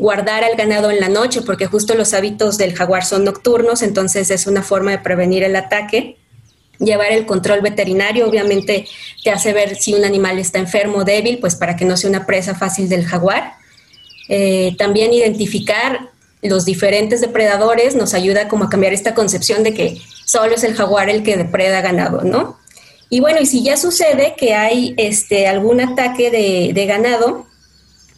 guardar 0.00 0.44
al 0.44 0.56
ganado 0.56 0.90
en 0.90 0.98
la 0.98 1.10
noche, 1.10 1.42
porque 1.42 1.66
justo 1.66 1.94
los 1.94 2.14
hábitos 2.14 2.56
del 2.56 2.74
jaguar 2.74 3.04
son 3.04 3.22
nocturnos, 3.22 3.82
entonces 3.82 4.30
es 4.30 4.46
una 4.46 4.62
forma 4.62 4.92
de 4.92 4.98
prevenir 4.98 5.42
el 5.44 5.54
ataque. 5.54 6.16
Llevar 6.78 7.12
el 7.12 7.26
control 7.26 7.60
veterinario, 7.60 8.26
obviamente, 8.26 8.86
te 9.22 9.30
hace 9.30 9.52
ver 9.52 9.76
si 9.76 9.92
un 9.92 10.04
animal 10.04 10.38
está 10.38 10.58
enfermo 10.58 10.98
o 10.98 11.04
débil, 11.04 11.38
pues 11.38 11.54
para 11.54 11.76
que 11.76 11.84
no 11.84 11.98
sea 11.98 12.08
una 12.08 12.24
presa 12.24 12.54
fácil 12.54 12.88
del 12.88 13.04
jaguar. 13.04 13.52
Eh, 14.30 14.74
también 14.78 15.12
identificar 15.12 16.08
los 16.40 16.64
diferentes 16.64 17.20
depredadores 17.20 17.94
nos 17.94 18.14
ayuda 18.14 18.48
como 18.48 18.64
a 18.64 18.70
cambiar 18.70 18.94
esta 18.94 19.14
concepción 19.14 19.62
de 19.62 19.74
que 19.74 20.00
solo 20.24 20.54
es 20.54 20.64
el 20.64 20.74
jaguar 20.74 21.10
el 21.10 21.22
que 21.22 21.36
depreda 21.36 21.82
ganado, 21.82 22.22
¿no? 22.22 22.58
Y 23.10 23.20
bueno, 23.20 23.42
y 23.42 23.46
si 23.46 23.62
ya 23.62 23.76
sucede 23.76 24.34
que 24.38 24.54
hay 24.54 24.94
este, 24.96 25.46
algún 25.46 25.82
ataque 25.82 26.30
de, 26.30 26.72
de 26.72 26.86
ganado, 26.86 27.46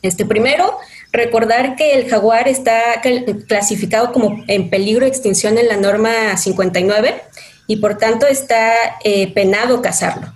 este, 0.02 0.24
primero, 0.24 0.78
Recordar 1.12 1.76
que 1.76 1.94
el 1.94 2.08
jaguar 2.08 2.48
está 2.48 3.02
clasificado 3.46 4.12
como 4.12 4.42
en 4.48 4.70
peligro 4.70 5.04
de 5.04 5.10
extinción 5.10 5.58
en 5.58 5.68
la 5.68 5.76
norma 5.76 6.36
59 6.36 7.22
y 7.66 7.76
por 7.76 7.98
tanto 7.98 8.26
está 8.26 8.72
eh, 9.04 9.32
penado 9.34 9.82
cazarlo. 9.82 10.32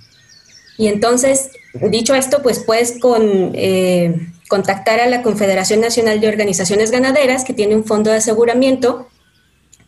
Y 0.76 0.88
entonces, 0.88 1.50
dicho 1.72 2.14
esto, 2.14 2.42
pues 2.42 2.58
puedes 2.58 2.98
con, 3.00 3.52
eh, 3.54 4.14
contactar 4.48 5.00
a 5.00 5.06
la 5.06 5.22
Confederación 5.22 5.80
Nacional 5.80 6.20
de 6.20 6.28
Organizaciones 6.28 6.90
Ganaderas, 6.90 7.44
que 7.44 7.54
tiene 7.54 7.74
un 7.74 7.84
fondo 7.84 8.10
de 8.10 8.18
aseguramiento 8.18 9.08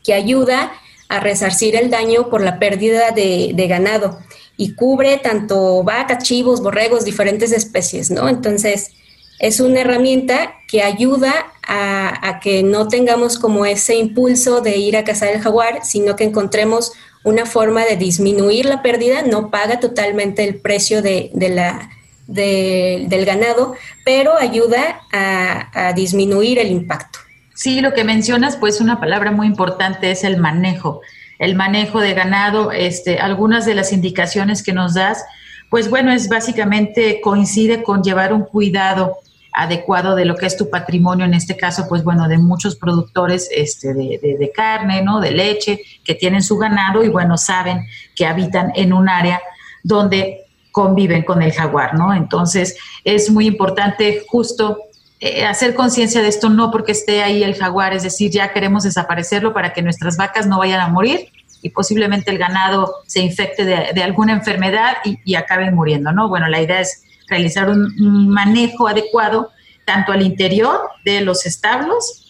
que 0.02 0.14
ayuda 0.14 0.72
a 1.08 1.20
resarcir 1.20 1.76
el 1.76 1.90
daño 1.90 2.28
por 2.28 2.40
la 2.42 2.58
pérdida 2.58 3.10
de, 3.12 3.66
ganado 3.68 4.18
y 4.56 4.74
cubre 4.74 5.18
tanto 5.18 5.82
vacas, 5.84 6.24
chivos, 6.24 6.62
borregos, 6.62 7.04
diferentes 7.04 7.52
especies, 7.52 8.10
¿no? 8.10 8.28
Entonces, 8.28 8.90
es 9.38 9.60
una 9.60 9.80
herramienta 9.80 10.54
que 10.68 10.82
ayuda 10.82 11.32
a, 11.66 12.28
a, 12.28 12.40
que 12.40 12.62
no 12.62 12.86
tengamos 12.86 13.38
como 13.38 13.66
ese 13.66 13.96
impulso 13.96 14.60
de 14.60 14.76
ir 14.76 14.96
a 14.96 15.02
cazar 15.02 15.30
el 15.30 15.40
jaguar, 15.40 15.80
sino 15.82 16.14
que 16.14 16.24
encontremos 16.24 16.92
una 17.24 17.46
forma 17.46 17.84
de 17.84 17.96
disminuir 17.96 18.64
la 18.66 18.82
pérdida, 18.82 19.22
no 19.22 19.50
paga 19.50 19.80
totalmente 19.80 20.44
el 20.44 20.56
precio 20.56 21.02
de, 21.02 21.30
la, 21.34 21.90
del 22.26 23.24
ganado, 23.24 23.74
pero 24.04 24.38
ayuda 24.38 25.00
a, 25.12 25.92
disminuir 25.94 26.58
el 26.58 26.70
impacto. 26.70 27.18
Sí, 27.54 27.80
lo 27.80 27.92
que 27.92 28.04
mencionas, 28.04 28.56
pues 28.56 28.80
una 28.80 29.00
palabra 29.00 29.32
muy 29.32 29.46
importante 29.46 30.10
es 30.10 30.22
el 30.22 30.36
manejo. 30.36 31.00
El 31.38 31.54
manejo 31.54 32.00
de 32.00 32.14
ganado, 32.14 32.72
este, 32.72 33.18
algunas 33.18 33.64
de 33.64 33.74
las 33.74 33.92
indicaciones 33.92 34.62
que 34.62 34.72
nos 34.72 34.94
das, 34.94 35.24
pues 35.70 35.90
bueno, 35.90 36.12
es 36.12 36.28
básicamente 36.28 37.20
coincide 37.20 37.82
con 37.82 38.02
llevar 38.02 38.32
un 38.32 38.44
cuidado 38.44 39.18
adecuado 39.58 40.14
de 40.14 40.24
lo 40.24 40.36
que 40.36 40.46
es 40.46 40.56
tu 40.56 40.70
patrimonio, 40.70 41.24
en 41.24 41.34
este 41.34 41.56
caso, 41.56 41.86
pues 41.88 42.04
bueno, 42.04 42.28
de 42.28 42.38
muchos 42.38 42.76
productores 42.76 43.48
este, 43.52 43.92
de, 43.92 44.36
de, 44.38 44.52
carne, 44.52 45.02
¿no? 45.02 45.20
De 45.20 45.32
leche, 45.32 45.80
que 46.04 46.14
tienen 46.14 46.44
su 46.44 46.56
ganado 46.58 47.02
y 47.02 47.08
bueno, 47.08 47.36
saben 47.36 47.84
que 48.14 48.24
habitan 48.24 48.70
en 48.76 48.92
un 48.92 49.08
área 49.08 49.42
donde 49.82 50.44
conviven 50.70 51.24
con 51.24 51.42
el 51.42 51.52
jaguar, 51.52 51.94
¿no? 51.94 52.14
Entonces, 52.14 52.76
es 53.02 53.30
muy 53.30 53.48
importante 53.48 54.22
justo 54.28 54.78
eh, 55.18 55.44
hacer 55.44 55.74
conciencia 55.74 56.22
de 56.22 56.28
esto, 56.28 56.50
no 56.50 56.70
porque 56.70 56.92
esté 56.92 57.24
ahí 57.24 57.42
el 57.42 57.56
jaguar, 57.56 57.92
es 57.94 58.04
decir, 58.04 58.30
ya 58.30 58.52
queremos 58.52 58.84
desaparecerlo 58.84 59.52
para 59.52 59.72
que 59.72 59.82
nuestras 59.82 60.16
vacas 60.16 60.46
no 60.46 60.58
vayan 60.58 60.80
a 60.80 60.86
morir 60.86 61.32
y 61.62 61.70
posiblemente 61.70 62.30
el 62.30 62.38
ganado 62.38 62.94
se 63.08 63.22
infecte 63.22 63.64
de, 63.64 64.02
alguna 64.04 64.34
enfermedad 64.34 64.98
y, 65.04 65.18
y 65.24 65.34
acaben 65.34 65.74
muriendo, 65.74 66.12
¿no? 66.12 66.28
Bueno, 66.28 66.46
la 66.46 66.62
idea 66.62 66.80
es 66.80 67.02
realizar 67.28 67.68
un, 67.70 68.28
manejo 68.28 68.88
adecuado 68.88 69.50
tanto 69.84 70.12
al 70.12 70.22
interior 70.22 70.80
de 71.04 71.20
los 71.20 71.46
establos 71.46 72.24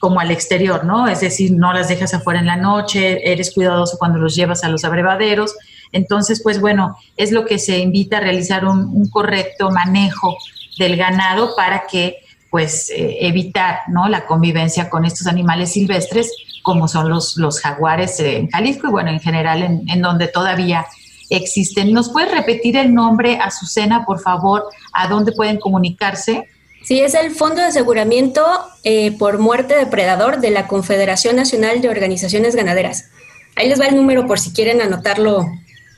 como 0.00 0.20
al 0.20 0.30
exterior, 0.30 0.84
¿no? 0.84 1.08
Es 1.08 1.20
decir, 1.20 1.52
no 1.52 1.72
las 1.72 1.88
dejas 1.88 2.12
afuera 2.12 2.40
en 2.40 2.46
la 2.46 2.56
noche, 2.56 3.32
eres 3.32 3.54
cuidadoso 3.54 3.96
cuando 3.98 4.18
los 4.18 4.34
llevas 4.34 4.64
a 4.64 4.68
los 4.68 4.84
abrevaderos. 4.84 5.54
Entonces, 5.92 6.42
pues 6.42 6.60
bueno, 6.60 6.96
es 7.16 7.32
lo 7.32 7.46
que 7.46 7.58
se 7.58 7.78
invita 7.78 8.18
a 8.18 8.20
realizar 8.20 8.66
un, 8.66 9.08
correcto 9.08 9.70
manejo 9.70 10.36
del 10.78 10.96
ganado 10.96 11.56
para 11.56 11.86
que, 11.86 12.18
pues, 12.50 12.90
eh, 12.90 13.16
evitar, 13.20 13.78
¿no? 13.88 14.08
La 14.08 14.26
convivencia 14.26 14.90
con 14.90 15.06
estos 15.06 15.26
animales 15.26 15.72
silvestres, 15.72 16.30
como 16.62 16.86
son 16.86 17.08
los, 17.08 17.38
los 17.38 17.60
jaguares 17.60 18.20
en 18.20 18.50
Jalisco 18.50 18.88
y, 18.88 18.90
bueno, 18.90 19.10
en 19.10 19.20
general 19.20 19.62
en, 19.62 19.88
en 19.88 20.02
donde 20.02 20.28
todavía 20.28 20.84
existen. 21.30 21.92
¿Nos 21.92 22.10
puede 22.10 22.28
repetir 22.28 22.76
el 22.76 22.94
nombre, 22.94 23.38
Azucena, 23.40 24.04
por 24.04 24.20
favor, 24.20 24.64
a 24.92 25.08
dónde 25.08 25.32
pueden 25.32 25.58
comunicarse? 25.58 26.48
Sí, 26.84 27.00
es 27.00 27.14
el 27.14 27.32
Fondo 27.32 27.56
de 27.56 27.68
Aseguramiento 27.68 28.44
eh, 28.84 29.10
por 29.18 29.38
Muerte 29.38 29.76
Depredador 29.76 30.40
de 30.40 30.50
la 30.50 30.68
Confederación 30.68 31.34
Nacional 31.34 31.80
de 31.80 31.88
Organizaciones 31.88 32.54
Ganaderas. 32.54 33.10
Ahí 33.56 33.68
les 33.68 33.80
va 33.80 33.86
el 33.86 33.96
número 33.96 34.26
por 34.26 34.38
si 34.38 34.52
quieren 34.52 34.80
anotarlo 34.80 35.46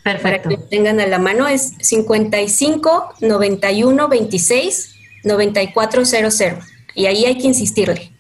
Perfecto. 0.03 0.23
para 0.23 0.43
que 0.43 0.49
lo 0.49 0.59
tengan 0.61 1.01
a 1.01 1.07
la 1.07 1.19
mano. 1.19 1.47
Es 1.47 1.75
55 1.81 3.17
91 3.21 4.09
26 4.09 4.95
9400. 5.25 6.65
Y 6.95 7.07
ahí 7.07 7.27
hay 7.27 7.37
que 7.37 7.49
insistirle. 7.49 8.13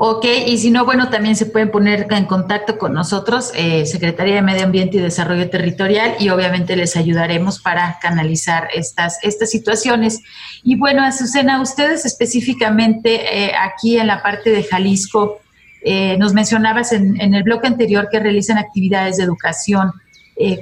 Ok, 0.00 0.26
y 0.46 0.58
si 0.58 0.70
no, 0.70 0.84
bueno, 0.84 1.10
también 1.10 1.34
se 1.34 1.44
pueden 1.44 1.72
poner 1.72 2.06
en 2.10 2.26
contacto 2.26 2.78
con 2.78 2.94
nosotros, 2.94 3.50
eh, 3.56 3.84
Secretaría 3.84 4.36
de 4.36 4.42
Medio 4.42 4.62
Ambiente 4.62 4.96
y 4.96 5.00
Desarrollo 5.00 5.50
Territorial, 5.50 6.14
y 6.20 6.28
obviamente 6.28 6.76
les 6.76 6.96
ayudaremos 6.96 7.58
para 7.58 7.98
canalizar 8.00 8.68
estas, 8.72 9.18
estas 9.24 9.50
situaciones. 9.50 10.20
Y 10.62 10.76
bueno, 10.76 11.02
Azucena, 11.02 11.60
ustedes 11.60 12.06
específicamente 12.06 13.46
eh, 13.46 13.52
aquí 13.60 13.98
en 13.98 14.06
la 14.06 14.22
parte 14.22 14.50
de 14.50 14.62
Jalisco, 14.62 15.40
eh, 15.82 16.16
nos 16.16 16.32
mencionabas 16.32 16.92
en, 16.92 17.20
en, 17.20 17.34
el 17.34 17.42
bloque 17.42 17.66
anterior 17.66 18.06
que 18.08 18.20
realizan 18.20 18.56
actividades 18.56 19.16
de 19.16 19.24
educación. 19.24 19.90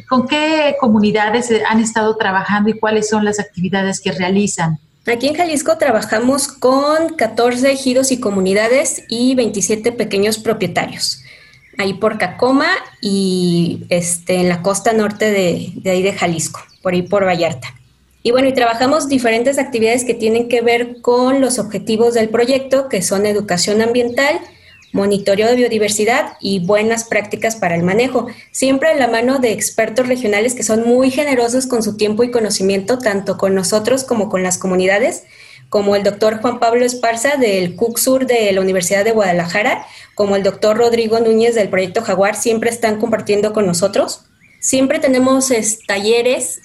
¿Con 0.08 0.26
qué 0.26 0.76
comunidades 0.80 1.52
han 1.68 1.80
estado 1.80 2.16
trabajando 2.16 2.70
y 2.70 2.78
cuáles 2.78 3.10
son 3.10 3.26
las 3.26 3.38
actividades 3.38 4.00
que 4.00 4.12
realizan? 4.12 4.78
Aquí 5.06 5.28
en 5.28 5.34
Jalisco 5.34 5.78
trabajamos 5.78 6.48
con 6.48 7.14
14 7.14 7.70
ejidos 7.70 8.10
y 8.10 8.18
comunidades 8.18 9.04
y 9.08 9.36
27 9.36 9.92
pequeños 9.92 10.38
propietarios. 10.38 11.22
Ahí 11.78 11.94
por 11.94 12.18
Cacoma 12.18 12.68
y 13.00 13.84
este, 13.88 14.40
en 14.40 14.48
la 14.48 14.62
costa 14.62 14.92
norte 14.92 15.30
de, 15.30 15.88
ahí 15.88 16.02
de 16.02 16.12
Jalisco, 16.12 16.60
por 16.82 16.94
ahí 16.94 17.02
por 17.02 17.24
Vallarta. 17.24 17.68
Y 18.24 18.32
bueno, 18.32 18.48
y 18.48 18.52
trabajamos 18.52 19.08
diferentes 19.08 19.58
actividades 19.58 20.04
que 20.04 20.14
tienen 20.14 20.48
que 20.48 20.60
ver 20.60 21.00
con 21.02 21.40
los 21.40 21.60
objetivos 21.60 22.14
del 22.14 22.28
proyecto, 22.28 22.88
que 22.88 23.00
son 23.00 23.26
educación 23.26 23.82
ambiental, 23.82 24.40
monitoreo 24.96 25.48
de 25.48 25.54
biodiversidad 25.54 26.32
y 26.40 26.58
buenas 26.58 27.04
prácticas 27.04 27.54
para 27.54 27.76
el 27.76 27.84
manejo, 27.84 28.26
siempre 28.50 28.90
en 28.90 28.98
la 28.98 29.06
mano 29.06 29.38
de 29.38 29.52
expertos 29.52 30.08
regionales 30.08 30.54
que 30.54 30.64
son 30.64 30.88
muy 30.88 31.10
generosos 31.10 31.66
con 31.66 31.82
su 31.82 31.96
tiempo 31.96 32.24
y 32.24 32.30
conocimiento, 32.30 32.98
tanto 32.98 33.36
con 33.36 33.54
nosotros 33.54 34.02
como 34.02 34.28
con 34.28 34.42
las 34.42 34.58
comunidades, 34.58 35.24
como 35.68 35.96
el 35.96 36.02
doctor 36.02 36.40
Juan 36.40 36.58
Pablo 36.58 36.84
Esparza 36.84 37.36
del 37.36 37.76
CUC 37.76 37.98
Sur 37.98 38.26
de 38.26 38.50
la 38.52 38.60
Universidad 38.60 39.04
de 39.04 39.12
Guadalajara, 39.12 39.86
como 40.14 40.34
el 40.34 40.42
doctor 40.42 40.78
Rodrigo 40.78 41.20
Núñez 41.20 41.54
del 41.54 41.68
Proyecto 41.68 42.02
Jaguar, 42.02 42.34
siempre 42.34 42.70
están 42.70 42.98
compartiendo 42.98 43.52
con 43.52 43.66
nosotros. 43.66 44.22
Siempre 44.60 44.98
tenemos 44.98 45.52
talleres 45.86 46.60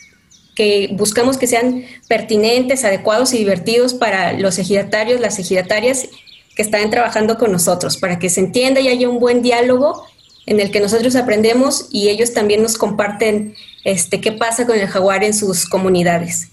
que 0.55 0.89
buscamos 0.93 1.37
que 1.37 1.47
sean 1.47 1.83
pertinentes, 2.07 2.85
adecuados 2.85 3.33
y 3.33 3.39
divertidos 3.39 3.93
para 3.93 4.33
los 4.33 4.57
ejidatarios, 4.57 5.19
las 5.19 5.39
ejidatarias 5.39 6.07
que 6.55 6.61
están 6.61 6.89
trabajando 6.89 7.37
con 7.37 7.51
nosotros 7.51 7.97
para 7.97 8.19
que 8.19 8.29
se 8.29 8.41
entienda 8.41 8.81
y 8.81 8.87
haya 8.87 9.09
un 9.09 9.19
buen 9.19 9.41
diálogo 9.41 10.05
en 10.45 10.59
el 10.59 10.71
que 10.71 10.79
nosotros 10.79 11.15
aprendemos 11.15 11.87
y 11.91 12.09
ellos 12.09 12.33
también 12.33 12.61
nos 12.61 12.77
comparten 12.77 13.55
este, 13.83 14.21
qué 14.21 14.31
pasa 14.31 14.65
con 14.65 14.77
el 14.77 14.87
jaguar 14.87 15.23
en 15.23 15.33
sus 15.33 15.67
comunidades. 15.67 16.49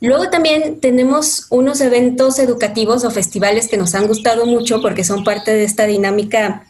Luego 0.00 0.28
también 0.28 0.80
tenemos 0.80 1.46
unos 1.48 1.80
eventos 1.80 2.38
educativos 2.38 3.04
o 3.04 3.10
festivales 3.10 3.68
que 3.68 3.76
nos 3.76 3.94
han 3.94 4.06
gustado 4.06 4.44
mucho 4.46 4.82
porque 4.82 5.04
son 5.04 5.24
parte 5.24 5.54
de 5.54 5.64
esta 5.64 5.86
dinámica 5.86 6.66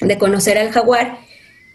de 0.00 0.18
conocer 0.18 0.58
al 0.58 0.70
jaguar, 0.70 1.18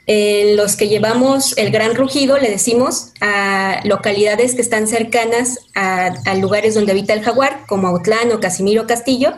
en 0.07 0.57
los 0.57 0.75
que 0.75 0.89
llevamos 0.89 1.57
el 1.57 1.71
gran 1.71 1.95
rugido, 1.95 2.37
le 2.37 2.49
decimos, 2.49 3.13
a 3.21 3.81
localidades 3.83 4.55
que 4.55 4.61
están 4.61 4.87
cercanas 4.87 5.59
a, 5.75 6.07
a 6.25 6.35
lugares 6.35 6.73
donde 6.73 6.91
habita 6.91 7.13
el 7.13 7.21
jaguar, 7.21 7.61
como 7.67 7.87
Autlán 7.87 8.31
o 8.31 8.39
Casimiro 8.39 8.87
Castillo, 8.87 9.33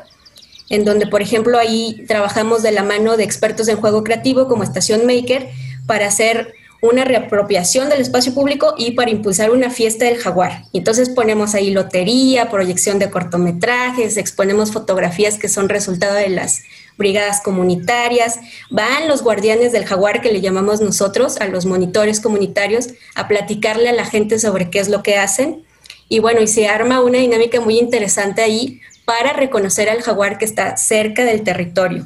en 0.74 0.86
donde, 0.86 1.06
por 1.06 1.22
ejemplo, 1.22 1.60
ahí 1.60 2.04
trabajamos 2.08 2.64
de 2.64 2.72
la 2.72 2.82
mano 2.82 3.16
de 3.16 3.24
expertos 3.24 3.68
en 3.68 3.78
juego 3.78 4.04
creativo 4.04 4.48
como 4.48 4.64
Estación 4.64 5.06
Maker 5.06 5.50
para 5.86 6.08
hacer 6.08 6.56
una 6.82 7.06
reapropiación 7.06 7.90
del 7.90 8.02
espacio 8.02 8.34
público 8.34 8.74
y 8.76 8.92
para 8.92 9.12
impulsar 9.12 9.52
una 9.52 9.70
fiesta 9.70 10.06
del 10.06 10.18
jaguar. 10.18 10.64
Entonces 10.74 11.10
ponemos 11.10 11.54
ahí 11.54 11.70
lotería, 11.70 12.50
proyección 12.50 12.98
de 12.98 13.12
cortometrajes, 13.12 14.18
exponemos 14.18 14.72
fotografías 14.72 15.38
que 15.38 15.48
son 15.48 15.70
resultado 15.70 16.16
de 16.16 16.30
las 16.30 16.64
brigadas 16.98 17.40
comunitarias, 17.42 18.40
van 18.72 19.08
los 19.08 19.22
guardianes 19.22 19.74
del 19.74 19.86
jaguar 19.86 20.22
que 20.22 20.32
le 20.32 20.42
llamamos 20.42 20.82
nosotros, 20.82 21.38
a 21.38 21.48
los 21.48 21.68
monitores 21.68 22.20
comunitarios, 22.20 22.90
a 23.14 23.28
platicarle 23.28 23.90
a 23.90 23.94
la 23.94 24.06
gente 24.06 24.40
sobre 24.40 24.72
qué 24.72 24.80
es 24.80 24.90
lo 24.90 25.04
que 25.04 25.18
hacen. 25.18 25.64
Y 26.10 26.18
bueno, 26.18 26.42
y 26.42 26.48
se 26.48 26.68
arma 26.68 27.00
una 27.00 27.20
dinámica 27.20 27.62
muy 27.62 27.78
interesante 27.78 28.42
ahí 28.42 28.82
para 29.06 29.34
reconocer 29.34 29.90
al 29.90 30.02
jaguar 30.02 30.38
que 30.38 30.46
está 30.46 30.78
cerca 30.78 31.26
del 31.26 31.44
territorio. 31.44 32.06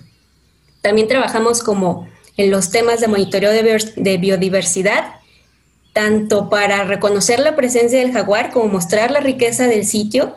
También 0.81 1.07
trabajamos 1.07 1.63
como 1.63 2.07
en 2.37 2.51
los 2.51 2.69
temas 2.69 3.01
de 3.01 3.07
monitoreo 3.07 3.51
de, 3.51 4.17
biodiversidad, 4.17 5.15
tanto 5.93 6.49
para 6.49 6.83
reconocer 6.83 7.39
la 7.39 7.55
presencia 7.55 7.99
del 7.99 8.13
jaguar 8.13 8.51
como 8.51 8.67
mostrar 8.67 9.11
la 9.11 9.19
riqueza 9.19 9.67
del 9.67 9.85
sitio, 9.85 10.35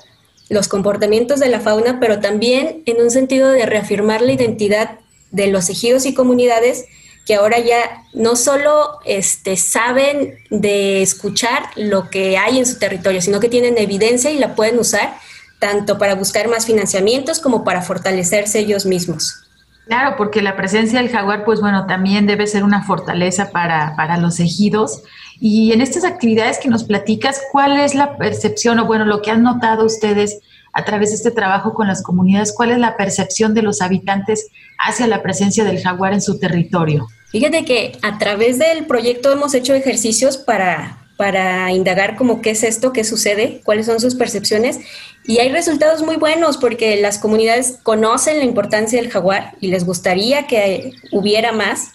los 0.49 0.67
comportamientos 0.67 1.39
de 1.39 1.49
la 1.49 1.61
fauna, 1.61 2.01
pero 2.01 2.21
también 2.21 2.83
en 2.87 3.01
un 3.01 3.11
sentido 3.11 3.51
de 3.51 3.67
reafirmar 3.67 4.23
la 4.23 4.33
identidad 4.33 4.99
de 5.31 5.47
los 5.47 5.69
ejidos 5.69 6.07
y 6.07 6.15
comunidades 6.15 6.87
que 7.27 7.35
ahora 7.35 7.61
ya 7.61 8.05
no 8.13 8.35
solo 8.35 8.99
este, 9.05 9.57
saben 9.57 10.39
de 10.51 11.03
escuchar 11.03 11.63
lo 11.77 12.11
que 12.11 12.39
hay 12.39 12.59
en 12.59 12.67
su 12.67 12.79
territorio, 12.79 13.21
sino 13.21 13.39
que 13.39 13.49
tienen 13.49 13.79
evidencia 13.79 14.31
y 14.31 14.39
la 14.39 14.57
pueden 14.57 14.79
usar 14.79 15.15
tanto 15.61 15.99
para 15.99 16.17
buscar 16.17 16.49
más 16.49 16.67
financiamientos 16.67 17.39
como 17.39 17.63
para 17.63 17.83
fortalecerse 17.83 18.59
ellos 18.59 18.85
mismos. 18.87 19.45
Claro, 19.87 20.17
porque 20.17 20.43
la 20.43 20.57
presencia 20.57 21.01
del 21.01 21.11
jaguar, 21.11 21.45
pues 21.45 21.61
bueno, 21.61 21.87
también 21.87 22.27
debe 22.27 22.47
ser 22.47 22.65
una 22.65 22.83
fortaleza 22.85 23.51
para, 23.51 23.95
para 23.97 24.17
los 24.19 24.41
ejidos. 24.41 25.03
Y 25.41 25.73
en 25.73 25.81
estas 25.81 26.05
actividades 26.05 26.59
que 26.59 26.69
nos 26.69 26.85
platicas, 26.85 27.41
¿cuál 27.53 27.79
es 27.79 27.95
la 27.95 28.17
percepción 28.17 28.79
o 28.79 28.87
bueno, 28.87 29.05
lo 29.05 29.23
que 29.23 29.31
han 29.31 29.43
notado 29.43 29.85
ustedes 29.85 30.41
a 30.73 30.85
través 30.85 31.11
de 31.11 31.17
este 31.17 31.31
trabajo 31.31 31.75
con 31.75 31.89
las 31.89 32.03
comunidades, 32.03 32.53
¿cuál 32.53 32.71
es 32.71 32.79
la 32.79 32.97
percepción 32.97 33.55
de 33.55 33.63
los 33.63 33.83
habitantes 33.83 34.49
hacia 34.79 35.07
la 35.07 35.23
presencia 35.23 35.65
del 35.65 35.83
jaguar 35.83 36.13
en 36.13 36.23
su 36.23 36.39
territorio? 36.39 37.09
Fíjate 37.31 37.65
que 37.65 37.99
a 38.03 38.19
través 38.19 38.59
del 38.59 38.87
proyecto 38.87 39.33
hemos 39.33 39.55
hecho 39.55 39.75
ejercicios 39.75 40.37
para, 40.37 40.99
para 41.21 41.71
indagar 41.71 42.17
cómo 42.17 42.41
qué 42.41 42.53
es 42.53 42.63
esto, 42.63 42.95
qué 42.95 43.05
sucede, 43.05 43.61
cuáles 43.63 43.85
son 43.85 44.01
sus 44.01 44.15
percepciones. 44.15 44.79
Y 45.27 45.37
hay 45.37 45.53
resultados 45.53 46.01
muy 46.03 46.17
buenos 46.17 46.57
porque 46.57 46.99
las 46.99 47.19
comunidades 47.19 47.77
conocen 47.83 48.39
la 48.39 48.45
importancia 48.45 48.99
del 48.99 49.11
jaguar 49.11 49.53
y 49.61 49.69
les 49.69 49.85
gustaría 49.85 50.47
que 50.47 50.95
hubiera 51.13 51.53
más. 51.53 51.91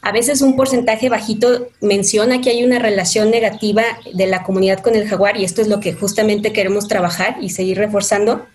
A 0.00 0.12
veces 0.12 0.40
un 0.40 0.56
porcentaje 0.56 1.10
bajito 1.10 1.68
menciona 1.82 2.40
que 2.40 2.48
hay 2.48 2.64
una 2.64 2.78
relación 2.78 3.30
negativa 3.30 3.82
de 4.14 4.26
la 4.26 4.44
comunidad 4.44 4.78
con 4.78 4.94
el 4.94 5.06
jaguar 5.06 5.36
y 5.36 5.44
esto 5.44 5.60
es 5.60 5.68
lo 5.68 5.80
que 5.80 5.92
justamente 5.92 6.54
queremos 6.54 6.88
trabajar 6.88 7.36
y 7.42 7.50
seguir 7.50 7.76
reforzando. 7.76 8.46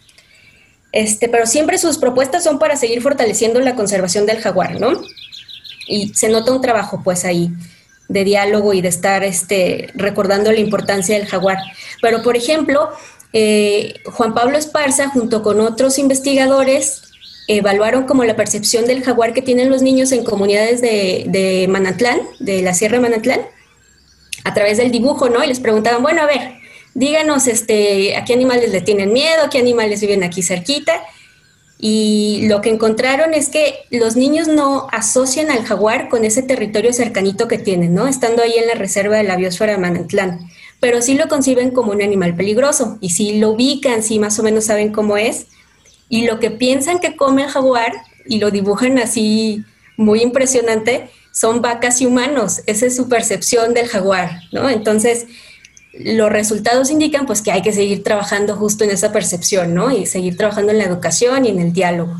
Este, 0.91 1.29
pero 1.29 1.45
siempre 1.45 1.77
sus 1.77 1.99
propuestas 1.99 2.43
son 2.43 2.57
para 2.57 2.77
seguir 2.77 3.03
fortaleciendo 3.03 3.59
la 3.59 3.75
conservación 3.75 4.25
del 4.25 4.39
jaguar, 4.41 4.81
¿no? 4.81 5.03
y 5.87 6.09
se 6.13 6.29
nota 6.29 6.51
un 6.51 6.61
trabajo 6.61 7.01
pues 7.03 7.25
ahí 7.25 7.51
de 8.08 8.24
diálogo 8.24 8.74
y 8.74 8.82
de 8.82 8.89
estar 8.89 9.24
este, 9.24 9.89
recordando 9.95 10.51
la 10.51 10.60
importancia 10.60 11.18
del 11.18 11.28
jaguar. 11.28 11.58
Pero, 12.01 12.22
por 12.22 12.36
ejemplo, 12.36 12.89
eh, 13.34 13.95
Juan 14.06 14.34
Pablo 14.34 14.58
Esparza, 14.58 15.10
junto 15.10 15.41
con 15.41 15.60
otros 15.60 15.97
investigadores, 15.97 17.04
evaluaron 17.47 18.06
como 18.06 18.24
la 18.24 18.36
percepción 18.36 18.86
del 18.86 19.04
jaguar 19.04 19.34
que 19.34 19.41
tienen 19.41 19.70
los 19.70 19.82
niños 19.82 20.12
en 20.12 20.24
comunidades 20.24 20.82
de, 20.82 21.26
de 21.28 21.68
Manatlán, 21.68 22.22
de 22.39 22.62
la 22.62 22.74
Sierra 22.74 22.97
de 22.97 23.01
Manatlán, 23.01 23.41
a 24.43 24.54
través 24.54 24.78
del 24.78 24.91
dibujo, 24.91 25.30
¿no? 25.30 25.43
Y 25.43 25.47
les 25.47 25.60
preguntaban, 25.60 26.01
bueno, 26.04 26.22
a 26.22 26.26
ver, 26.26 26.56
díganos 26.93 27.47
este, 27.47 28.16
a 28.16 28.24
qué 28.24 28.34
animales 28.34 28.72
le 28.72 28.82
tienen 28.82 29.12
miedo, 29.12 29.49
qué 29.51 29.60
animales 29.60 30.01
viven 30.01 30.24
aquí 30.24 30.43
cerquita. 30.43 31.01
Y 31.86 32.47
lo 32.47 32.61
que 32.61 32.69
encontraron 32.69 33.34
es 33.34 33.49
que 33.49 33.75
los 33.91 34.15
niños 34.15 34.47
no 34.47 34.88
asocian 34.93 35.51
al 35.51 35.65
jaguar 35.65 36.07
con 36.07 36.23
ese 36.23 36.41
territorio 36.41 36.93
cercanito 36.93 37.49
que 37.49 37.57
tienen, 37.57 37.93
¿no? 37.93 38.07
Estando 38.07 38.41
ahí 38.41 38.53
en 38.55 38.67
la 38.67 38.75
reserva 38.75 39.17
de 39.17 39.23
la 39.23 39.36
biosfera 39.36 39.73
de 39.73 39.79
Manantlán. 39.79 40.49
Pero 40.79 41.01
sí 41.01 41.15
lo 41.15 41.27
conciben 41.27 41.71
como 41.71 41.91
un 41.91 42.01
animal 42.01 42.38
peligroso 42.38 42.97
y 43.01 43.09
sí 43.09 43.38
lo 43.38 43.49
ubican, 43.49 44.01
sí 44.01 44.17
más 44.17 44.39
o 44.39 44.43
menos 44.43 44.63
saben 44.63 44.93
cómo 44.93 45.17
es. 45.17 45.47
Y 46.07 46.25
lo 46.25 46.39
que 46.39 46.51
piensan 46.51 46.99
que 46.99 47.17
come 47.17 47.43
el 47.43 47.49
jaguar 47.49 47.91
y 48.25 48.39
lo 48.39 48.49
dibujan 48.49 48.97
así 48.97 49.65
muy 49.97 50.21
impresionante 50.21 51.09
son 51.34 51.61
vacas 51.61 51.99
y 51.99 52.05
humanos. 52.05 52.61
Esa 52.65 52.86
es 52.86 52.95
su 52.95 53.09
percepción 53.09 53.73
del 53.73 53.89
jaguar, 53.89 54.39
¿no? 54.53 54.69
Entonces, 54.69 55.25
los 55.93 56.31
resultados 56.31 56.89
indican 56.89 57.25
pues 57.25 57.41
que 57.41 57.51
hay 57.51 57.61
que 57.61 57.71
seguir 57.71 58.03
trabajando 58.03 58.55
justo 58.55 58.83
en 58.83 58.91
esa 58.91 59.11
percepción, 59.11 59.73
¿no? 59.73 59.91
Y 59.91 60.05
seguir 60.05 60.37
trabajando 60.37 60.71
en 60.71 60.79
la 60.79 60.85
educación 60.85 61.45
y 61.45 61.49
en 61.49 61.59
el 61.59 61.73
diálogo. 61.73 62.15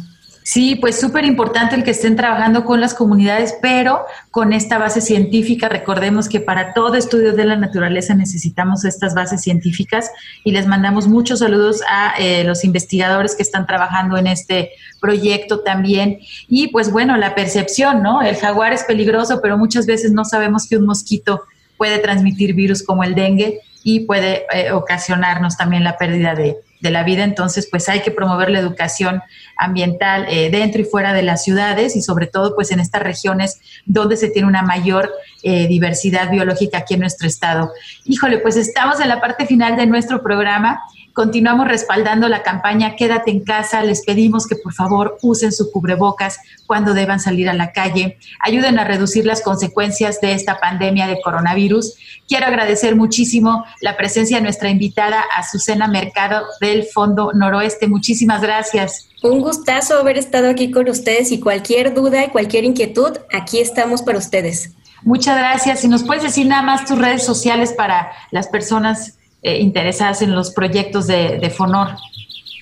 Sí, 0.46 0.76
pues 0.76 1.00
súper 1.00 1.24
importante 1.24 1.76
el 1.76 1.86
que 1.86 1.92
estén 1.92 2.18
trabajando 2.18 2.66
con 2.66 2.82
las 2.82 2.94
comunidades, 2.94 3.56
pero 3.62 4.06
con 4.30 4.52
esta 4.52 4.78
base 4.78 5.00
científica. 5.00 5.70
Recordemos 5.70 6.28
que 6.28 6.42
para 6.42 6.74
todo 6.74 6.96
estudio 6.96 7.32
de 7.32 7.46
la 7.46 7.56
naturaleza 7.56 8.14
necesitamos 8.14 8.84
estas 8.84 9.16
bases 9.16 9.42
científicas 9.42 10.12
y 10.44 10.52
les 10.52 10.68
mandamos 10.68 11.08
muchos 11.08 11.40
saludos 11.40 11.82
a 11.90 12.16
eh, 12.20 12.44
los 12.44 12.66
investigadores 12.66 13.36
que 13.36 13.44
están 13.44 13.66
trabajando 13.66 14.18
en 14.18 14.28
este 14.28 14.72
proyecto 15.00 15.62
también. 15.62 16.20
Y 16.50 16.68
pues 16.68 16.92
bueno, 16.92 17.16
la 17.16 17.36
percepción, 17.36 18.04
¿no? 18.04 18.22
El 18.22 18.36
jaguar 18.36 18.74
es 18.74 18.84
peligroso, 18.84 19.40
pero 19.42 19.58
muchas 19.58 19.86
veces 19.86 20.12
no 20.12 20.26
sabemos 20.26 20.68
que 20.68 20.76
un 20.76 20.86
mosquito 20.86 21.44
puede 21.84 22.00
transmitir 22.00 22.54
virus 22.54 22.82
como 22.82 23.04
el 23.04 23.14
dengue 23.14 23.60
y 23.84 24.06
puede 24.06 24.46
eh, 24.54 24.72
ocasionarnos 24.72 25.58
también 25.58 25.84
la 25.84 25.98
pérdida 25.98 26.34
de, 26.34 26.56
la 26.80 27.04
vida. 27.04 27.26
Entonces, 27.26 27.68
pues 27.70 27.90
hay 27.90 28.00
que 28.02 28.12
promover 28.12 28.50
la 28.50 28.60
educación 28.60 29.22
ambiental 29.58 30.26
eh, 30.30 30.50
dentro 30.50 30.82
y 30.82 30.86
fuera 30.86 31.12
de 31.12 31.24
las 31.24 31.44
ciudades 31.44 31.98
y 31.98 32.02
sobre 32.02 32.28
todo 32.28 32.56
pues 32.56 32.72
en 32.72 32.80
estas 32.80 33.04
regiones 33.04 33.60
donde 33.86 34.16
se 34.16 34.30
tiene 34.30 34.48
una 34.48 34.62
mayor 34.62 35.12
eh, 35.44 35.68
diversidad 35.68 36.32
biológica 36.32 36.78
aquí 36.78 36.94
en 36.94 37.02
nuestro 37.02 37.28
estado. 37.28 37.70
Híjole, 38.06 38.38
pues 38.38 38.56
estamos 38.56 39.02
en 39.02 39.10
la 39.10 39.20
parte 39.20 39.46
final 39.46 39.76
de 39.76 39.86
nuestro 39.86 40.24
programa 40.24 40.82
Continuamos 41.14 41.68
respaldando 41.68 42.28
la 42.28 42.42
campaña 42.42 42.96
Quédate 42.96 43.30
en 43.30 43.44
casa. 43.44 43.84
Les 43.84 44.04
pedimos 44.04 44.48
que 44.48 44.56
por 44.56 44.74
favor 44.74 45.20
usen 45.22 45.52
su 45.52 45.72
cubrebocas 45.72 46.40
cuando 46.66 46.96
deban 46.96 47.20
salir 47.20 47.50
a 47.50 47.54
la 47.54 47.72
calle. 47.72 48.18
Ayuden 48.40 48.80
a 48.80 48.84
reducir 48.84 49.24
las 49.24 49.42
consecuencias 49.42 50.20
de 50.22 50.34
esta 50.34 50.60
pandemia 50.60 51.06
de 51.06 51.22
coronavirus. 51.22 51.96
Quiero 52.28 52.48
agradecer 52.48 52.96
muchísimo 52.96 53.64
la 53.80 53.96
presencia 53.96 54.38
de 54.38 54.44
nuestra 54.44 54.72
invitada, 54.72 55.24
Azucena 55.38 55.88
Mercado 55.88 56.46
del 56.60 56.84
Fondo 56.84 57.32
Noroeste. 57.32 57.88
Muchísimas 57.88 58.42
gracias. 58.42 59.08
Un 59.22 59.40
gustazo 59.42 60.00
haber 60.00 60.18
estado 60.18 60.50
aquí 60.50 60.72
con 60.72 60.90
ustedes 60.90 61.32
y 61.32 61.40
cualquier 61.40 61.94
duda 61.94 62.26
y 62.26 62.30
cualquier 62.30 62.64
inquietud, 62.64 63.20
aquí 63.32 63.60
estamos 63.60 64.02
para 64.02 64.18
ustedes. 64.18 64.72
Muchas 65.04 65.38
gracias. 65.38 65.84
Y 65.84 65.90
nos 65.90 66.04
puedes 66.04 66.24
decir 66.24 66.48
nada 66.48 66.64
más 66.64 66.86
tus 66.86 66.98
redes 66.98 67.24
sociales 67.24 67.72
para 67.72 68.12
las 68.32 68.48
personas 68.48 69.20
eh, 69.44 69.60
interesadas 69.60 70.22
en 70.22 70.34
los 70.34 70.52
proyectos 70.52 71.08
de, 71.08 71.54
FONOR. 71.56 71.90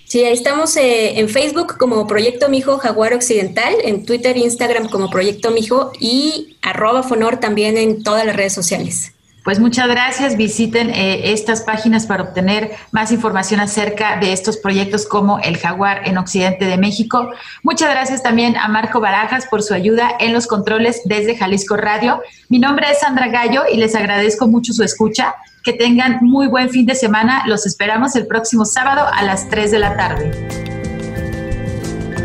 Sí, 0.06 0.24
ahí 0.26 0.34
estamos 0.34 0.76
eh, 0.76 1.20
en 1.20 1.30
Facebook 1.30 1.78
como 1.78 2.06
Proyecto 2.06 2.50
Mijo 2.50 2.78
Jaguar 2.78 3.14
Occidental, 3.14 3.74
en 3.84 4.06
Twitter 4.06 4.36
Instagram 4.36 4.90
como 4.90 5.10
Proyecto 5.10 5.52
Mijo 5.52 5.92
y 6.00 6.58
arroba 6.62 7.04
Fonor 7.04 7.38
también 7.38 7.78
en 7.78 8.04
todas 8.04 8.26
las 8.26 8.36
redes 8.36 8.54
sociales. 8.54 9.14
Pues 9.44 9.60
muchas 9.60 9.88
gracias. 9.88 10.38
Visiten 10.38 10.92
eh, 10.92 11.32
estas 11.32 11.62
páginas 11.62 12.06
para 12.06 12.24
obtener 12.24 12.72
más 12.92 13.12
información 13.12 13.60
acerca 13.60 14.18
de 14.18 14.34
estos 14.34 14.58
proyectos 14.58 15.08
como 15.08 15.40
el 15.40 15.58
Jaguar 15.58 16.02
en 16.06 16.18
Occidente 16.18 16.66
de 16.66 16.78
México. 16.78 17.30
Muchas 17.64 17.90
gracias 17.90 18.22
también 18.22 18.56
a 18.56 18.68
Marco 18.68 19.00
Barajas 19.00 19.48
por 19.48 19.64
su 19.64 19.74
ayuda 19.74 20.12
en 20.20 20.34
los 20.34 20.46
controles 20.46 21.02
desde 21.06 21.36
Jalisco 21.36 21.76
Radio. 21.76 22.22
Mi 22.50 22.60
nombre 22.60 22.92
es 22.92 23.00
Sandra 23.00 23.30
Gallo 23.30 23.64
y 23.72 23.78
les 23.78 23.96
agradezco 23.96 24.48
mucho 24.48 24.74
su 24.74 24.84
escucha. 24.84 25.36
Que 25.64 25.74
tengan 25.74 26.20
muy 26.22 26.48
buen 26.48 26.70
fin 26.70 26.86
de 26.86 26.96
semana. 26.96 27.44
Los 27.46 27.68
esperamos 27.68 28.16
el 28.16 28.26
próximo 28.26 28.66
sábado 28.66 29.08
a 29.12 29.22
las 29.24 29.48
3 29.50 29.72
de 29.72 29.80
la 29.80 29.96
tarde. 29.96 30.32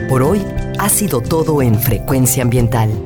Por 0.09 0.23
hoy 0.23 0.43
ha 0.79 0.89
sido 0.89 1.21
todo 1.21 1.61
en 1.61 1.79
Frecuencia 1.79 2.43
Ambiental. 2.43 3.06